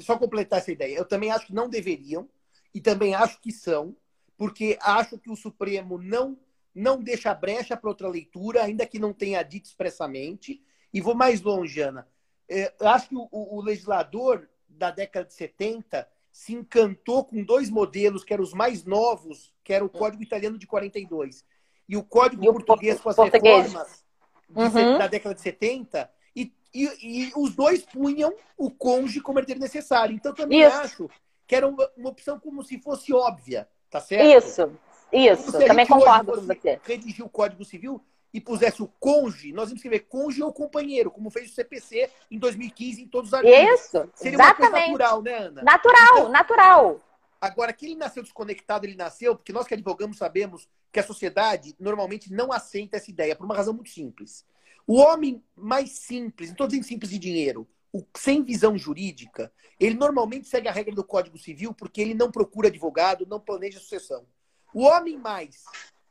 só 0.00 0.18
completar 0.18 0.58
essa 0.58 0.72
ideia. 0.72 0.96
Eu 0.96 1.06
também 1.06 1.30
acho 1.30 1.46
que 1.46 1.54
não 1.54 1.68
deveriam, 1.68 2.28
e 2.74 2.80
também 2.80 3.14
acho 3.14 3.40
que 3.40 3.52
são, 3.52 3.96
porque 4.36 4.78
acho 4.80 5.18
que 5.18 5.30
o 5.30 5.36
Supremo 5.36 5.98
não 5.98 6.38
não 6.74 7.02
deixa 7.02 7.34
brecha 7.34 7.76
para 7.76 7.90
outra 7.90 8.08
leitura, 8.08 8.62
ainda 8.62 8.86
que 8.86 8.98
não 8.98 9.12
tenha 9.12 9.42
dito 9.42 9.66
expressamente. 9.66 10.62
E 10.92 11.02
vou 11.02 11.14
mais 11.14 11.42
longe, 11.42 11.78
Ana. 11.80 12.08
É, 12.48 12.72
acho 12.80 13.10
que 13.10 13.14
o, 13.14 13.28
o, 13.30 13.60
legislador 13.60 14.48
da 14.66 14.90
década 14.90 15.26
de 15.26 15.34
70 15.34 16.08
se 16.32 16.54
encantou 16.54 17.26
com 17.26 17.44
dois 17.44 17.68
modelos, 17.68 18.24
que 18.24 18.32
eram 18.32 18.42
os 18.42 18.54
mais 18.54 18.86
novos, 18.86 19.52
que 19.62 19.70
era 19.70 19.84
o 19.84 19.90
Código 19.90 20.22
Italiano 20.22 20.56
de 20.56 20.66
42 20.66 21.44
e 21.88 21.96
o 21.96 22.02
Código 22.02 22.42
e 22.42 22.46
Português 22.46 23.00
com 23.00 23.10
as 23.10 23.16
português. 23.16 23.66
reformas 23.66 24.04
uhum. 24.48 24.98
da 24.98 25.06
década 25.06 25.34
de 25.34 25.40
70, 25.40 26.10
e, 26.34 26.52
e, 26.72 26.84
e, 27.02 27.32
os 27.36 27.54
dois 27.54 27.82
punham 27.82 28.34
o 28.56 28.70
cônjuge 28.70 29.20
como 29.20 29.38
herdeiro 29.38 29.60
necessário. 29.60 30.14
Então, 30.14 30.32
também 30.32 30.62
Isso. 30.62 30.76
acho 30.76 31.10
que 31.46 31.54
era 31.54 31.66
uma, 31.66 31.90
uma 31.96 32.10
opção 32.10 32.38
como 32.38 32.62
se 32.62 32.78
fosse 32.78 33.12
óbvia, 33.12 33.68
tá 33.90 34.00
certo? 34.00 34.24
Isso, 34.24 34.72
isso, 35.12 35.52
também 35.52 35.86
concordo 35.86 36.32
com 36.32 36.40
você. 36.40 36.80
Redigir 36.84 37.24
o 37.24 37.28
Código 37.28 37.64
Civil 37.64 38.02
e 38.32 38.40
pusesse 38.40 38.82
o 38.82 38.88
cônjuge, 38.98 39.52
nós 39.52 39.68
íamos 39.68 39.80
escrever 39.80 40.06
cônjuge 40.08 40.42
ou 40.42 40.52
companheiro, 40.52 41.10
como 41.10 41.30
fez 41.30 41.50
o 41.50 41.54
CPC 41.54 42.10
em 42.30 42.38
2015 42.38 43.02
em 43.02 43.08
todos 43.08 43.28
os 43.28 43.34
artigos. 43.34 43.80
Isso, 43.80 44.10
Seria 44.14 44.36
exatamente. 44.36 44.62
uma 44.62 44.70
coisa 44.70 44.86
natural, 44.86 45.22
né, 45.22 45.34
Ana? 45.34 45.62
Natural, 45.62 46.18
então, 46.18 46.28
natural. 46.30 47.00
Agora, 47.38 47.72
que 47.72 47.84
ele 47.84 47.96
nasceu 47.96 48.22
desconectado, 48.22 48.86
ele 48.86 48.94
nasceu, 48.94 49.36
porque 49.36 49.52
nós 49.52 49.66
que 49.66 49.74
advogamos 49.74 50.16
sabemos 50.16 50.68
que 50.90 51.00
a 51.00 51.02
sociedade 51.02 51.74
normalmente 51.78 52.32
não 52.32 52.52
aceita 52.52 52.96
essa 52.96 53.10
ideia, 53.10 53.36
por 53.36 53.44
uma 53.44 53.54
razão 53.54 53.74
muito 53.74 53.90
simples. 53.90 54.46
O 54.86 54.96
homem 54.96 55.42
mais 55.54 55.90
simples, 55.90 56.48
não 56.48 56.54
estou 56.54 56.66
dizendo 56.66 56.84
simples 56.84 57.10
de 57.10 57.18
dinheiro, 57.18 57.68
o, 57.92 58.04
sem 58.16 58.42
visão 58.42 58.76
jurídica, 58.78 59.52
ele 59.78 59.94
normalmente 59.94 60.48
segue 60.48 60.68
a 60.68 60.72
regra 60.72 60.94
do 60.94 61.04
Código 61.04 61.36
Civil 61.38 61.74
porque 61.74 62.00
ele 62.00 62.14
não 62.14 62.30
procura 62.30 62.68
advogado, 62.68 63.26
não 63.26 63.38
planeja 63.38 63.78
sucessão. 63.78 64.26
O 64.72 64.82
homem 64.84 65.18
mais 65.18 65.64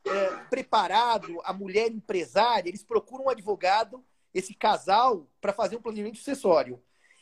é, 0.06 0.28
preparado, 0.50 1.42
a 1.44 1.54
mulher 1.54 1.92
empresária, 1.92 2.70
eles 2.70 2.84
procuram 2.84 3.26
um 3.26 3.30
advogado, 3.30 4.04
esse 4.34 4.54
casal, 4.54 5.28
para 5.40 5.54
fazer 5.54 5.76
um 5.76 5.82
planejamento 5.82 6.18
sucessório. 6.18 6.82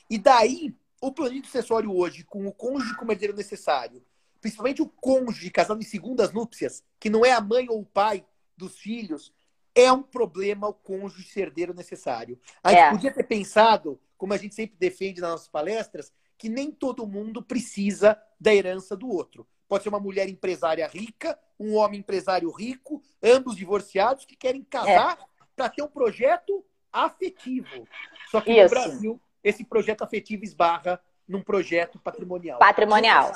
E 0.10 0.18
daí, 0.18 0.76
o 1.02 1.12
planejamento 1.12 1.46
sucessório 1.46 1.96
hoje, 1.96 2.24
com 2.24 2.46
o 2.46 2.52
cônjuge 2.52 2.96
como 2.96 3.12
herdeiro 3.12 3.36
necessário, 3.36 4.04
principalmente 4.42 4.82
o 4.82 4.88
cônjuge 4.88 5.50
casado 5.50 5.80
em 5.80 5.86
segundas 5.86 6.34
núpcias, 6.34 6.84
que 7.00 7.10
não 7.10 7.26
é 7.26 7.32
a 7.32 7.42
mãe 7.42 7.68
ou 7.70 7.82
o 7.82 7.86
pai 7.86 8.26
dos 8.58 8.78
filhos, 8.78 9.34
é 9.74 9.92
um 9.92 10.02
problema 10.02 10.68
o 10.68 10.74
cônjuge 10.74 11.30
ser 11.30 11.42
herdeiro 11.42 11.74
necessário. 11.74 12.40
A 12.64 12.72
gente 12.72 12.80
é. 12.80 12.92
podia 12.92 13.14
ter 13.14 13.24
pensado, 13.24 14.00
como 14.20 14.34
a 14.34 14.38
gente 14.38 14.54
sempre 14.54 14.76
defende 14.78 15.22
nas 15.22 15.32
nossas 15.32 15.48
palestras, 15.48 16.12
que 16.38 16.50
nem 16.50 16.70
todo 16.72 17.08
mundo 17.08 17.42
precisa 17.42 18.22
da 18.40 18.54
herança 18.54 18.96
do 18.96 19.10
outro. 19.10 19.48
Pode 19.68 19.84
ser 19.84 19.90
uma 19.90 20.00
mulher 20.00 20.28
empresária 20.28 20.86
rica, 20.88 21.40
um 21.58 21.76
homem 21.76 22.02
empresário 22.02 22.52
rico, 22.52 23.02
ambos 23.24 23.56
divorciados 23.56 24.26
que 24.26 24.36
querem 24.36 24.62
casar 24.62 25.18
é. 25.20 25.44
para 25.56 25.70
ter 25.70 25.82
um 25.82 25.88
projeto 25.88 26.64
afetivo. 26.92 27.88
Só 28.30 28.42
que 28.42 28.52
Isso. 28.52 28.64
no 28.64 28.82
Brasil, 28.82 29.22
esse 29.42 29.64
projeto 29.64 30.04
afetivo 30.04 30.44
esbarra 30.44 31.02
num 31.26 31.42
projeto 31.42 31.98
patrimonial. 31.98 32.60
Patrimonial. 32.60 33.32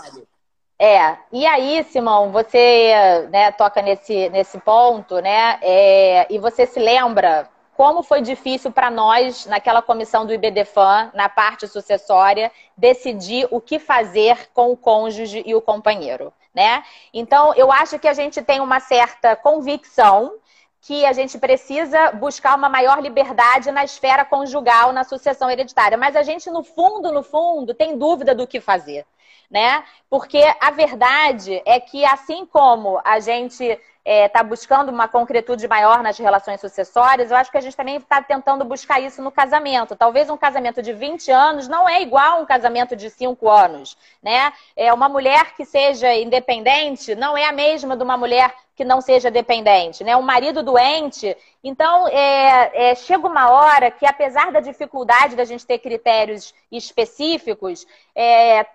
É, 0.77 1.17
e 1.31 1.45
aí, 1.45 1.81
Simão, 1.85 2.31
você 2.31 3.25
né, 3.31 3.53
toca 3.53 3.81
nesse, 3.81 4.27
nesse 4.29 4.59
ponto, 4.59 5.19
né? 5.21 5.59
É, 5.61 6.33
e 6.33 6.39
você 6.39 6.65
se 6.65 6.79
lembra 6.79 7.49
como 7.75 8.03
foi 8.03 8.21
difícil 8.21 8.71
para 8.71 8.89
nós, 8.89 9.45
naquela 9.45 9.81
comissão 9.81 10.25
do 10.25 10.33
IBDFAN, 10.33 11.11
na 11.13 11.27
parte 11.27 11.67
sucessória, 11.67 12.51
decidir 12.77 13.47
o 13.51 13.59
que 13.59 13.79
fazer 13.79 14.49
com 14.53 14.71
o 14.71 14.77
cônjuge 14.77 15.43
e 15.45 15.55
o 15.55 15.61
companheiro, 15.61 16.31
né? 16.53 16.83
Então, 17.13 17.53
eu 17.55 17.71
acho 17.71 17.97
que 17.97 18.07
a 18.07 18.13
gente 18.13 18.41
tem 18.41 18.59
uma 18.59 18.79
certa 18.79 19.35
convicção 19.35 20.35
que 20.81 21.05
a 21.05 21.13
gente 21.13 21.37
precisa 21.39 22.11
buscar 22.11 22.57
uma 22.57 22.67
maior 22.67 23.01
liberdade 23.01 23.71
na 23.71 23.85
esfera 23.85 24.25
conjugal, 24.25 24.91
na 24.91 25.05
sucessão 25.05 25.49
hereditária. 25.49 25.97
Mas 25.97 26.13
a 26.15 26.23
gente, 26.23 26.49
no 26.51 26.61
fundo, 26.61 27.09
no 27.11 27.23
fundo, 27.23 27.73
tem 27.73 27.97
dúvida 27.97 28.35
do 28.35 28.45
que 28.45 28.59
fazer, 28.59 29.05
né? 29.53 29.83
Porque 30.09 30.43
a 30.59 30.71
verdade 30.71 31.61
é 31.63 31.79
que, 31.79 32.03
assim 32.03 32.43
como 32.43 32.99
a 33.05 33.19
gente 33.19 33.63
está 33.63 33.79
é, 34.03 34.27
tá 34.27 34.43
buscando 34.43 34.89
uma 34.89 35.07
concretude 35.07 35.65
maior 35.67 36.01
nas 36.01 36.17
relações 36.17 36.59
sucessórias, 36.59 37.31
eu 37.31 37.37
acho 37.37 37.51
que 37.51 37.57
a 37.57 37.61
gente 37.61 37.77
também 37.77 37.95
está 37.97 38.21
tentando 38.21 38.65
buscar 38.65 38.99
isso 38.99 39.21
no 39.21 39.31
casamento. 39.31 39.95
Talvez 39.95 40.29
um 40.29 40.35
casamento 40.35 40.81
de 40.81 40.91
20 40.91 41.31
anos 41.31 41.67
não 41.67 41.87
é 41.87 42.01
igual 42.01 42.39
a 42.39 42.41
um 42.41 42.45
casamento 42.45 42.95
de 42.95 43.09
5 43.09 43.47
anos, 43.47 43.95
né? 44.21 44.51
É 44.75 44.91
uma 44.91 45.07
mulher 45.07 45.55
que 45.55 45.63
seja 45.63 46.13
independente 46.15 47.15
não 47.15 47.37
é 47.37 47.45
a 47.45 47.51
mesma 47.51 47.95
de 47.95 48.03
uma 48.03 48.17
mulher 48.17 48.53
que 48.75 48.83
não 48.83 49.01
seja 49.01 49.29
dependente, 49.29 50.03
né? 50.03 50.17
Um 50.17 50.21
marido 50.23 50.63
doente. 50.63 51.37
Então, 51.63 52.07
é, 52.07 52.89
é, 52.89 52.95
chega 52.95 53.27
uma 53.27 53.51
hora 53.51 53.91
que, 53.91 54.05
apesar 54.05 54.51
da 54.51 54.59
dificuldade 54.59 55.35
da 55.35 55.45
gente 55.45 55.65
ter 55.65 55.77
critérios 55.77 56.53
específicos, 56.71 57.85
é, 58.15 58.65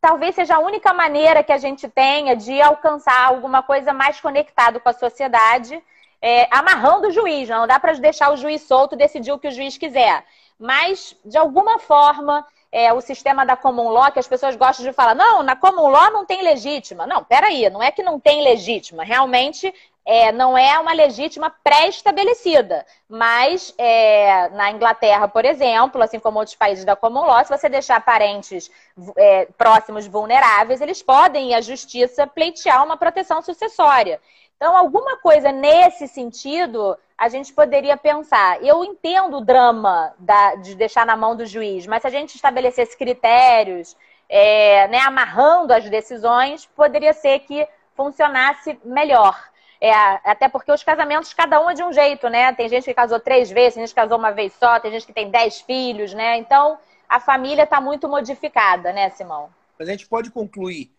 talvez 0.00 0.34
seja 0.34 0.56
a 0.56 0.60
única 0.60 0.92
maneira 0.92 1.42
que 1.42 1.52
a 1.52 1.58
gente 1.58 1.88
tenha 1.88 2.36
de 2.36 2.60
alcançar 2.60 3.26
alguma 3.26 3.62
coisa 3.62 3.92
mais 3.92 4.20
conectado 4.20 4.80
com 4.80 4.88
a 4.88 4.92
sociedade, 4.92 5.82
é, 6.20 6.48
amarrando 6.50 7.08
o 7.08 7.10
juiz. 7.10 7.48
Não 7.48 7.66
dá 7.66 7.78
para 7.78 7.92
deixar 7.94 8.32
o 8.32 8.36
juiz 8.36 8.62
solto 8.62 8.96
decidir 8.96 9.32
o 9.32 9.38
que 9.38 9.48
o 9.48 9.52
juiz 9.52 9.76
quiser. 9.76 10.24
Mas, 10.58 11.16
de 11.24 11.38
alguma 11.38 11.78
forma, 11.78 12.46
é, 12.70 12.92
o 12.92 13.00
sistema 13.00 13.46
da 13.46 13.56
common 13.56 13.88
law, 13.88 14.10
que 14.12 14.18
as 14.18 14.28
pessoas 14.28 14.56
gostam 14.56 14.84
de 14.84 14.92
falar, 14.92 15.14
não, 15.14 15.42
na 15.42 15.56
common 15.56 15.88
law 15.88 16.10
não 16.10 16.24
tem 16.24 16.42
legítima. 16.42 17.06
Não, 17.06 17.24
peraí, 17.24 17.68
não 17.70 17.82
é 17.82 17.90
que 17.90 18.02
não 18.02 18.18
tem 18.18 18.42
legítima. 18.42 19.04
Realmente 19.04 19.72
é, 20.04 20.32
não 20.32 20.56
é 20.56 20.78
uma 20.78 20.92
legítima 20.92 21.54
pré-estabelecida. 21.62 22.86
Mas 23.08 23.74
é, 23.76 24.48
na 24.50 24.70
Inglaterra, 24.70 25.28
por 25.28 25.44
exemplo, 25.44 26.02
assim 26.02 26.18
como 26.18 26.38
outros 26.38 26.56
países 26.56 26.84
da 26.84 26.96
common 26.96 27.26
law, 27.26 27.44
se 27.44 27.50
você 27.50 27.68
deixar 27.68 28.04
parentes 28.04 28.70
é, 29.16 29.46
próximos 29.56 30.06
vulneráveis, 30.06 30.80
eles 30.80 31.02
podem 31.02 31.50
ir 31.50 31.54
à 31.54 31.60
justiça 31.60 32.26
pleitear 32.26 32.84
uma 32.84 32.96
proteção 32.96 33.42
sucessória. 33.42 34.20
Então, 34.56 34.76
alguma 34.76 35.18
coisa 35.18 35.52
nesse 35.52 36.08
sentido 36.08 36.98
a 37.16 37.28
gente 37.28 37.52
poderia 37.52 37.96
pensar. 37.96 38.62
Eu 38.62 38.84
entendo 38.84 39.38
o 39.38 39.44
drama 39.44 40.14
da, 40.18 40.54
de 40.54 40.74
deixar 40.74 41.04
na 41.04 41.16
mão 41.16 41.36
do 41.36 41.44
juiz, 41.44 41.86
mas 41.86 42.02
se 42.02 42.06
a 42.06 42.10
gente 42.10 42.34
estabelecesse 42.34 42.96
critérios, 42.96 43.96
é, 44.28 44.86
né, 44.88 44.98
amarrando 45.00 45.72
as 45.72 45.88
decisões, 45.88 46.66
poderia 46.66 47.12
ser 47.12 47.40
que 47.40 47.66
funcionasse 47.94 48.78
melhor. 48.84 49.36
É, 49.80 49.92
até 49.92 50.48
porque 50.48 50.72
os 50.72 50.82
casamentos, 50.82 51.32
cada 51.32 51.60
um 51.64 51.70
é 51.70 51.74
de 51.74 51.84
um 51.84 51.92
jeito, 51.92 52.28
né? 52.28 52.52
Tem 52.52 52.68
gente 52.68 52.84
que 52.84 52.94
casou 52.94 53.20
três 53.20 53.50
vezes, 53.50 53.74
tem 53.74 53.82
gente 53.82 53.94
que 53.94 54.00
casou 54.00 54.18
uma 54.18 54.32
vez 54.32 54.52
só, 54.54 54.80
tem 54.80 54.90
gente 54.90 55.06
que 55.06 55.12
tem 55.12 55.30
dez 55.30 55.60
filhos, 55.60 56.12
né? 56.12 56.36
Então, 56.36 56.78
a 57.08 57.20
família 57.20 57.62
está 57.62 57.80
muito 57.80 58.08
modificada, 58.08 58.92
né, 58.92 59.10
Simão? 59.10 59.50
Mas 59.78 59.88
a 59.88 59.92
gente 59.92 60.08
pode 60.08 60.30
concluir 60.30 60.92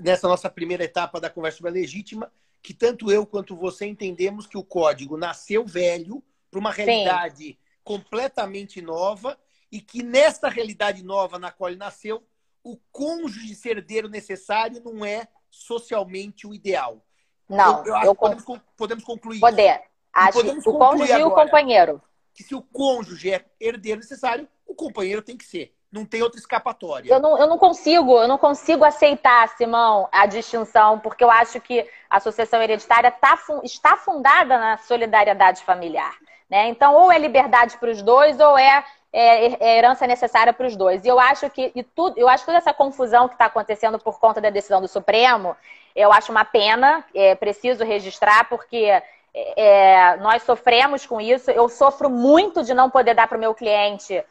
nessa 0.00 0.26
nossa 0.26 0.50
primeira 0.50 0.84
etapa 0.84 1.20
da 1.20 1.30
conversa 1.30 1.58
sobre 1.58 1.70
a 1.70 1.74
legítima 1.74 2.30
que 2.62 2.74
tanto 2.74 3.10
eu 3.10 3.24
quanto 3.24 3.56
você 3.56 3.86
entendemos 3.86 4.46
que 4.46 4.58
o 4.58 4.64
código 4.64 5.16
nasceu 5.16 5.64
velho 5.64 6.22
para 6.50 6.58
uma 6.58 6.72
realidade 6.72 7.44
Sim. 7.44 7.56
completamente 7.84 8.82
nova 8.82 9.38
e 9.70 9.80
que 9.80 10.02
nesta 10.02 10.48
realidade 10.48 11.02
nova 11.02 11.38
na 11.38 11.50
qual 11.50 11.70
ele 11.70 11.78
nasceu, 11.78 12.26
o 12.62 12.76
cônjuge 12.90 13.54
ser 13.54 13.78
herdeiro 13.78 14.08
necessário 14.08 14.82
não 14.82 15.04
é 15.04 15.28
socialmente 15.50 16.46
o 16.46 16.54
ideal. 16.54 17.04
Não, 17.48 17.84
eu, 17.84 17.94
eu, 17.94 18.02
eu 18.02 18.14
podemos, 18.14 18.44
podemos, 18.76 19.04
concluir. 19.04 19.40
Poder. 19.40 19.82
Acho 20.12 20.42
que 20.42 20.68
o 20.68 20.78
cônjuge 20.78 21.12
e 21.12 21.24
o 21.24 21.30
companheiro. 21.30 22.02
Que 22.34 22.42
se 22.42 22.54
o 22.54 22.62
cônjuge 22.62 23.32
é 23.32 23.44
herdeiro 23.60 24.00
necessário, 24.00 24.48
o 24.66 24.74
companheiro 24.74 25.22
tem 25.22 25.36
que 25.36 25.44
ser. 25.44 25.74
Não 25.90 26.04
tem 26.04 26.22
outra 26.22 26.38
escapatória. 26.38 27.10
Eu 27.10 27.18
não, 27.18 27.38
eu 27.38 27.46
não 27.46 27.56
consigo, 27.56 28.20
eu 28.20 28.28
não 28.28 28.36
consigo 28.36 28.84
aceitar, 28.84 29.48
Simão, 29.56 30.06
a 30.12 30.26
distinção, 30.26 30.98
porque 30.98 31.24
eu 31.24 31.30
acho 31.30 31.60
que 31.60 31.88
a 32.10 32.20
sucessão 32.20 32.60
hereditária 32.60 33.10
tá, 33.10 33.38
está 33.64 33.96
fundada 33.96 34.58
na 34.58 34.76
solidariedade 34.76 35.62
familiar. 35.62 36.14
Né? 36.48 36.68
Então, 36.68 36.94
ou 36.94 37.10
é 37.10 37.18
liberdade 37.18 37.78
para 37.78 37.90
os 37.90 38.02
dois, 38.02 38.38
ou 38.38 38.58
é, 38.58 38.84
é, 39.12 39.64
é 39.64 39.78
herança 39.78 40.06
necessária 40.06 40.52
para 40.52 40.66
os 40.66 40.76
dois. 40.76 41.04
E 41.04 41.08
eu 41.08 41.18
acho 41.18 41.48
que 41.50 41.72
e 41.74 41.82
tudo, 41.82 42.18
eu 42.18 42.28
acho 42.28 42.44
toda 42.44 42.58
essa 42.58 42.72
confusão 42.72 43.28
que 43.28 43.34
está 43.34 43.46
acontecendo 43.46 43.98
por 43.98 44.18
conta 44.18 44.40
da 44.40 44.50
decisão 44.50 44.80
do 44.80 44.88
Supremo, 44.88 45.56
eu 45.94 46.12
acho 46.12 46.30
uma 46.30 46.44
pena, 46.44 47.04
é 47.14 47.34
preciso 47.34 47.84
registrar, 47.84 48.48
porque 48.48 49.02
é, 49.34 50.16
nós 50.18 50.42
sofremos 50.42 51.06
com 51.06 51.20
isso. 51.20 51.50
Eu 51.50 51.68
sofro 51.68 52.08
muito 52.10 52.62
de 52.62 52.74
não 52.74 52.90
poder 52.90 53.14
dar 53.14 53.26
para 53.26 53.36
o 53.36 53.40
meu 53.40 53.54
cliente 53.54 54.22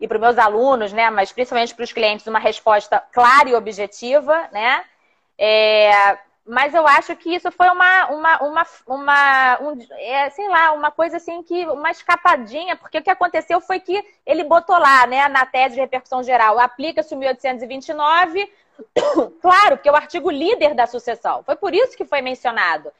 e 0.00 0.08
para 0.08 0.16
os 0.16 0.20
meus 0.20 0.38
alunos, 0.38 0.92
né, 0.92 1.08
mas 1.10 1.32
principalmente 1.32 1.74
para 1.74 1.84
os 1.84 1.92
clientes, 1.92 2.26
uma 2.26 2.38
resposta 2.38 3.02
clara 3.12 3.48
e 3.48 3.54
objetiva, 3.54 4.48
né? 4.52 4.84
É, 5.38 6.18
mas 6.46 6.74
eu 6.74 6.86
acho 6.86 7.16
que 7.16 7.34
isso 7.34 7.50
foi 7.50 7.68
uma, 7.70 8.06
uma, 8.06 8.42
uma, 8.42 8.66
uma 8.86 9.58
um, 9.62 9.78
é, 9.92 10.28
sei 10.30 10.46
lá, 10.48 10.72
uma 10.72 10.90
coisa 10.90 11.16
assim 11.16 11.42
que, 11.42 11.66
uma 11.66 11.90
escapadinha, 11.90 12.76
porque 12.76 12.98
o 12.98 13.02
que 13.02 13.08
aconteceu 13.08 13.62
foi 13.62 13.80
que 13.80 14.04
ele 14.26 14.44
botou 14.44 14.78
lá, 14.78 15.06
né, 15.06 15.26
na 15.28 15.46
tese 15.46 15.74
de 15.74 15.80
repercussão 15.80 16.22
geral, 16.22 16.58
aplica-se 16.58 17.14
o 17.14 17.18
1829, 17.18 18.52
claro, 19.40 19.76
porque 19.76 19.88
é 19.88 19.92
o 19.92 19.96
artigo 19.96 20.30
líder 20.30 20.74
da 20.74 20.86
sucessão. 20.86 21.42
Foi 21.44 21.56
por 21.56 21.74
isso 21.74 21.96
que 21.96 22.04
foi 22.04 22.20
mencionado. 22.20 22.92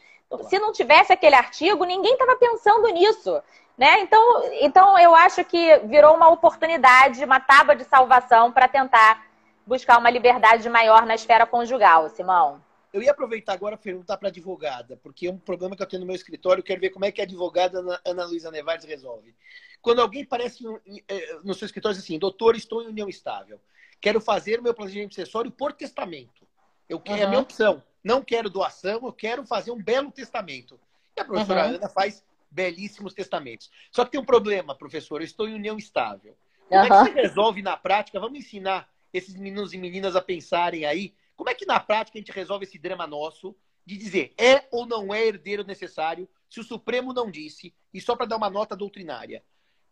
Se 0.49 0.59
não 0.59 0.73
tivesse 0.73 1.13
aquele 1.13 1.35
artigo, 1.35 1.85
ninguém 1.85 2.15
estava 2.15 2.37
pensando 2.37 2.89
nisso. 2.89 3.43
Né? 3.77 4.01
Então, 4.01 4.43
então, 4.61 4.99
eu 4.99 5.15
acho 5.15 5.45
que 5.45 5.79
virou 5.81 6.15
uma 6.15 6.29
oportunidade, 6.29 7.25
uma 7.25 7.41
tábua 7.41 7.77
de 7.77 7.85
salvação 7.85 8.51
para 8.51 8.69
tentar 8.69 9.23
buscar 9.67 9.99
uma 9.99 10.11
liberdade 10.11 10.69
maior 10.71 11.05
na 11.05 11.15
esfera 11.15 11.45
conjugal, 11.45 12.09
Simão. 12.09 12.64
Eu 12.95 13.03
ia 13.03 13.11
aproveitar 13.11 13.55
agora 13.55 13.77
para 13.77 13.83
perguntar 13.83 14.17
para 14.17 14.29
a 14.29 14.31
advogada, 14.31 14.97
porque 14.97 15.27
é 15.27 15.31
um 15.33 15.37
problema 15.37 15.75
que 15.75 15.83
eu 15.83 15.87
tenho 15.87 16.03
no 16.03 16.07
meu 16.07 16.15
escritório, 16.15 16.61
eu 16.61 16.65
quero 16.65 16.81
ver 16.81 16.91
como 16.91 17.05
é 17.05 17.11
que 17.11 17.21
a 17.21 17.25
advogada 17.25 17.83
Ana 18.05 18.25
Luísa 18.25 18.53
Nevares 18.53 18.85
resolve. 18.85 19.35
Quando 19.83 20.01
alguém 20.01 20.25
parece 20.25 20.65
eh, 21.09 21.41
no 21.43 21.55
seu 21.55 21.67
escritório 21.67 21.99
assim, 21.99 22.21
doutor, 22.21 22.55
estou 22.55 22.85
em 22.85 22.87
união 22.87 23.09
estável, 23.09 23.61
quero 24.01 24.21
fazer 24.21 24.61
o 24.61 24.63
meu 24.63 24.73
planejamento 24.73 25.13
sucessório 25.13 25.51
por 25.51 25.73
testamento. 25.73 26.47
Eu 26.89 27.01
quero, 27.01 27.17
uhum. 27.17 27.23
É 27.23 27.27
a 27.27 27.29
minha 27.31 27.41
opção. 27.41 27.83
Não 28.03 28.23
quero 28.23 28.49
doação, 28.49 29.01
eu 29.03 29.13
quero 29.13 29.45
fazer 29.45 29.73
um 29.73 29.83
belo 29.83 30.13
testamento. 30.13 30.79
E 31.17 31.21
a 31.21 31.25
professora 31.25 31.67
uhum. 31.67 31.75
Ana 31.75 31.89
faz 31.89 32.23
belíssimos 32.49 33.13
testamentos. 33.13 33.73
Só 33.91 34.05
que 34.05 34.13
tem 34.13 34.21
um 34.21 34.25
problema, 34.25 34.73
professor, 34.73 35.21
eu 35.21 35.25
estou 35.25 35.49
em 35.49 35.55
união 35.55 35.77
estável. 35.77 36.37
Como 36.69 36.81
uhum. 36.81 36.87
é 36.87 37.05
que 37.07 37.11
se 37.11 37.21
resolve 37.23 37.61
na 37.61 37.77
prática? 37.77 38.21
Vamos 38.21 38.39
ensinar 38.39 38.89
esses 39.13 39.35
meninos 39.35 39.73
e 39.73 39.79
meninas 39.79 40.15
a 40.15 40.21
pensarem 40.21 40.85
aí. 40.85 41.13
Como 41.37 41.51
é 41.51 41.55
que 41.55 41.67
na 41.67 41.81
prática 41.81 42.19
a 42.19 42.21
gente 42.21 42.33
resolve 42.33 42.65
esse 42.65 42.79
drama 42.79 43.07
nosso 43.07 43.57
de 43.85 43.97
dizer 43.97 44.35
é 44.39 44.67
ou 44.71 44.87
não 44.87 45.13
é 45.13 45.27
herdeiro 45.27 45.65
necessário 45.65 46.29
se 46.49 46.61
o 46.61 46.65
Supremo 46.65 47.13
não 47.13 47.31
disse, 47.31 47.75
e 47.93 48.01
só 48.01 48.15
para 48.15 48.27
dar 48.27 48.37
uma 48.37 48.49
nota 48.49 48.77
doutrinária, 48.77 49.43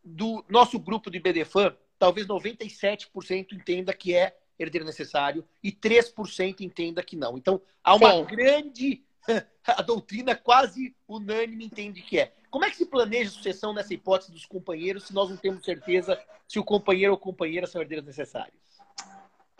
do 0.05 0.45
nosso 0.49 0.79
grupo 0.79 1.11
de 1.11 1.19
BDFAN, 1.19 1.77
talvez 1.99 2.27
97% 2.27 3.53
entenda 3.53 3.93
que 3.93 4.15
é 4.15 4.37
herdeiro 4.59 4.87
necessário 4.87 5.45
e 5.63 5.73
3% 5.73 6.61
entenda 6.61 7.03
que 7.03 7.17
não. 7.17 7.37
Então, 7.37 7.61
há 7.83 7.95
uma 7.95 8.13
Sim. 8.13 8.25
grande. 8.25 9.05
A 9.65 9.83
doutrina 9.83 10.35
quase 10.35 10.95
unânime 11.07 11.65
entende 11.65 12.03
que 12.03 12.19
é. 12.19 12.33
Como 12.51 12.65
é 12.65 12.71
que 12.71 12.77
se 12.77 12.87
planeja 12.87 13.31
a 13.31 13.33
sucessão 13.33 13.73
nessa 13.73 13.95
hipótese 13.95 14.33
dos 14.33 14.45
companheiros 14.45 15.05
se 15.05 15.15
nós 15.15 15.31
não 15.31 15.37
temos 15.37 15.65
certeza 15.65 16.21
se 16.47 16.59
o 16.59 16.65
companheiro 16.65 17.13
ou 17.13 17.19
companheira 17.19 17.67
são 17.67 17.81
herdeiros 17.81 18.05
necessários? 18.05 18.61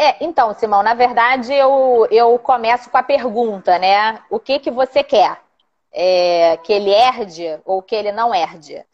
É, 0.03 0.17
então, 0.21 0.53
Simão, 0.55 0.83
na 0.83 0.95
verdade 0.95 1.53
eu, 1.55 2.09
eu 2.11 2.37
começo 2.39 2.91
com 2.91 2.99
a 2.99 3.03
pergunta, 3.05 3.79
né? 3.79 4.21
O 4.29 4.41
que, 4.41 4.59
que 4.59 4.71
você 4.71 5.05
quer? 5.05 5.41
É, 5.93 6.57
que 6.65 6.73
ele 6.73 6.91
herde 6.91 7.61
ou 7.65 7.83
que 7.83 7.95
ele 7.95 8.11
não 8.11 8.35
herde? 8.35 8.85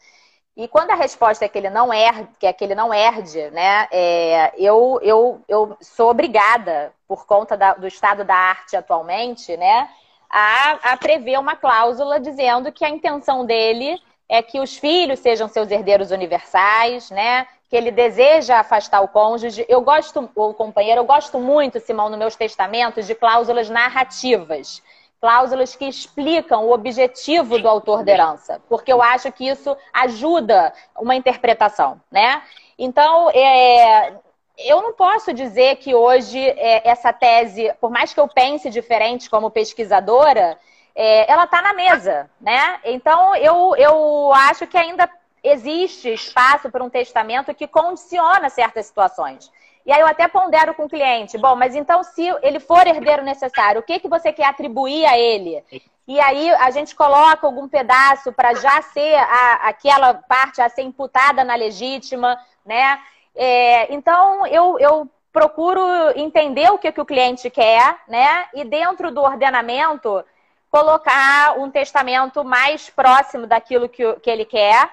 E 0.55 0.67
quando 0.67 0.91
a 0.91 0.95
resposta 0.95 1.45
é 1.45 1.49
que 1.49 1.57
ele 1.57 1.69
não 1.69 1.91
herde, 1.93 2.29
que 2.39 2.45
é 2.45 2.53
que 2.53 2.63
ele 2.63 2.75
não 2.75 2.93
herde, 2.93 3.49
né? 3.51 3.87
É, 3.91 4.53
eu, 4.57 4.99
eu, 5.01 5.41
eu 5.47 5.77
sou 5.81 6.09
obrigada, 6.11 6.93
por 7.07 7.25
conta 7.25 7.57
da, 7.57 7.73
do 7.73 7.87
estado 7.87 8.23
da 8.23 8.35
arte 8.35 8.75
atualmente, 8.75 9.57
né? 9.57 9.89
a, 10.29 10.93
a 10.93 10.97
prever 10.97 11.39
uma 11.39 11.55
cláusula 11.55 12.19
dizendo 12.19 12.71
que 12.71 12.85
a 12.85 12.89
intenção 12.89 13.45
dele 13.45 13.99
é 14.27 14.43
que 14.43 14.59
os 14.59 14.77
filhos 14.77 15.19
sejam 15.19 15.47
seus 15.47 15.71
herdeiros 15.71 16.11
universais, 16.11 17.09
né? 17.09 17.47
Que 17.69 17.75
ele 17.75 17.91
deseja 17.91 18.59
afastar 18.59 19.01
o 19.01 19.07
cônjuge. 19.07 19.65
Eu 19.69 19.81
gosto, 19.81 20.29
o 20.35 20.53
companheiro, 20.53 21.01
eu 21.01 21.05
gosto 21.05 21.39
muito, 21.39 21.79
Simão, 21.79 22.09
nos 22.09 22.17
meus 22.17 22.35
testamentos, 22.35 23.05
de 23.05 23.13
cláusulas 23.13 23.69
narrativas. 23.69 24.81
Cláusulas 25.21 25.75
que 25.75 25.85
explicam 25.85 26.65
o 26.65 26.73
objetivo 26.73 27.59
do 27.59 27.67
autor 27.67 28.03
da 28.03 28.11
herança, 28.13 28.61
porque 28.69 28.91
eu 28.91 29.01
acho 29.01 29.31
que 29.31 29.47
isso 29.47 29.75
ajuda 29.93 30.73
uma 30.97 31.15
interpretação, 31.15 32.01
né? 32.09 32.41
Então, 32.77 33.29
é, 33.31 34.13
eu 34.57 34.81
não 34.81 34.93
posso 34.93 35.33
dizer 35.33 35.77
que 35.77 35.93
hoje 35.95 36.39
é, 36.39 36.87
essa 36.87 37.13
tese, 37.13 37.71
por 37.79 37.89
mais 37.89 38.13
que 38.13 38.19
eu 38.19 38.27
pense 38.27 38.69
diferente 38.69 39.29
como 39.29 39.51
pesquisadora, 39.51 40.57
é, 40.93 41.31
ela 41.31 41.45
está 41.45 41.61
na 41.61 41.73
mesa, 41.73 42.29
né? 42.41 42.79
Então 42.83 43.35
eu, 43.35 43.75
eu 43.77 44.33
acho 44.33 44.67
que 44.67 44.77
ainda 44.77 45.09
existe 45.43 46.13
espaço 46.13 46.69
para 46.69 46.83
um 46.83 46.89
testamento 46.89 47.53
que 47.53 47.67
condiciona 47.67 48.49
certas 48.49 48.85
situações. 48.85 49.51
E 49.85 49.91
aí 49.91 50.01
eu 50.01 50.07
até 50.07 50.27
pondero 50.27 50.73
com 50.73 50.85
o 50.85 50.89
cliente, 50.89 51.37
bom, 51.37 51.55
mas 51.55 51.75
então 51.75 52.03
se 52.03 52.27
ele 52.41 52.59
for 52.59 52.85
herdeiro 52.85 53.23
necessário, 53.23 53.81
o 53.81 53.83
que, 53.83 53.99
que 53.99 54.07
você 54.07 54.31
quer 54.31 54.45
atribuir 54.45 55.05
a 55.05 55.17
ele? 55.17 55.63
E 56.07 56.19
aí 56.19 56.49
a 56.51 56.69
gente 56.71 56.95
coloca 56.95 57.45
algum 57.45 57.67
pedaço 57.67 58.31
para 58.33 58.53
já 58.55 58.81
ser 58.81 59.15
a, 59.15 59.69
aquela 59.69 60.13
parte 60.13 60.61
a 60.61 60.67
ser 60.67 60.81
imputada 60.81 61.43
na 61.43 61.55
legítima, 61.55 62.39
né? 62.65 62.99
É, 63.35 63.93
então, 63.93 64.45
eu, 64.47 64.77
eu 64.79 65.09
procuro 65.31 65.81
entender 66.15 66.69
o 66.71 66.77
que, 66.77 66.91
que 66.91 67.01
o 67.01 67.05
cliente 67.05 67.49
quer, 67.49 67.95
né? 68.07 68.47
E 68.53 68.63
dentro 68.63 69.11
do 69.11 69.21
ordenamento, 69.21 70.23
colocar 70.69 71.57
um 71.57 71.69
testamento 71.69 72.43
mais 72.43 72.89
próximo 72.89 73.47
daquilo 73.47 73.87
que, 73.87 74.13
que 74.15 74.29
ele 74.29 74.45
quer. 74.45 74.89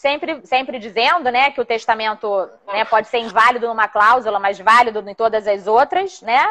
Sempre, 0.00 0.40
sempre 0.46 0.78
dizendo 0.78 1.30
né, 1.30 1.50
que 1.50 1.60
o 1.60 1.64
testamento 1.64 2.48
né, 2.66 2.86
pode 2.86 3.06
ser 3.08 3.18
inválido 3.18 3.68
numa 3.68 3.86
cláusula, 3.86 4.38
mas 4.38 4.58
válido 4.58 5.06
em 5.06 5.14
todas 5.14 5.46
as 5.46 5.66
outras, 5.66 6.22
né? 6.22 6.42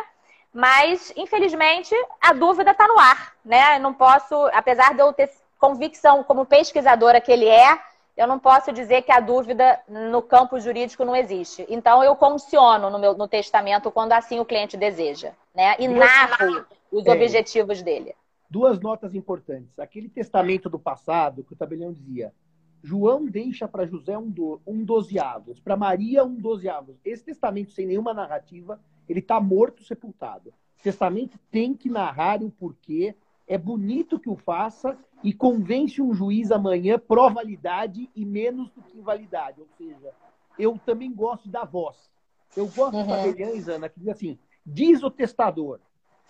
Mas, 0.54 1.12
infelizmente, 1.18 1.96
a 2.22 2.32
dúvida 2.32 2.70
está 2.70 2.88
no 2.88 3.00
ar, 3.00 3.34
né? 3.44 3.78
Eu 3.78 3.80
não 3.80 3.92
posso, 3.92 4.36
apesar 4.54 4.94
de 4.94 5.02
eu 5.02 5.12
ter 5.14 5.32
convicção 5.58 6.24
como 6.24 6.46
pesquisadora 6.46 7.20
que 7.20 7.32
ele 7.32 7.48
é, 7.48 7.80
eu 8.16 8.28
não 8.28 8.38
posso 8.38 8.72
dizer 8.72 9.02
que 9.02 9.12
a 9.12 9.20
dúvida 9.20 9.80
no 9.88 10.22
campo 10.22 10.60
jurídico 10.60 11.04
não 11.04 11.16
existe. 11.16 11.66
Então, 11.70 12.04
eu 12.04 12.16
condiciono 12.16 12.92
no, 12.92 13.00
meu, 13.00 13.18
no 13.18 13.28
testamento 13.28 13.90
quando 13.90 14.12
assim 14.12 14.40
o 14.40 14.46
cliente 14.46 14.78
deseja, 14.78 15.32
né? 15.56 15.76
E 15.80 15.88
narro 15.88 16.68
os 16.92 17.04
é. 17.04 17.12
objetivos 17.12 17.82
dele. 17.82 18.14
Duas 18.48 18.80
notas 18.80 19.16
importantes. 19.16 19.80
Aquele 19.80 20.08
testamento 20.08 20.70
do 20.70 20.78
passado, 20.78 21.44
que 21.44 21.54
o 21.54 21.58
tabelião 21.58 21.92
dizia, 21.92 22.32
João 22.82 23.26
deixa 23.26 23.68
para 23.68 23.86
José 23.86 24.18
um, 24.18 24.30
do, 24.30 24.62
um 24.66 24.84
dozeavos, 24.84 25.60
para 25.60 25.76
Maria 25.76 26.24
um 26.24 26.36
dozeavos. 26.36 26.98
Esse 27.04 27.24
testamento, 27.26 27.72
sem 27.72 27.86
nenhuma 27.86 28.14
narrativa, 28.14 28.80
ele 29.08 29.20
está 29.20 29.40
morto, 29.40 29.84
sepultado. 29.84 30.50
O 30.80 30.84
testamento 30.84 31.38
tem 31.52 31.74
que 31.74 31.90
narrar 31.90 32.42
o 32.42 32.50
porquê, 32.50 33.16
é 33.48 33.58
bonito 33.58 34.20
que 34.20 34.30
o 34.30 34.36
faça 34.36 34.98
e 35.24 35.34
convence 35.34 36.02
um 36.02 36.14
juiz 36.14 36.52
amanhã 36.52 36.98
pró-validade 36.98 38.10
e 38.16 38.24
menos 38.24 38.72
do 38.72 38.82
que 38.82 38.98
invalidade. 38.98 39.60
Ou 39.60 39.68
seja, 39.78 40.14
eu 40.58 40.80
também 40.86 41.12
gosto 41.12 41.50
da 41.50 41.66
voz. 41.66 42.10
Eu 42.56 42.68
gosto 42.68 42.96
uhum. 42.96 43.04
de 43.04 43.10
tabeliães, 43.10 43.68
Ana, 43.68 43.90
que 43.90 44.00
diz 44.00 44.10
assim, 44.10 44.40
diz 44.66 45.04
o 45.04 45.12
testador, 45.12 45.80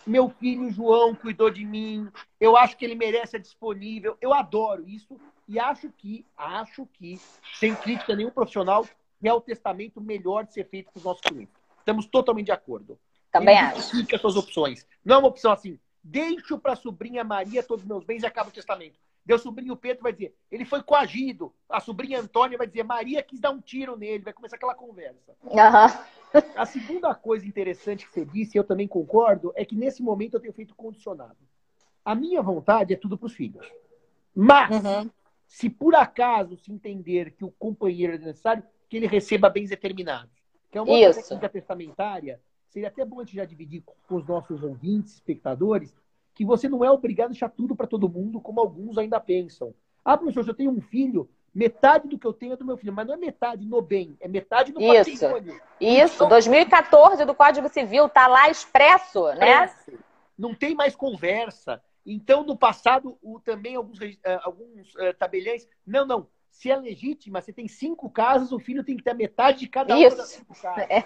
meu 0.05 0.29
filho 0.29 0.71
João 0.71 1.13
cuidou 1.13 1.49
de 1.49 1.65
mim, 1.65 2.07
eu 2.39 2.55
acho 2.55 2.77
que 2.77 2.85
ele 2.85 2.95
merece 2.95 3.35
a 3.35 3.39
disponível, 3.39 4.17
eu 4.21 4.33
adoro 4.33 4.87
isso 4.87 5.19
e 5.49 5.57
acho 5.57 5.89
que, 5.97 6.23
acho 6.37 6.85
que, 6.93 7.19
sem 7.55 7.73
crítica 7.75 8.15
nenhum 8.15 8.29
profissional, 8.29 8.87
é 9.21 9.33
o 9.33 9.41
testamento 9.41 9.99
melhor 9.99 10.45
de 10.45 10.53
ser 10.53 10.69
feito 10.69 10.91
para 10.91 10.99
os 10.99 11.03
nossos 11.03 11.21
clientes. 11.23 11.55
Estamos 11.79 12.05
totalmente 12.05 12.45
de 12.45 12.51
acordo. 12.51 12.99
Também 13.31 13.57
ele 13.57 13.65
acho. 13.65 13.97
Fica 13.97 14.15
as 14.15 14.21
suas 14.21 14.35
opções. 14.35 14.85
Não 15.03 15.15
é 15.15 15.17
uma 15.17 15.27
opção 15.27 15.51
assim, 15.51 15.79
deixo 16.03 16.59
para 16.59 16.73
a 16.73 16.75
sobrinha 16.75 17.23
Maria 17.23 17.63
todos 17.63 17.83
os 17.83 17.89
meus 17.89 18.05
bens 18.05 18.21
e 18.21 18.27
acaba 18.27 18.49
o 18.49 18.53
testamento. 18.53 18.99
Deu 19.25 19.39
sobrinho 19.39 19.75
Pedro 19.75 20.03
vai 20.03 20.13
dizer, 20.13 20.35
ele 20.51 20.65
foi 20.65 20.83
coagido. 20.83 21.51
A 21.67 21.79
sobrinha 21.79 22.19
Antônia 22.19 22.57
vai 22.57 22.67
dizer, 22.67 22.83
Maria 22.83 23.23
quis 23.23 23.39
dar 23.39 23.49
um 23.49 23.59
tiro 23.59 23.97
nele. 23.97 24.23
Vai 24.23 24.33
começar 24.33 24.55
aquela 24.55 24.75
conversa. 24.75 25.35
Uhum. 25.43 26.41
A 26.55 26.65
segunda 26.67 27.13
coisa 27.15 27.47
interessante 27.47 28.05
que 28.05 28.13
você 28.13 28.23
disse, 28.23 28.55
e 28.55 28.59
eu 28.59 28.63
também 28.63 28.87
concordo, 28.87 29.51
é 29.55 29.65
que 29.65 29.75
nesse 29.75 30.03
momento 30.03 30.35
eu 30.35 30.39
tenho 30.39 30.53
feito 30.53 30.75
condicionado. 30.75 31.37
A 32.05 32.13
minha 32.13 32.41
vontade 32.41 32.93
é 32.93 32.97
tudo 32.97 33.17
para 33.17 33.25
os 33.25 33.33
filhos. 33.33 33.67
Mas, 34.35 34.69
uhum. 34.71 35.09
Se 35.49 35.67
por 35.67 35.95
acaso 35.95 36.55
se 36.55 36.71
entender 36.71 37.31
que 37.31 37.43
o 37.43 37.49
companheiro 37.49 38.13
é 38.13 38.17
necessário, 38.19 38.63
que 38.87 38.95
ele 38.95 39.07
receba 39.07 39.49
bens 39.49 39.69
determinados. 39.69 40.31
Que 40.71 40.77
é 40.77 40.81
uma 40.81 40.97
Isso. 40.97 41.21
técnica 41.21 41.49
testamentária, 41.49 42.39
seria 42.67 42.87
até 42.87 43.03
bom 43.03 43.19
a 43.19 43.23
gente 43.23 43.35
já 43.35 43.45
dividir 43.45 43.83
com 44.07 44.15
os 44.15 44.27
nossos 44.27 44.61
ouvintes, 44.61 45.15
espectadores, 45.15 45.97
que 46.35 46.45
você 46.45 46.69
não 46.69 46.85
é 46.85 46.91
obrigado 46.91 47.25
a 47.25 47.29
deixar 47.31 47.49
tudo 47.49 47.75
para 47.75 47.87
todo 47.87 48.07
mundo, 48.07 48.39
como 48.39 48.59
alguns 48.59 48.95
ainda 48.99 49.19
pensam. 49.19 49.73
Ah, 50.05 50.15
professor, 50.15 50.43
se 50.43 50.51
eu 50.51 50.53
tenho 50.53 50.69
um 50.69 50.81
filho, 50.81 51.27
metade 51.53 52.07
do 52.07 52.19
que 52.19 52.27
eu 52.27 52.31
tenho 52.31 52.53
é 52.53 52.55
do 52.55 52.63
meu 52.63 52.77
filho, 52.77 52.93
mas 52.93 53.07
não 53.07 53.15
é 53.15 53.17
metade 53.17 53.65
no 53.65 53.81
bem, 53.81 54.15
é 54.21 54.27
metade 54.27 54.71
no 54.71 54.79
Isso. 54.79 55.21
patrimônio. 55.21 55.59
Isso, 55.81 56.15
então, 56.15 56.29
2014 56.29 57.25
do 57.25 57.33
Código 57.33 57.67
Civil 57.69 58.05
está 58.05 58.27
lá 58.27 58.51
expresso, 58.51 59.33
né? 59.33 59.73
Não 60.37 60.53
tem 60.53 60.75
mais 60.75 60.95
conversa. 60.95 61.81
Então, 62.12 62.43
no 62.43 62.57
passado, 62.57 63.18
o, 63.22 63.39
também 63.39 63.76
alguns, 63.76 63.99
uh, 63.99 64.18
alguns 64.41 64.95
uh, 64.95 65.14
tabeliães, 65.18 65.68
não, 65.86 66.05
não, 66.05 66.28
se 66.49 66.72
é 66.72 66.76
legítima, 66.76 67.39
você 67.39 67.53
tem 67.53 67.68
cinco 67.68 68.10
casas, 68.10 68.51
o 68.51 68.60
filho 68.60 68.84
tem 68.84 68.97
que 68.97 69.03
ter 69.03 69.12
a 69.12 69.16
metade 69.16 69.60
de 69.60 69.68
cada 69.68 69.95
uma 69.95 70.10
das 70.10 70.30
cinco 70.30 70.60
casas. 70.60 70.89
É. 70.89 71.05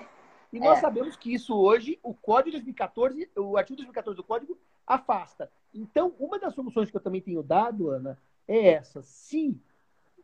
E 0.51 0.59
nós 0.59 0.77
é. 0.77 0.81
sabemos 0.81 1.17
que 1.17 1.33
isso 1.33 1.55
hoje, 1.57 1.99
o 2.01 2.13
Código 2.13 2.51
2014, 2.51 3.29
o 3.35 3.57
artigo 3.57 3.77
2014 3.77 4.15
do 4.15 4.23
Código, 4.23 4.57
afasta. 4.87 5.51
Então, 5.73 6.15
uma 6.19 6.39
das 6.39 6.53
soluções 6.53 6.89
que 6.89 6.95
eu 6.95 7.01
também 7.01 7.21
tenho 7.21 7.43
dado, 7.43 7.89
Ana, 7.89 8.17
é 8.47 8.69
essa. 8.69 9.01
Se 9.01 9.59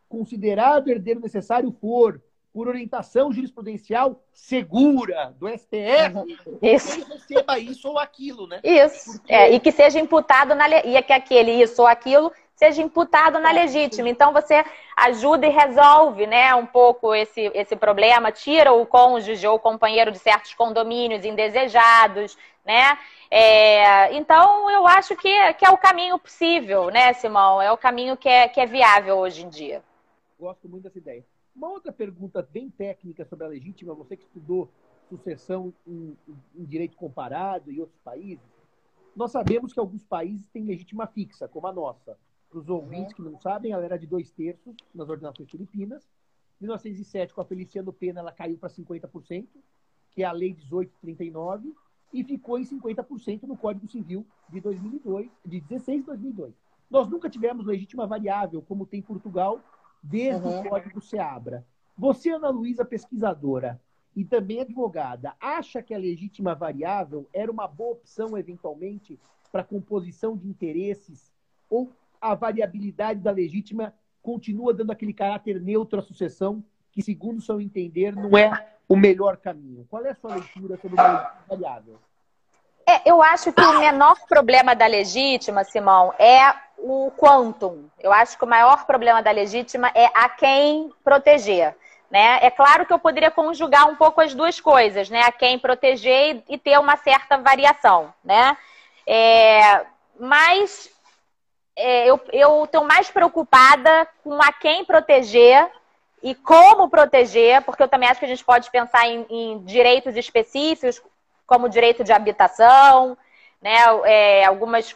considerado 0.08 0.88
o 0.88 0.92
herdeiro 0.92 1.20
necessário 1.20 1.72
for 1.72 2.24
por 2.54 2.68
orientação 2.68 3.32
jurisprudencial 3.32 4.22
segura 4.34 5.34
do 5.38 5.48
STF, 5.48 6.16
uhum. 6.16 6.28
isso. 6.62 7.06
receba 7.08 7.60
isso 7.60 7.88
ou 7.90 8.00
aquilo, 8.00 8.48
né? 8.48 8.60
Isso. 8.64 9.20
Porque... 9.20 9.34
É, 9.34 9.52
e 9.52 9.60
que 9.60 9.72
seja 9.72 10.00
imputado 10.00 10.56
na 10.56 10.68
e 10.84 10.96
é 10.96 11.02
que 11.02 11.14
aquele 11.14 11.52
isso 11.52 11.82
ou 11.82 11.88
aquilo 11.88 12.32
seja 12.60 12.82
imputado 12.82 13.40
na 13.40 13.52
legítima. 13.52 14.10
Então 14.10 14.34
você 14.34 14.66
ajuda 14.98 15.48
e 15.48 15.50
resolve, 15.50 16.28
né, 16.28 16.54
um 16.56 16.66
pouco 16.66 17.16
esse, 17.16 17.50
esse 17.54 17.74
problema, 17.76 18.34
tira 18.34 18.74
o 18.74 18.86
cônjuge 18.86 19.48
ou 19.48 19.56
o 19.56 19.60
companheiro 19.60 20.12
de 20.12 20.20
certos 20.20 20.54
condomínios 20.54 21.24
indesejados, 21.24 22.38
né? 22.66 22.98
É, 23.32 24.14
então 24.14 24.70
eu 24.70 24.86
acho 24.86 25.16
que, 25.16 25.54
que 25.54 25.66
é 25.66 25.70
o 25.70 25.78
caminho 25.78 26.20
possível, 26.20 26.90
né, 26.90 27.14
Simão? 27.14 27.62
É 27.62 27.72
o 27.72 27.78
caminho 27.78 28.18
que 28.18 28.28
é, 28.28 28.50
que 28.50 28.60
é 28.60 28.66
viável 28.66 29.18
hoje 29.18 29.46
em 29.46 29.50
dia. 29.50 29.82
Gosto 30.38 30.68
muito 30.68 30.84
dessa 30.84 30.98
ideia. 30.98 31.24
Uma 31.60 31.72
outra 31.72 31.92
pergunta 31.92 32.42
bem 32.42 32.70
técnica 32.70 33.26
sobre 33.26 33.44
a 33.44 33.50
legítima, 33.50 33.94
você 33.94 34.16
que 34.16 34.24
estudou 34.24 34.72
sucessão 35.10 35.74
em, 35.86 36.16
em 36.56 36.64
direito 36.64 36.96
comparado 36.96 37.70
e 37.70 37.82
outros 37.82 38.00
países, 38.00 38.48
nós 39.14 39.34
sabemos 39.34 39.74
que 39.74 39.80
alguns 39.82 40.06
países 40.06 40.48
têm 40.48 40.64
legítima 40.64 41.06
fixa, 41.06 41.50
como 41.50 41.68
a 41.68 41.74
nossa. 41.74 42.18
Para 42.50 42.60
os 42.60 42.70
ouvintes 42.70 43.14
que 43.14 43.22
não 43.22 43.38
sabem, 43.38 43.74
ela 43.74 43.84
era 43.84 44.00
de 44.00 44.08
dois 44.08 44.32
terços 44.32 44.74
nas 44.96 45.10
ordenações 45.10 45.52
filipinas. 45.52 46.10
Em 46.62 46.64
1907, 46.64 47.34
com 47.34 47.42
a 47.42 47.46
Feliciano 47.46 47.92
Pena, 47.92 48.22
ela 48.22 48.32
caiu 48.32 48.58
para 48.58 48.70
50%, 48.70 49.46
que 50.12 50.24
é 50.24 50.26
a 50.26 50.32
Lei 50.32 50.54
1839, 50.54 51.76
e 52.14 52.24
ficou 52.24 52.58
em 52.58 52.64
50% 52.64 53.44
no 53.44 53.58
Código 53.58 53.86
Civil 53.90 54.26
de 54.48 54.62
2002, 54.62 55.30
de 55.46 55.60
16 55.60 56.00
de 56.00 56.06
2002. 56.06 56.54
Nós 56.90 57.10
nunca 57.10 57.30
tivemos 57.30 57.66
legítima 57.66 58.08
variável, 58.08 58.62
como 58.62 58.86
tem 58.86 59.02
Portugal, 59.02 59.62
desde 60.02 60.48
uhum. 60.48 60.62
o 60.62 60.70
Código 60.70 61.02
Seabra. 61.02 61.66
Você, 61.98 62.30
Ana 62.30 62.50
Luísa, 62.50 62.86
pesquisadora 62.86 63.80
e 64.16 64.24
também 64.24 64.62
advogada, 64.62 65.34
acha 65.40 65.82
que 65.82 65.94
a 65.94 65.98
legítima 65.98 66.56
variável 66.56 67.28
era 67.34 67.52
uma 67.52 67.68
boa 67.68 67.94
opção, 67.94 68.38
eventualmente, 68.38 69.20
para 69.52 69.64
composição 69.64 70.36
de 70.38 70.48
interesses 70.48 71.32
ou 71.70 71.92
a 72.22 72.36
variabilidade 72.36 73.20
da 73.20 73.32
legítima 73.32 73.94
continua 74.22 74.74
dando 74.74 74.92
aquele 74.92 75.14
caráter 75.14 75.62
neutro 75.62 76.00
à 76.00 76.02
sucessão, 76.02 76.64
que, 76.92 77.02
segundo 77.02 77.42
seu 77.42 77.62
entender, 77.62 78.16
não 78.16 78.38
é 78.38 78.76
o 78.88 78.96
melhor 78.96 79.38
caminho. 79.38 79.86
Qual 79.90 80.04
é 80.06 80.12
a 80.12 80.16
sua 80.16 80.36
leitura 80.36 80.78
sobre 80.78 81.00
uma 81.00 81.34
variável? 81.48 82.00
É, 82.90 83.02
eu 83.06 83.22
acho 83.22 83.54
que 83.54 83.62
o 83.62 83.78
menor 83.78 84.18
problema 84.28 84.74
da 84.74 84.88
legítima, 84.88 85.64
Simão, 85.64 86.12
é 86.18 86.56
o 86.76 87.12
quantum. 87.16 87.88
Eu 88.00 88.12
acho 88.12 88.36
que 88.36 88.44
o 88.44 88.48
maior 88.48 88.88
problema 88.88 89.22
da 89.22 89.30
legítima 89.30 89.92
é 89.94 90.06
a 90.06 90.28
quem 90.28 90.92
proteger. 91.04 91.76
Né? 92.10 92.40
É 92.42 92.50
claro 92.50 92.88
que 92.88 92.92
eu 92.92 92.98
poderia 92.98 93.30
conjugar 93.30 93.88
um 93.88 93.96
pouco 93.96 94.20
as 94.20 94.34
duas 94.34 94.60
coisas, 94.60 95.08
né? 95.12 95.22
A 95.22 95.32
quem 95.32 95.60
proteger 95.60 96.44
e 96.50 96.58
ter 96.58 96.80
uma 96.80 96.98
certa 96.98 97.38
variação, 97.38 98.12
né? 98.24 98.58
É, 99.06 99.86
mas 100.20 100.90
é, 101.76 102.08
eu 102.08 102.64
estou 102.64 102.84
mais 102.86 103.12
preocupada 103.12 104.08
com 104.24 104.42
a 104.42 104.52
quem 104.52 104.84
proteger 104.84 105.70
e 106.24 106.34
como 106.34 106.90
proteger, 106.90 107.62
porque 107.62 107.84
eu 107.84 107.88
também 107.88 108.10
acho 108.10 108.20
que 108.20 108.26
a 108.26 108.30
gente 108.30 108.44
pode 108.44 108.72
pensar 108.72 109.08
em, 109.08 109.28
em 109.30 109.60
direitos 109.60 110.16
específicos, 110.16 111.00
como 111.50 111.68
direito 111.68 112.04
de 112.04 112.14
habitação, 112.14 113.18
né, 113.62 113.76
é, 114.06 114.46
algumas, 114.46 114.96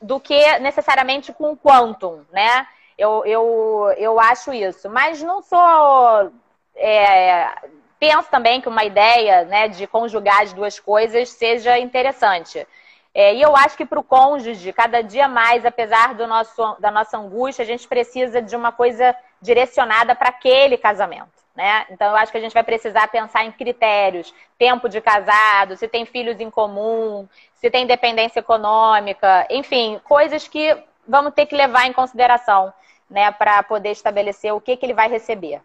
do 0.00 0.18
que 0.18 0.58
necessariamente 0.60 1.32
com 1.32 1.52
o 1.52 1.56
quantum, 1.56 2.24
né? 2.32 2.66
Eu, 2.96 3.24
eu, 3.26 3.94
eu 3.98 4.18
acho 4.18 4.52
isso. 4.52 4.88
Mas 4.88 5.22
não 5.22 5.42
sou. 5.42 6.32
É, 6.74 7.48
penso 7.98 8.30
também 8.30 8.60
que 8.60 8.68
uma 8.68 8.84
ideia 8.84 9.44
né, 9.44 9.68
de 9.68 9.86
conjugar 9.86 10.42
as 10.42 10.52
duas 10.52 10.80
coisas 10.80 11.28
seja 11.28 11.78
interessante. 11.78 12.66
É, 13.14 13.34
e 13.34 13.42
eu 13.42 13.56
acho 13.56 13.76
que 13.76 13.86
para 13.86 13.98
o 13.98 14.04
cônjuge, 14.04 14.72
cada 14.72 15.02
dia 15.02 15.28
mais, 15.28 15.64
apesar 15.66 16.14
do 16.14 16.26
nosso, 16.26 16.76
da 16.78 16.90
nossa 16.90 17.18
angústia, 17.18 17.62
a 17.62 17.66
gente 17.66 17.86
precisa 17.86 18.40
de 18.40 18.54
uma 18.54 18.72
coisa 18.72 19.14
direcionada 19.40 20.14
para 20.14 20.28
aquele 20.28 20.76
casamento. 20.76 21.38
Né? 21.58 21.86
Então, 21.90 22.10
eu 22.10 22.16
acho 22.16 22.30
que 22.30 22.38
a 22.38 22.40
gente 22.40 22.54
vai 22.54 22.62
precisar 22.62 23.08
pensar 23.08 23.44
em 23.44 23.50
critérios: 23.50 24.32
tempo 24.56 24.88
de 24.88 25.00
casado, 25.00 25.76
se 25.76 25.88
tem 25.88 26.06
filhos 26.06 26.38
em 26.38 26.48
comum, 26.48 27.28
se 27.56 27.68
tem 27.68 27.84
dependência 27.84 28.38
econômica, 28.38 29.44
enfim, 29.50 30.00
coisas 30.04 30.46
que 30.46 30.80
vamos 31.04 31.34
ter 31.34 31.46
que 31.46 31.56
levar 31.56 31.88
em 31.88 31.92
consideração 31.92 32.72
né, 33.10 33.32
para 33.32 33.60
poder 33.64 33.90
estabelecer 33.90 34.54
o 34.54 34.60
que, 34.60 34.76
que 34.76 34.86
ele 34.86 34.94
vai 34.94 35.08
receber. 35.08 35.60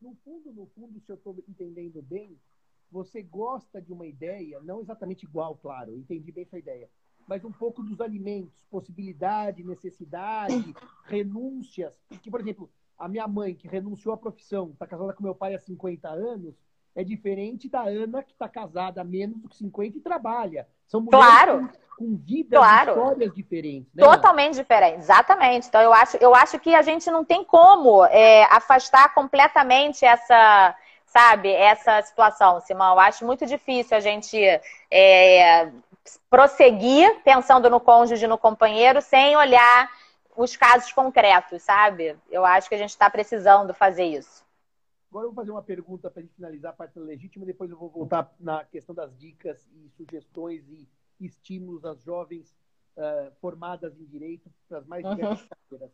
No 0.00 0.16
fundo, 0.24 0.50
no 0.50 0.66
fundo, 0.68 0.98
se 0.98 1.12
eu 1.12 1.16
estou 1.16 1.36
entendendo 1.46 2.00
bem, 2.00 2.38
você 2.90 3.20
gosta 3.20 3.82
de 3.82 3.92
uma 3.92 4.06
ideia, 4.06 4.58
não 4.62 4.80
exatamente 4.80 5.26
igual, 5.26 5.58
claro, 5.60 5.94
entendi 5.94 6.32
bem 6.32 6.46
sua 6.46 6.58
ideia, 6.58 6.88
mas 7.28 7.44
um 7.44 7.52
pouco 7.52 7.82
dos 7.82 8.00
alimentos, 8.00 8.64
possibilidade, 8.70 9.62
necessidade, 9.62 10.74
renúncias. 11.04 12.00
Que, 12.22 12.30
por 12.30 12.40
exemplo, 12.40 12.70
a 12.98 13.08
minha 13.08 13.26
mãe, 13.26 13.54
que 13.54 13.68
renunciou 13.68 14.14
à 14.14 14.16
profissão, 14.16 14.70
está 14.72 14.86
casada 14.86 15.12
com 15.12 15.22
meu 15.22 15.34
pai 15.34 15.54
há 15.54 15.58
50 15.58 16.08
anos, 16.08 16.54
é 16.96 17.02
diferente 17.02 17.68
da 17.68 17.82
Ana, 17.82 18.22
que 18.22 18.32
está 18.32 18.48
casada 18.48 19.00
há 19.00 19.04
menos 19.04 19.40
do 19.40 19.48
que 19.48 19.56
50 19.56 19.98
e 19.98 20.00
trabalha. 20.00 20.68
São 20.86 21.00
mulheres 21.00 21.26
claro. 21.26 21.68
com, 21.96 22.04
com 22.04 22.16
vidas, 22.16 22.58
claro. 22.58 22.90
histórias 22.92 23.34
diferentes. 23.34 23.92
Né? 23.92 24.04
Totalmente 24.04 24.54
diferentes, 24.54 25.00
exatamente. 25.00 25.66
Então 25.66 25.80
eu 25.80 25.92
acho, 25.92 26.16
eu 26.18 26.34
acho 26.34 26.58
que 26.60 26.72
a 26.74 26.82
gente 26.82 27.10
não 27.10 27.24
tem 27.24 27.42
como 27.44 28.04
é, 28.04 28.44
afastar 28.44 29.12
completamente 29.12 30.04
essa, 30.04 30.76
sabe, 31.04 31.50
essa 31.50 32.00
situação, 32.02 32.60
Simão. 32.60 32.92
Eu 32.92 33.00
acho 33.00 33.26
muito 33.26 33.44
difícil 33.44 33.96
a 33.96 34.00
gente 34.00 34.38
é, 34.88 35.68
prosseguir 36.30 37.22
pensando 37.24 37.68
no 37.68 37.80
cônjuge, 37.80 38.26
no 38.28 38.38
companheiro, 38.38 39.00
sem 39.00 39.36
olhar 39.36 39.90
os 40.36 40.56
casos 40.56 40.92
concretos, 40.92 41.62
sabe? 41.62 42.16
Eu 42.30 42.44
acho 42.44 42.68
que 42.68 42.74
a 42.74 42.78
gente 42.78 42.90
está 42.90 43.08
precisando 43.08 43.72
fazer 43.72 44.04
isso. 44.04 44.44
Agora 45.10 45.26
eu 45.26 45.32
vou 45.32 45.42
fazer 45.42 45.50
uma 45.52 45.62
pergunta 45.62 46.10
para 46.10 46.20
a 46.20 46.22
gente 46.22 46.34
finalizar 46.34 46.72
a 46.72 46.76
parte 46.76 46.98
legítima, 46.98 47.46
depois 47.46 47.70
eu 47.70 47.78
vou 47.78 47.88
voltar 47.88 48.34
na 48.40 48.64
questão 48.64 48.94
das 48.94 49.16
dicas 49.16 49.64
e 49.72 49.88
sugestões 49.90 50.68
e 50.68 50.88
estímulos 51.20 51.84
às 51.84 52.02
jovens 52.02 52.52
uh, 52.96 53.32
formadas 53.40 53.96
em 54.00 54.04
direito 54.06 54.50
para 54.68 54.78
as 54.78 54.86
mais 54.86 55.08
diversas 55.08 55.42
uhum. 55.42 55.48
carreiras. 55.70 55.92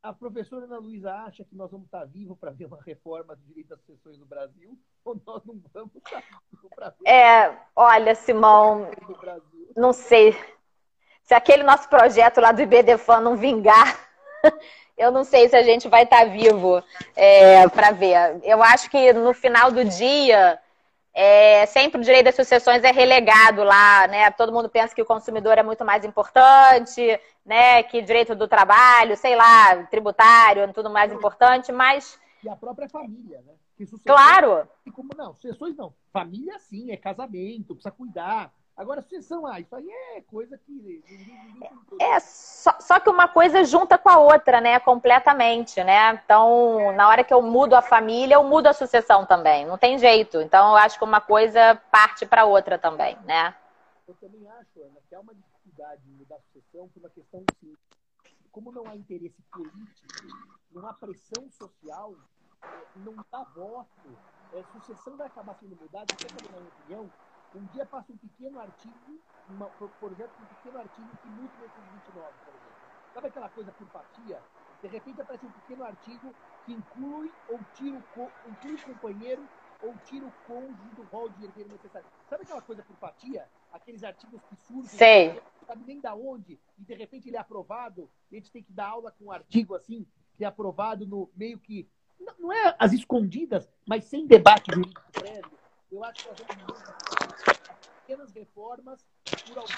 A 0.00 0.12
professora 0.12 0.64
Ana 0.66 0.78
Luísa 0.78 1.12
acha 1.12 1.44
que 1.44 1.54
nós 1.56 1.70
vamos 1.70 1.86
estar 1.86 2.04
vivos 2.04 2.38
para 2.38 2.50
ver 2.50 2.66
uma 2.66 2.80
reforma 2.82 3.34
do 3.34 3.42
direito 3.42 3.68
das 3.68 3.80
sucessões 3.80 4.18
no 4.18 4.26
Brasil 4.26 4.78
ou 5.04 5.20
nós 5.26 5.44
não 5.44 5.60
vamos 5.72 5.96
estar 5.96 6.22
vivos 6.52 6.70
para 6.74 6.90
ver? 6.90 7.08
É, 7.08 7.66
olha, 7.74 8.14
Simão, 8.14 8.90
não 9.76 9.92
sei 9.92 10.36
se 11.22 11.34
aquele 11.34 11.62
nosso 11.62 11.88
projeto 11.88 12.40
lá 12.40 12.52
do 12.52 12.62
IBDFAN 12.62 13.20
não 13.20 13.36
vingar, 13.36 13.98
eu 14.98 15.10
não 15.10 15.24
sei 15.24 15.48
se 15.48 15.56
a 15.56 15.62
gente 15.62 15.88
vai 15.88 16.02
estar 16.04 16.20
tá 16.20 16.24
vivo 16.24 16.82
é, 17.16 17.68
para 17.68 17.92
ver. 17.92 18.40
Eu 18.42 18.62
acho 18.62 18.90
que 18.90 19.12
no 19.12 19.32
final 19.32 19.70
do 19.70 19.84
dia, 19.84 20.58
é, 21.14 21.64
sempre 21.66 22.00
o 22.00 22.04
direito 22.04 22.24
das 22.24 22.34
sucessões 22.34 22.82
é 22.82 22.90
relegado 22.90 23.62
lá, 23.62 24.06
né? 24.08 24.30
Todo 24.32 24.52
mundo 24.52 24.68
pensa 24.68 24.94
que 24.94 25.02
o 25.02 25.06
consumidor 25.06 25.58
é 25.58 25.62
muito 25.62 25.84
mais 25.84 26.04
importante, 26.04 27.20
né? 27.46 27.82
Que 27.82 28.02
direito 28.02 28.34
do 28.34 28.48
trabalho, 28.48 29.16
sei 29.16 29.36
lá, 29.36 29.76
tributário, 29.86 30.72
tudo 30.72 30.90
mais 30.90 31.12
importante, 31.12 31.70
mas. 31.70 32.18
E 32.42 32.48
a 32.48 32.56
própria 32.56 32.88
família, 32.88 33.40
né? 33.46 33.52
claro! 34.04 34.68
Como, 34.94 35.10
não, 35.16 35.34
sucessões 35.34 35.76
não. 35.76 35.94
Família 36.12 36.58
sim, 36.58 36.90
é 36.90 36.96
casamento, 36.96 37.74
precisa 37.74 37.90
cuidar 37.90 38.52
Agora, 38.74 39.02
sucessão, 39.02 39.46
ah, 39.46 39.60
isso 39.60 39.74
aí 39.76 39.88
é 40.16 40.22
coisa 40.22 40.56
que. 40.56 41.04
É, 42.00 42.18
só, 42.20 42.74
só 42.80 42.98
que 42.98 43.10
uma 43.10 43.28
coisa 43.28 43.64
junta 43.64 43.98
com 43.98 44.08
a 44.08 44.18
outra, 44.18 44.60
né? 44.60 44.80
Completamente, 44.80 45.84
né? 45.84 46.20
Então, 46.24 46.90
na 46.92 47.06
hora 47.08 47.22
que 47.22 47.34
eu 47.34 47.42
mudo 47.42 47.74
a 47.74 47.82
família, 47.82 48.34
eu 48.34 48.44
mudo 48.44 48.68
a 48.68 48.72
sucessão 48.72 49.26
também. 49.26 49.66
Não 49.66 49.76
tem 49.76 49.98
jeito. 49.98 50.40
Então, 50.40 50.70
eu 50.70 50.76
acho 50.76 50.98
que 50.98 51.04
uma 51.04 51.20
coisa 51.20 51.74
parte 51.90 52.24
para 52.24 52.46
outra 52.46 52.78
também, 52.78 53.16
né? 53.24 53.54
Eu 54.08 54.14
também 54.14 54.48
acho, 54.48 54.82
Ana, 54.82 55.00
que 55.06 55.14
há 55.14 55.20
uma 55.20 55.34
dificuldade 55.34 56.02
em 56.08 56.12
mudar 56.12 56.36
a 56.36 56.40
sucessão 56.40 56.88
por 56.88 57.00
uma 57.00 57.10
questão 57.10 57.44
simples. 57.60 57.78
Como 58.50 58.72
não 58.72 58.86
há 58.86 58.96
interesse 58.96 59.40
político, 59.52 60.08
não 60.72 60.86
há 60.86 60.94
pressão 60.94 61.48
social, 61.50 62.14
é, 62.64 62.82
não 62.96 63.14
dá 63.30 63.44
voto, 63.54 64.18
a 64.52 64.58
é, 64.58 64.64
sucessão 64.72 65.16
vai 65.16 65.26
acabar 65.26 65.54
sendo 65.60 65.76
mudada, 65.80 66.06
na 66.20 66.50
minha 66.50 66.68
opinião, 66.68 67.10
um 67.54 67.64
dia 67.66 67.84
passa 67.86 68.12
um 68.12 68.16
pequeno 68.16 68.58
artigo, 68.58 69.20
uma, 69.48 69.66
por 69.66 70.12
exemplo, 70.12 70.32
um 70.40 70.54
pequeno 70.54 70.78
artigo 70.78 71.08
que 71.22 71.28
muda 71.28 71.52
o 71.56 71.92
29, 71.94 72.32
por 72.44 72.54
exemplo. 72.54 72.72
Sabe 73.14 73.26
aquela 73.28 73.48
coisa 73.50 73.72
por 73.72 73.86
fatia? 73.88 74.40
De 74.80 74.88
repente 74.88 75.20
aparece 75.20 75.46
um 75.46 75.50
pequeno 75.50 75.84
artigo 75.84 76.34
que 76.64 76.72
inclui 76.72 77.30
ou 77.48 77.60
tira 77.74 77.96
o, 77.96 78.30
inclui 78.50 78.74
o 78.74 78.82
companheiro 78.84 79.48
ou 79.82 79.94
tira 80.04 80.26
o 80.26 80.32
cônjuge 80.46 80.94
do 80.96 81.02
rol 81.04 81.28
de 81.28 81.44
herdeiro 81.44 81.70
necessário. 81.70 82.08
Sabe 82.28 82.42
aquela 82.42 82.62
coisa 82.62 82.82
por 82.82 82.96
fatia? 82.96 83.48
Aqueles 83.72 84.02
artigos 84.02 84.40
que 84.48 84.56
surgem, 84.56 84.98
Sei. 84.98 85.34
não 85.34 85.66
sabe 85.66 85.84
nem 85.86 86.00
da 86.00 86.14
onde, 86.14 86.58
e 86.78 86.84
de 86.84 86.94
repente 86.94 87.28
ele 87.28 87.36
é 87.36 87.40
aprovado, 87.40 88.08
e 88.30 88.36
a 88.36 88.38
gente 88.38 88.52
tem 88.52 88.62
que 88.62 88.72
dar 88.72 88.88
aula 88.88 89.10
com 89.12 89.26
um 89.26 89.32
artigo 89.32 89.74
assim, 89.74 90.06
que 90.36 90.44
é 90.44 90.46
aprovado 90.46 91.06
no 91.06 91.30
meio 91.34 91.58
que. 91.58 91.88
Não, 92.18 92.34
não 92.38 92.52
é 92.52 92.76
as 92.78 92.92
escondidas, 92.92 93.68
mas 93.86 94.04
sem 94.04 94.26
debate 94.26 94.72
jurídico 94.72 95.02
prévio 95.10 95.62
eu 95.92 96.02
acho 96.04 96.24
que 96.24 96.28
nós 96.30 96.38
vamos 96.38 97.21
pequenas 98.12 98.32
reformas 98.32 99.06
por 99.46 99.58
algum 99.58 99.72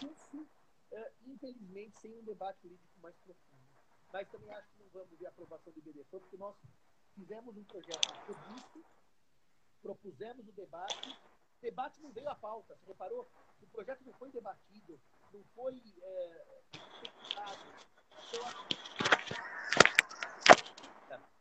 curso, 0.00 0.38
uh, 0.40 1.12
infelizmente, 1.26 1.98
sem 2.00 2.18
um 2.18 2.24
debate 2.24 2.58
político 2.60 2.98
mais 3.00 3.14
profundo. 3.16 3.62
Mas 4.10 4.28
também 4.30 4.50
acho 4.54 4.68
que 4.70 4.78
não 4.78 4.88
vamos 4.88 5.18
ver 5.18 5.26
a 5.26 5.28
aprovação 5.28 5.72
do 5.72 5.78
IBDF, 5.78 6.08
porque 6.08 6.36
nós 6.38 6.56
fizemos 7.14 7.54
um 7.56 7.64
projeto 7.64 8.08
robusto, 8.26 8.84
propusemos 9.82 10.48
o 10.48 10.52
debate, 10.52 11.10
o 11.10 11.60
debate 11.60 12.00
não 12.00 12.10
veio 12.10 12.30
à 12.30 12.34
pauta, 12.34 12.74
você 12.74 12.86
reparou? 12.86 13.28
O 13.60 13.66
projeto 13.66 14.02
não 14.02 14.14
foi 14.14 14.30
debatido, 14.30 14.98
não 15.30 15.44
foi 15.54 15.82
é, 16.00 16.62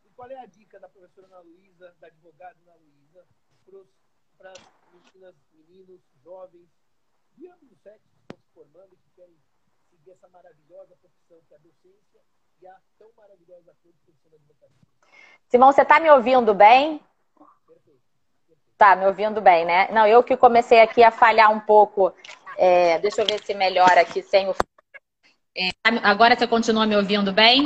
e 0.04 0.10
qual 0.10 0.30
é 0.30 0.40
a 0.40 0.46
dica 0.46 0.78
da 0.78 0.90
professora 0.90 1.28
Ana 1.28 1.40
Luísa, 1.40 1.96
da 2.00 2.08
advogada 2.08 2.60
Ana 2.64 2.76
Luísa, 2.76 3.26
para 3.66 3.78
as 4.46 4.60
meninas, 4.94 5.36
meninos, 5.54 6.02
jovens, 6.24 6.68
de 7.36 7.48
ambos 7.48 7.72
os 7.72 7.80
sexos 7.82 8.10
que 8.12 8.22
estão 8.22 8.38
se 8.38 8.54
formando 8.54 8.94
e 8.94 8.98
que 8.98 9.10
querem 9.16 9.38
seguir 9.90 10.12
essa 10.12 10.28
maravilhosa 10.30 10.96
profissão 11.02 11.40
que 11.48 11.54
é 11.54 11.58
a 11.58 11.60
docência 11.60 12.22
e 12.62 12.68
a 12.68 12.76
tão 12.98 13.10
maravilhosa 13.18 13.76
profissão 13.82 14.32
da 14.32 14.38
advocacia. 14.38 14.78
Simão, 15.48 15.72
você 15.72 15.82
está 15.82 16.00
me 16.00 16.10
ouvindo 16.10 16.54
bem? 16.54 17.02
Perfeito. 17.68 18.02
Tá, 18.78 18.96
me 18.96 19.06
ouvindo 19.06 19.42
bem, 19.42 19.66
né? 19.66 19.88
Não, 19.92 20.06
eu 20.06 20.24
que 20.24 20.38
comecei 20.38 20.82
aqui 20.82 21.04
a 21.04 21.12
falhar 21.12 21.52
um 21.52 21.60
pouco. 21.60 22.14
É, 22.58 23.00
deixa 23.00 23.22
eu 23.22 23.26
ver 23.26 23.44
se 23.44 23.54
melhora 23.54 24.02
aqui 24.02 24.22
sem 24.22 24.50
o. 24.50 24.56
É, 25.56 25.70
agora 26.04 26.36
você 26.36 26.48
continua 26.48 26.86
me 26.86 26.96
ouvindo 26.96 27.32
bem? 27.32 27.64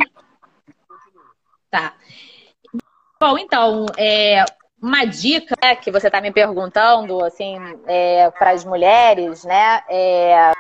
Tá. 1.69 1.95
Bom, 3.19 3.37
então, 3.37 3.85
é, 3.97 4.43
uma 4.81 5.05
dica 5.05 5.55
né, 5.61 5.75
que 5.75 5.91
você 5.91 6.07
está 6.07 6.19
me 6.19 6.31
perguntando, 6.31 7.23
assim, 7.23 7.57
é, 7.85 8.31
para 8.31 8.51
as 8.51 8.65
mulheres, 8.65 9.43
né? 9.43 9.83
É, 9.87 10.51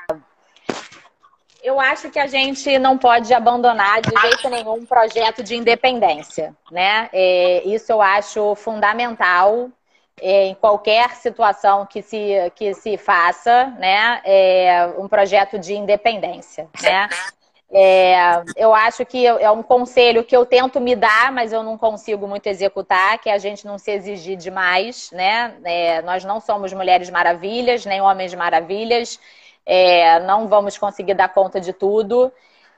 eu 1.63 1.79
acho 1.79 2.09
que 2.09 2.19
a 2.19 2.27
gente 2.27 2.77
não 2.79 2.97
pode 2.97 3.33
abandonar 3.33 4.01
de 4.01 4.09
jeito 4.21 4.49
nenhum 4.49 4.73
um 4.73 4.85
projeto 4.85 5.43
de 5.43 5.55
independência, 5.55 6.55
né? 6.71 7.09
É, 7.11 7.63
isso 7.65 7.91
eu 7.91 8.01
acho 8.01 8.55
fundamental 8.55 9.69
é, 10.19 10.45
em 10.45 10.55
qualquer 10.55 11.15
situação 11.15 11.85
que 11.85 12.01
se, 12.01 12.51
que 12.55 12.73
se 12.75 12.97
faça, 12.97 13.67
né? 13.79 14.21
É, 14.23 14.93
um 14.97 15.07
projeto 15.07 15.57
de 15.57 15.73
independência, 15.73 16.67
né? 16.81 17.09
É, 17.73 18.43
eu 18.57 18.73
acho 18.75 19.05
que 19.05 19.25
é 19.25 19.49
um 19.49 19.63
conselho 19.63 20.25
que 20.25 20.35
eu 20.35 20.45
tento 20.45 20.79
me 20.81 20.93
dar, 20.93 21.31
mas 21.31 21.53
eu 21.53 21.63
não 21.63 21.77
consigo 21.77 22.27
muito 22.27 22.47
executar, 22.47 23.17
que 23.19 23.29
é 23.29 23.33
a 23.33 23.37
gente 23.37 23.65
não 23.65 23.77
se 23.77 23.91
exigir 23.91 24.35
demais, 24.35 25.09
né? 25.11 25.55
É, 25.63 26.01
nós 26.01 26.25
não 26.25 26.41
somos 26.41 26.73
mulheres 26.73 27.09
maravilhas, 27.09 27.85
nem 27.85 28.01
homens 28.01 28.33
maravilhas, 28.33 29.19
é, 29.65 30.19
não 30.19 30.49
vamos 30.49 30.77
conseguir 30.77 31.13
dar 31.13 31.29
conta 31.29 31.61
de 31.61 31.71
tudo. 31.71 32.31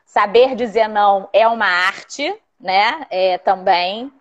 Saber 0.06 0.56
dizer 0.56 0.88
não 0.88 1.28
é 1.34 1.48
uma 1.48 1.66
arte, 1.66 2.36
né? 2.60 3.08
É, 3.10 3.40
também. 3.40 4.12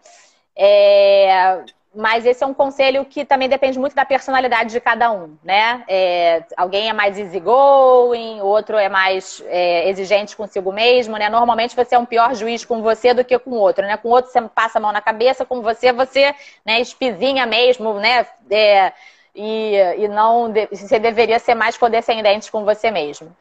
Mas 1.95 2.25
esse 2.25 2.43
é 2.43 2.47
um 2.47 2.55
conselho 2.55 3.05
que 3.05 3.23
também 3.23 3.51
depende 3.51 3.79
muito 3.79 3.95
da 3.95 4.05
personalidade 4.05 4.71
de 4.71 4.81
cada 4.81 5.13
um, 5.13 5.37
né? 5.45 5.85
É, 5.87 6.43
alguém 6.57 6.89
é 6.89 6.93
mais 6.95 7.19
easygoing, 7.19 8.41
outro 8.41 8.79
é 8.79 8.89
mais 8.89 9.43
é, 9.47 9.91
exigente 9.91 10.35
consigo 10.35 10.73
mesmo, 10.73 11.19
né? 11.19 11.29
Normalmente 11.29 11.77
você 11.77 11.95
é 11.95 11.99
um 11.99 12.07
pior 12.07 12.35
juiz 12.35 12.65
com 12.65 12.81
você 12.81 13.13
do 13.13 13.23
que 13.23 13.39
com 13.39 13.51
o 13.51 13.59
outro, 13.59 13.85
né? 13.87 13.99
Com 13.99 14.09
o 14.09 14.13
outro 14.13 14.31
você 14.31 14.41
passa 14.41 14.79
a 14.79 14.81
mão 14.81 14.91
na 14.91 15.03
cabeça, 15.03 15.45
com 15.45 15.61
você 15.61 15.93
você 15.93 16.35
né, 16.65 16.81
espizinha 16.81 17.45
mesmo, 17.45 17.93
né? 17.95 18.27
É, 18.51 18.93
e, 19.35 19.75
e 19.99 20.09
não 20.09 20.51
você 20.71 20.99
deveria 20.99 21.39
ser 21.39 21.55
mais 21.55 21.77
condescendente 21.77 22.51
com 22.51 22.65
você 22.65 22.91
mesmo. 22.91 23.37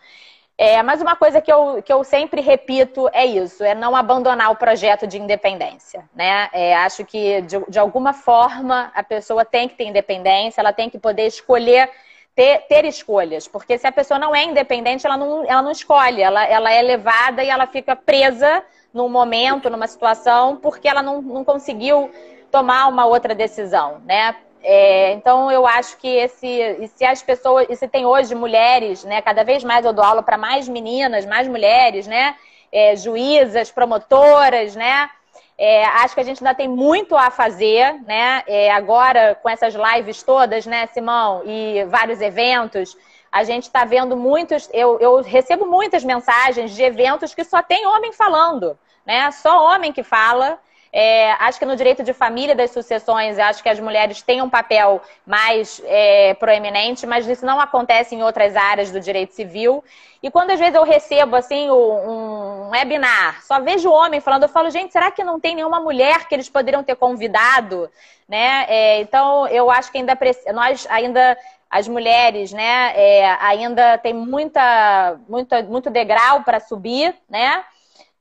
É, 0.57 0.83
mas 0.83 1.01
uma 1.01 1.15
coisa 1.15 1.41
que 1.41 1.51
eu, 1.51 1.81
que 1.81 1.91
eu 1.91 2.03
sempre 2.03 2.39
repito 2.39 3.09
é 3.13 3.25
isso, 3.25 3.63
é 3.63 3.73
não 3.73 3.95
abandonar 3.95 4.51
o 4.51 4.55
projeto 4.55 5.07
de 5.07 5.17
independência. 5.17 6.07
Né? 6.13 6.49
É, 6.53 6.75
acho 6.75 7.03
que, 7.03 7.41
de, 7.41 7.59
de 7.67 7.79
alguma 7.79 8.13
forma, 8.13 8.91
a 8.93 9.01
pessoa 9.01 9.43
tem 9.43 9.67
que 9.67 9.75
ter 9.75 9.85
independência, 9.85 10.61
ela 10.61 10.71
tem 10.71 10.89
que 10.89 10.99
poder 10.99 11.25
escolher 11.25 11.89
ter, 12.35 12.59
ter, 12.67 12.85
escolhas. 12.85 13.47
Porque 13.47 13.77
se 13.77 13.87
a 13.87 13.91
pessoa 13.91 14.19
não 14.19 14.35
é 14.35 14.43
independente, 14.43 15.05
ela 15.05 15.17
não, 15.17 15.43
ela 15.45 15.61
não 15.61 15.71
escolhe, 15.71 16.21
ela, 16.21 16.45
ela 16.45 16.71
é 16.71 16.81
levada 16.81 17.43
e 17.43 17.49
ela 17.49 17.67
fica 17.67 17.95
presa 17.95 18.63
num 18.93 19.09
momento, 19.09 19.69
numa 19.69 19.87
situação, 19.87 20.57
porque 20.57 20.87
ela 20.87 21.01
não, 21.01 21.21
não 21.21 21.43
conseguiu 21.43 22.11
tomar 22.51 22.87
uma 22.87 23.05
outra 23.05 23.33
decisão, 23.33 24.01
né? 24.05 24.35
É, 24.63 25.11
então 25.13 25.51
eu 25.51 25.65
acho 25.65 25.97
que 25.97 26.07
esse, 26.07 26.89
se 26.95 27.03
as 27.03 27.23
pessoas, 27.23 27.67
e 27.69 27.75
se 27.75 27.87
tem 27.87 28.05
hoje 28.05 28.35
mulheres, 28.35 29.03
né? 29.03 29.21
Cada 29.21 29.43
vez 29.43 29.63
mais 29.63 29.85
eu 29.85 29.93
dou 29.93 30.05
aula 30.05 30.21
para 30.21 30.37
mais 30.37 30.67
meninas, 30.67 31.25
mais 31.25 31.47
mulheres, 31.47 32.05
né? 32.05 32.35
É, 32.71 32.95
juízas, 32.95 33.71
promotoras, 33.71 34.75
né? 34.75 35.09
É, 35.57 35.85
acho 35.85 36.15
que 36.15 36.21
a 36.21 36.23
gente 36.23 36.43
ainda 36.43 36.55
tem 36.55 36.67
muito 36.67 37.15
a 37.15 37.29
fazer, 37.29 37.93
né? 38.05 38.43
É, 38.47 38.71
agora, 38.71 39.35
com 39.41 39.49
essas 39.49 39.75
lives 39.75 40.23
todas, 40.23 40.65
né, 40.65 40.87
Simão, 40.87 41.43
e 41.45 41.83
vários 41.85 42.19
eventos, 42.21 42.97
a 43.31 43.43
gente 43.43 43.63
está 43.63 43.85
vendo 43.85 44.17
muitos. 44.17 44.69
Eu, 44.73 44.99
eu 44.99 45.21
recebo 45.21 45.65
muitas 45.65 46.03
mensagens 46.03 46.71
de 46.75 46.83
eventos 46.83 47.33
que 47.33 47.43
só 47.43 47.61
tem 47.61 47.85
homem 47.85 48.11
falando, 48.11 48.77
né? 49.05 49.31
Só 49.31 49.65
homem 49.71 49.93
que 49.93 50.03
fala. 50.03 50.59
É, 50.93 51.31
acho 51.33 51.57
que 51.57 51.65
no 51.65 51.75
direito 51.75 52.03
de 52.03 52.11
família 52.11 52.53
das 52.53 52.71
sucessões, 52.71 53.39
acho 53.39 53.63
que 53.63 53.69
as 53.69 53.79
mulheres 53.79 54.21
têm 54.21 54.41
um 54.41 54.49
papel 54.49 55.01
mais 55.25 55.81
é, 55.85 56.33
proeminente, 56.33 57.07
mas 57.07 57.27
isso 57.27 57.45
não 57.45 57.61
acontece 57.61 58.13
em 58.13 58.21
outras 58.23 58.57
áreas 58.57 58.91
do 58.91 58.99
direito 58.99 59.33
civil. 59.33 59.83
E 60.21 60.29
quando 60.29 60.51
às 60.51 60.59
vezes 60.59 60.75
eu 60.75 60.83
recebo 60.83 61.35
assim 61.35 61.71
um, 61.71 62.69
webinar, 62.69 63.41
só 63.43 63.59
vejo 63.61 63.89
homem 63.89 64.19
falando, 64.19 64.43
eu 64.43 64.49
falo, 64.49 64.69
gente, 64.69 64.91
será 64.91 65.09
que 65.09 65.23
não 65.23 65.39
tem 65.39 65.55
nenhuma 65.55 65.79
mulher 65.79 66.27
que 66.27 66.35
eles 66.35 66.49
poderiam 66.49 66.83
ter 66.83 66.95
convidado? 66.95 67.89
Né? 68.27 68.65
É, 68.67 69.01
então, 69.01 69.47
eu 69.47 69.71
acho 69.71 69.91
que 69.91 69.97
ainda 69.97 70.17
nós 70.53 70.85
ainda 70.89 71.37
as 71.69 71.87
mulheres, 71.87 72.51
né, 72.51 72.91
é, 72.95 73.37
ainda 73.39 73.97
tem 73.97 74.13
muita, 74.13 75.17
muita, 75.29 75.63
muito 75.63 75.89
degrau 75.89 76.43
para 76.43 76.59
subir, 76.59 77.15
né? 77.29 77.63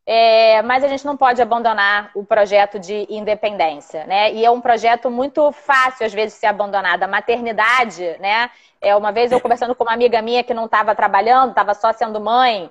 É, 0.07 0.63
mas 0.63 0.83
a 0.83 0.89
gente 0.89 1.05
não 1.05 1.17
pode 1.17 1.41
abandonar 1.41 2.11
o 2.15 2.25
projeto 2.25 2.79
de 2.79 3.07
independência, 3.09 4.05
né? 4.07 4.33
E 4.33 4.45
é 4.45 4.51
um 4.51 4.61
projeto 4.61 5.11
muito 5.11 5.53
fácil, 5.53 6.07
às 6.07 6.13
vezes, 6.13 6.35
de 6.35 6.41
ser 6.41 6.47
abandonado. 6.47 7.03
A 7.03 7.09
maternidade, 7.09 8.17
né? 8.19 8.51
É, 8.81 8.97
uma 8.97 9.13
vez 9.13 9.31
eu 9.31 9.41
conversando 9.41 9.75
com 9.75 9.85
uma 9.85 9.93
amiga 9.93 10.21
minha 10.23 10.43
que 10.43 10.55
não 10.55 10.65
estava 10.65 10.95
trabalhando, 10.95 11.51
estava 11.51 11.75
só 11.75 11.93
sendo 11.93 12.21
mãe, 12.21 12.71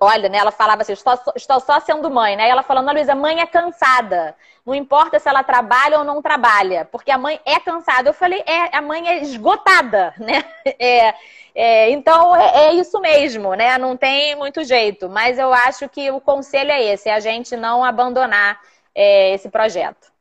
olha, 0.00 0.28
né, 0.28 0.38
ela 0.38 0.52
falava 0.52 0.82
assim, 0.82 0.92
estou, 0.92 1.18
estou 1.34 1.60
só 1.60 1.80
sendo 1.80 2.10
mãe, 2.10 2.36
né? 2.36 2.46
E 2.46 2.50
ela 2.50 2.62
falando, 2.62 2.92
Luísa, 2.92 3.14
mãe 3.14 3.40
é 3.40 3.46
cansada. 3.46 4.34
Não 4.64 4.74
importa 4.74 5.18
se 5.18 5.28
ela 5.28 5.42
trabalha 5.42 5.98
ou 5.98 6.04
não 6.04 6.22
trabalha, 6.22 6.84
porque 6.84 7.10
a 7.10 7.18
mãe 7.18 7.40
é 7.44 7.58
cansada. 7.58 8.08
Eu 8.08 8.14
falei, 8.14 8.42
é, 8.46 8.76
a 8.76 8.80
mãe 8.80 9.08
é 9.08 9.22
esgotada, 9.22 10.14
né? 10.18 10.44
É, 10.78 11.14
é, 11.54 11.90
então 11.90 12.34
é, 12.34 12.66
é, 12.66 12.74
isso 12.74 13.00
mesmo, 13.00 13.54
né? 13.54 13.76
Não 13.78 13.96
tem 13.96 14.34
muito 14.36 14.64
jeito. 14.64 15.08
Mas 15.08 15.38
eu 15.38 15.52
acho 15.52 15.88
que 15.88 16.10
o 16.10 16.20
conselho 16.20 16.70
é 16.70 16.92
esse, 16.92 17.08
é 17.08 17.14
a 17.14 17.20
gente 17.20 17.56
não 17.56 17.84
abandonar 17.84 18.60
é, 18.94 19.34
esse 19.34 19.48
projeto. 19.48 20.12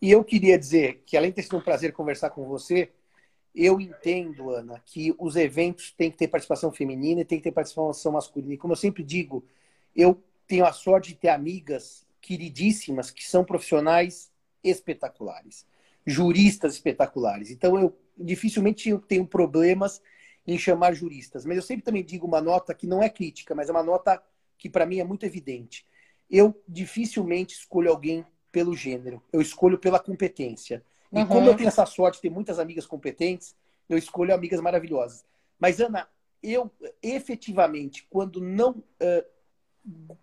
E 0.00 0.10
eu 0.10 0.24
queria 0.24 0.58
dizer 0.58 1.02
que, 1.06 1.16
além 1.16 1.30
de 1.30 1.36
ter 1.36 1.42
sido 1.42 1.56
um 1.56 1.60
prazer 1.60 1.92
conversar 1.92 2.30
com 2.30 2.44
você, 2.44 2.90
eu 3.54 3.80
entendo, 3.80 4.50
Ana, 4.50 4.82
que 4.84 5.14
os 5.18 5.36
eventos 5.36 5.92
têm 5.92 6.10
que 6.10 6.16
ter 6.16 6.28
participação 6.28 6.72
feminina 6.72 7.20
e 7.20 7.24
tem 7.24 7.38
que 7.38 7.44
ter 7.44 7.52
participação 7.52 8.12
masculina. 8.12 8.54
E 8.54 8.58
como 8.58 8.72
eu 8.72 8.76
sempre 8.76 9.02
digo, 9.02 9.44
eu 9.94 10.20
tenho 10.46 10.64
a 10.64 10.72
sorte 10.72 11.10
de 11.10 11.14
ter 11.16 11.28
amigas 11.28 12.06
queridíssimas 12.20 13.10
que 13.10 13.24
são 13.24 13.44
profissionais 13.44 14.30
espetaculares, 14.62 15.66
juristas 16.06 16.74
espetaculares. 16.74 17.50
Então 17.50 17.78
eu 17.78 17.96
dificilmente 18.16 18.96
tenho 19.08 19.26
problemas 19.26 20.00
em 20.46 20.58
chamar 20.58 20.94
juristas. 20.94 21.44
Mas 21.44 21.56
eu 21.56 21.62
sempre 21.62 21.84
também 21.84 22.04
digo 22.04 22.26
uma 22.26 22.40
nota 22.40 22.74
que 22.74 22.86
não 22.86 23.02
é 23.02 23.08
crítica, 23.08 23.54
mas 23.54 23.68
é 23.68 23.72
uma 23.72 23.82
nota 23.82 24.22
que 24.58 24.68
para 24.68 24.86
mim 24.86 24.98
é 24.98 25.04
muito 25.04 25.24
evidente. 25.24 25.86
Eu 26.30 26.60
dificilmente 26.68 27.54
escolho 27.54 27.90
alguém 27.90 28.24
pelo 28.50 28.76
gênero, 28.76 29.22
eu 29.32 29.40
escolho 29.40 29.78
pela 29.78 29.98
competência. 29.98 30.84
E 31.12 31.18
uhum. 31.18 31.26
como 31.26 31.48
eu 31.48 31.56
tenho 31.56 31.68
essa 31.68 31.86
sorte 31.86 32.16
de 32.16 32.22
ter 32.22 32.30
muitas 32.30 32.58
amigas 32.58 32.86
competentes, 32.86 33.54
eu 33.88 33.98
escolho 33.98 34.34
amigas 34.34 34.60
maravilhosas. 34.60 35.24
Mas, 35.58 35.80
Ana, 35.80 36.08
eu 36.42 36.70
efetivamente, 37.02 38.06
quando 38.10 38.40
não, 38.40 38.70
uh, 38.70 39.24
não. 39.84 40.22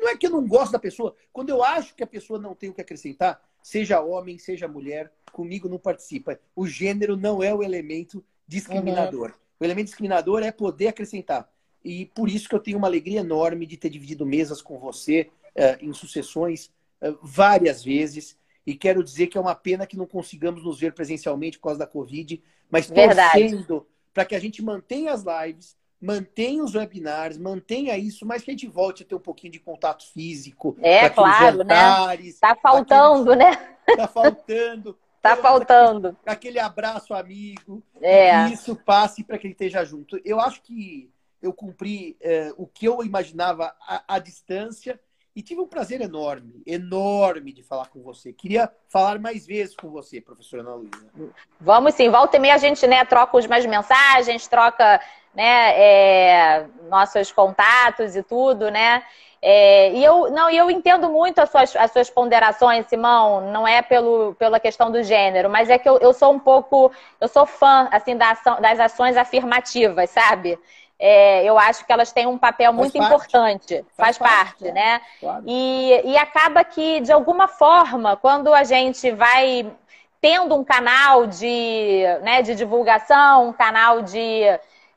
Não 0.00 0.10
é 0.10 0.16
que 0.16 0.26
eu 0.26 0.30
não 0.30 0.46
gosto 0.46 0.72
da 0.72 0.78
pessoa, 0.78 1.16
quando 1.32 1.48
eu 1.48 1.64
acho 1.64 1.94
que 1.94 2.02
a 2.02 2.06
pessoa 2.06 2.38
não 2.38 2.54
tem 2.54 2.68
o 2.68 2.74
que 2.74 2.80
acrescentar, 2.82 3.42
seja 3.62 4.02
homem, 4.02 4.36
seja 4.36 4.68
mulher, 4.68 5.10
comigo 5.32 5.66
não 5.66 5.78
participa. 5.78 6.38
O 6.54 6.66
gênero 6.66 7.16
não 7.16 7.42
é 7.42 7.54
o 7.54 7.62
elemento 7.62 8.22
discriminador. 8.46 9.30
Uhum. 9.30 9.34
O 9.60 9.64
elemento 9.64 9.86
discriminador 9.86 10.42
é 10.42 10.52
poder 10.52 10.88
acrescentar. 10.88 11.48
E 11.84 12.06
por 12.06 12.28
isso 12.28 12.48
que 12.48 12.54
eu 12.54 12.60
tenho 12.60 12.78
uma 12.78 12.86
alegria 12.86 13.20
enorme 13.20 13.66
de 13.66 13.76
ter 13.76 13.90
dividido 13.90 14.24
mesas 14.24 14.62
com 14.62 14.78
você 14.78 15.30
uh, 15.54 15.84
em 15.84 15.92
sucessões 15.92 16.70
uh, 17.02 17.18
várias 17.22 17.84
vezes. 17.84 18.36
E 18.66 18.74
quero 18.74 19.04
dizer 19.04 19.26
que 19.26 19.36
é 19.36 19.40
uma 19.40 19.54
pena 19.54 19.86
que 19.86 19.96
não 19.96 20.06
consigamos 20.06 20.64
nos 20.64 20.80
ver 20.80 20.94
presencialmente 20.94 21.58
por 21.58 21.64
causa 21.64 21.80
da 21.80 21.86
Covid, 21.86 22.42
mas 22.70 22.88
torcendo 22.88 23.86
para 24.14 24.24
que 24.24 24.34
a 24.34 24.40
gente 24.40 24.62
mantenha 24.62 25.12
as 25.12 25.22
lives, 25.22 25.76
mantenha 26.00 26.62
os 26.62 26.74
webinars, 26.74 27.36
mantenha 27.36 27.98
isso, 27.98 28.24
mas 28.24 28.42
que 28.42 28.50
a 28.50 28.54
gente 28.54 28.66
volte 28.66 29.02
a 29.02 29.06
ter 29.06 29.14
um 29.14 29.20
pouquinho 29.20 29.52
de 29.52 29.58
contato 29.58 30.10
físico. 30.12 30.76
É, 30.80 31.10
claro, 31.10 31.64
né? 31.64 31.74
jantares, 31.74 32.34
né? 32.34 32.38
Tá 32.40 32.56
faltando, 32.56 33.32
aqueles... 33.32 33.58
né? 33.58 33.76
Tá 33.96 34.08
faltando. 34.08 34.98
Tá 35.24 35.38
faltando. 35.38 36.14
Aquele, 36.26 36.58
abraço 36.58 37.14
amigo. 37.14 37.82
É. 37.98 38.46
Isso 38.48 38.76
passe 38.76 39.24
para 39.24 39.38
que 39.38 39.46
ele 39.46 39.54
esteja 39.54 39.82
junto. 39.82 40.20
Eu 40.22 40.38
acho 40.38 40.60
que 40.60 41.10
eu 41.40 41.50
cumpri 41.50 42.14
é, 42.20 42.52
o 42.58 42.66
que 42.66 42.84
eu 42.84 43.02
imaginava 43.02 43.74
à, 43.80 44.04
à, 44.06 44.18
distância 44.18 45.00
e 45.34 45.40
tive 45.40 45.62
um 45.62 45.66
prazer 45.66 46.02
enorme, 46.02 46.62
enorme 46.66 47.54
de 47.54 47.62
falar 47.62 47.88
com 47.88 48.02
você. 48.02 48.34
Queria 48.34 48.70
falar 48.86 49.18
mais 49.18 49.46
vezes 49.46 49.74
com 49.74 49.88
você, 49.88 50.20
professora 50.20 50.62
Ana 50.62 50.74
Luísa. 50.74 51.32
Vamos 51.58 51.94
sim, 51.94 52.10
volta 52.10 52.36
e 52.36 52.40
meia 52.40 52.56
a 52.56 52.58
gente 52.58 52.86
né, 52.86 53.02
troca 53.06 53.34
umas 53.38 53.64
mensagens, 53.64 54.46
troca 54.46 55.00
né, 55.34 55.80
é, 55.80 56.66
nossos 56.90 57.32
contatos 57.32 58.14
e 58.14 58.22
tudo, 58.22 58.70
né? 58.70 59.02
É, 59.46 59.92
e 59.92 60.02
eu 60.02 60.30
não, 60.30 60.48
eu 60.48 60.70
entendo 60.70 61.10
muito 61.10 61.38
as 61.38 61.50
suas, 61.50 61.76
as 61.76 61.92
suas 61.92 62.08
ponderações, 62.08 62.86
Simão. 62.86 63.52
Não 63.52 63.68
é 63.68 63.82
pelo, 63.82 64.34
pela 64.38 64.58
questão 64.58 64.90
do 64.90 65.02
gênero, 65.02 65.50
mas 65.50 65.68
é 65.68 65.76
que 65.76 65.86
eu, 65.86 65.98
eu 65.98 66.14
sou 66.14 66.32
um 66.32 66.38
pouco, 66.38 66.90
eu 67.20 67.28
sou 67.28 67.44
fã 67.44 67.86
assim 67.92 68.16
da 68.16 68.30
ação, 68.30 68.58
das 68.58 68.80
ações 68.80 69.18
afirmativas, 69.18 70.08
sabe? 70.08 70.58
É, 70.98 71.44
eu 71.44 71.58
acho 71.58 71.84
que 71.84 71.92
elas 71.92 72.10
têm 72.10 72.26
um 72.26 72.38
papel 72.38 72.72
faz 72.72 72.78
muito 72.78 72.96
parte. 72.96 73.14
importante, 73.14 73.84
faz, 73.94 74.16
faz 74.16 74.18
parte, 74.18 74.64
parte, 74.64 74.72
né? 74.72 75.02
Claro. 75.20 75.42
E, 75.46 76.00
e 76.06 76.16
acaba 76.16 76.64
que, 76.64 77.00
de 77.00 77.12
alguma 77.12 77.46
forma, 77.46 78.16
quando 78.16 78.54
a 78.54 78.64
gente 78.64 79.10
vai 79.10 79.70
tendo 80.22 80.54
um 80.54 80.64
canal 80.64 81.26
de, 81.26 82.02
né, 82.22 82.40
de 82.40 82.54
divulgação, 82.54 83.48
um 83.48 83.52
canal 83.52 84.00
de 84.00 84.44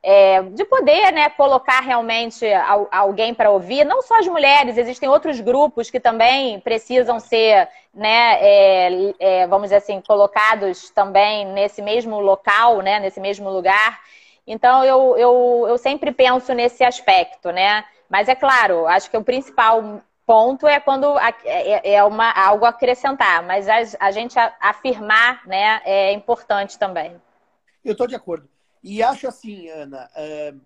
é, 0.10 0.42
de 0.42 0.64
poder 0.64 1.12
né, 1.12 1.30
colocar 1.32 1.82
realmente 1.82 2.46
alguém 2.90 3.34
para 3.34 3.52
ouvir, 3.52 3.84
não 3.84 4.02
só 4.02 4.20
as 4.20 4.28
mulheres, 4.28 4.78
existem 4.78 5.10
outros 5.10 5.42
grupos 5.42 5.90
que 5.90 6.00
também 6.00 6.62
precisam 6.62 7.20
ser, 7.20 7.68
né, 7.94 8.38
é, 8.40 9.14
é, 9.20 9.48
vamos 9.48 9.66
dizer 9.66 9.76
assim, 9.76 10.00
colocados 10.00 10.90
também 10.92 11.46
nesse 11.48 11.82
mesmo 11.82 12.22
local, 12.22 12.82
né, 12.82 13.02
nesse 13.02 13.20
mesmo 13.20 13.50
lugar. 13.50 14.00
Então, 14.48 14.82
eu, 14.86 15.18
eu, 15.18 15.66
eu 15.68 15.78
sempre 15.78 16.14
penso 16.14 16.54
nesse 16.54 16.86
aspecto, 16.86 17.52
né? 17.52 17.84
Mas 18.10 18.30
é 18.30 18.36
claro, 18.36 18.88
acho 18.88 19.12
que 19.12 19.18
o 19.18 19.24
principal 19.26 20.02
ponto 20.26 20.66
é 20.66 20.80
quando 20.80 21.20
é, 21.20 21.34
é, 21.44 21.94
é 21.96 22.04
uma, 22.06 22.32
algo 22.32 22.64
acrescentar, 22.64 23.44
mas 23.44 23.68
a, 23.68 23.76
a 24.00 24.12
gente 24.12 24.40
afirmar 24.62 25.46
né, 25.46 25.82
é 25.84 26.14
importante 26.14 26.80
também. 26.80 27.22
Eu 27.84 27.92
estou 27.92 28.08
de 28.08 28.16
acordo. 28.16 28.48
E 28.88 29.04
acho 29.04 29.28
assim, 29.28 29.68
Ana, 29.68 30.10
uh, 30.16 30.62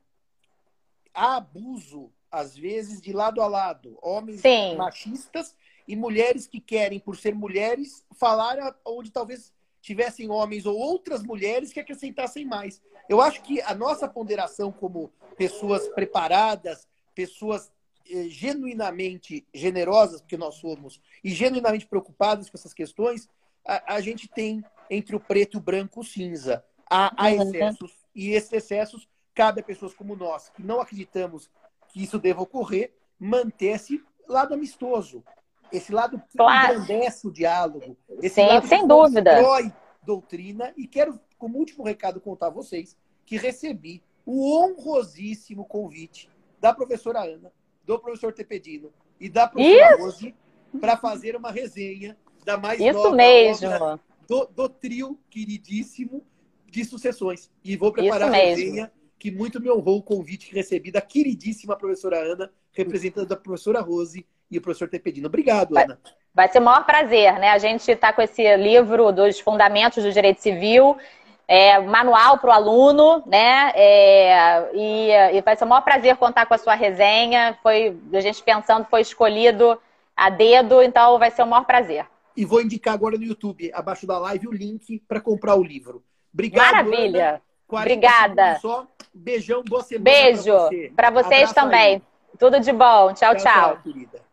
há 1.12 1.38
abuso, 1.38 2.12
às 2.30 2.56
vezes, 2.56 3.02
de 3.02 3.12
lado 3.12 3.42
a 3.42 3.48
lado. 3.48 3.98
Homens 4.00 4.42
Sim. 4.42 4.76
machistas 4.76 5.56
e 5.88 5.96
mulheres 5.96 6.46
que 6.46 6.60
querem, 6.60 7.00
por 7.00 7.18
ser 7.18 7.34
mulheres, 7.34 8.06
falar 8.12 8.78
onde 8.86 9.10
talvez 9.10 9.52
tivessem 9.82 10.30
homens 10.30 10.68
ou 10.68 10.78
outras 10.78 11.24
mulheres 11.24 11.74
que 11.74 11.80
acrescentassem 11.80 12.46
mais. 12.46 12.80
Eu 13.10 13.20
acho 13.20 13.42
que 13.42 13.60
a 13.64 13.74
nossa 13.74 14.08
ponderação 14.08 14.72
como 14.72 15.12
pessoas 15.36 15.90
preparadas, 15.90 16.88
pessoas 17.16 17.72
eh, 18.08 18.26
genuinamente 18.30 19.48
generosas, 19.52 20.22
porque 20.22 20.38
nós 20.38 20.56
somos, 20.58 21.02
e 21.24 21.32
genuinamente 21.32 21.88
preocupadas 21.88 22.52
com 22.52 22.56
essas 22.56 22.74
questões, 22.74 23.28
a, 23.66 23.96
a 23.96 24.00
gente 24.00 24.28
tem 24.28 24.64
entre 24.92 25.16
o 25.16 25.20
preto 25.20 25.58
e 25.58 25.60
o 25.60 25.62
branco 25.62 26.02
o 26.02 26.04
cinza. 26.04 26.64
Há, 26.88 27.12
há 27.18 27.32
uhum. 27.32 27.42
excessos, 27.42 28.01
e 28.14 28.32
esses 28.32 28.52
excessos 28.52 29.08
cabe 29.34 29.62
a 29.62 29.64
pessoas 29.64 29.94
como 29.94 30.16
nós, 30.16 30.50
que 30.50 30.64
não 30.64 30.82
acreditamos 30.82 31.50
que 31.88 32.04
isso 32.04 32.20
deva 32.20 32.42
ocorrer, 32.42 32.94
manter 33.20 33.76
esse 33.76 34.04
lado 34.28 34.54
amistoso, 34.54 35.24
esse 35.72 35.92
lado 35.92 36.20
que 36.20 36.38
claro. 36.38 36.82
engrandece 36.82 37.28
o 37.28 37.32
diálogo, 37.32 37.98
esse 38.22 38.36
Sim, 38.36 38.48
lado 38.48 38.68
sem 38.68 38.82
que 38.82 38.88
dúvida. 38.88 39.42
doutrina. 40.04 40.74
E 40.76 40.88
quero, 40.88 41.20
como 41.38 41.58
último 41.58 41.84
recado, 41.84 42.20
contar 42.20 42.48
a 42.48 42.52
vocês 42.52 42.98
que 43.26 43.38
recebi 43.38 44.04
o 44.26 44.58
honrosíssimo 44.58 45.66
convite 45.66 46.30
da 46.60 46.74
professora 46.74 47.24
Ana, 47.24 47.52
do 47.86 47.98
professor 48.00 48.34
Tepedino 48.34 48.92
e 49.20 49.30
da 49.30 49.48
professora 49.48 49.98
Rose 49.98 50.36
para 50.80 50.98
fazer 50.98 51.36
uma 51.36 51.52
resenha 51.52 52.18
da 52.46 52.58
mais 52.58 52.80
Isso 52.80 52.94
nova 52.94 53.16
mesmo. 53.16 54.00
do, 54.28 54.46
do 54.46 54.70
trio 54.70 55.20
queridíssimo 55.30 56.24
de 56.72 56.86
sucessões. 56.86 57.52
E 57.64 57.76
vou 57.76 57.92
preparar 57.92 58.30
a 58.30 58.32
resenha 58.32 58.92
que 59.20 59.30
muito 59.30 59.62
me 59.62 59.70
honrou 59.70 60.00
o 60.00 60.04
convite 60.04 60.48
que 60.48 60.56
recebi 60.56 60.90
da 60.90 61.02
queridíssima 61.02 61.76
professora 61.76 62.18
Ana, 62.18 62.50
representando 62.72 63.32
a 63.32 63.36
professora 63.36 63.80
Rose 63.80 64.26
e 64.50 64.58
o 64.58 64.62
professor 64.62 64.90
Tepedino. 64.90 65.28
Obrigado, 65.28 65.78
Ana. 65.78 66.00
Vai 66.34 66.48
ser 66.48 66.58
o 66.58 66.64
maior 66.64 66.86
prazer, 66.86 67.34
né? 67.34 67.52
A 67.52 67.60
gente 67.60 67.92
está 67.92 68.12
com 68.12 68.22
esse 68.22 68.56
livro 68.58 69.12
dos 69.12 69.40
Fundamentos 69.40 70.04
do 70.04 70.12
Direito 70.12 70.42
Civil, 70.42 70.98
é, 71.48 71.78
manual 71.80 72.40
para 72.40 72.50
o 72.50 72.54
aluno, 72.54 73.22
né? 73.28 73.72
É, 73.76 74.72
e, 74.74 75.12
e, 75.38 75.42
vai 75.42 75.56
ser 75.56 75.66
o 75.66 75.68
maior 75.68 75.82
prazer 75.82 76.16
contar 76.16 76.48
com 76.48 76.54
a 76.54 76.58
sua 76.58 76.74
resenha. 76.74 77.56
Foi 77.62 77.96
a 78.14 78.22
gente 78.22 78.42
pensando, 78.42 78.88
foi 78.90 79.02
escolhido 79.02 79.78
a 80.16 80.30
dedo, 80.30 80.82
então 80.82 81.20
vai 81.20 81.30
ser 81.30 81.44
o 81.44 81.48
maior 81.48 81.66
prazer. 81.66 82.06
E 82.36 82.44
vou 82.44 82.62
indicar 82.62 82.94
agora 82.94 83.18
no 83.18 83.24
YouTube, 83.24 83.70
abaixo 83.74 84.08
da 84.08 84.18
live, 84.18 84.48
o 84.48 84.52
link 84.52 85.04
para 85.08 85.22
comprar 85.22 85.56
o 85.56 85.64
livro. 85.64 86.04
Obrigado. 86.34 86.72
Maravilha. 86.72 87.42
Obrigada. 87.68 88.60
Só. 88.60 88.88
Beijão, 89.14 89.62
boa 89.64 89.84
semana. 89.84 90.04
Beijo 90.04 90.54
para 90.96 91.10
você. 91.10 91.24
vocês 91.24 91.50
Abraço 91.50 91.56
também. 91.56 91.96
Aí. 91.96 92.02
Tudo 92.40 92.60
de 92.60 92.72
bom. 92.72 93.14
Tchau, 93.14 93.36
tchau. 93.36 93.38
tchau. 93.38 93.70
tchau 93.74 93.84
querida. 93.84 94.31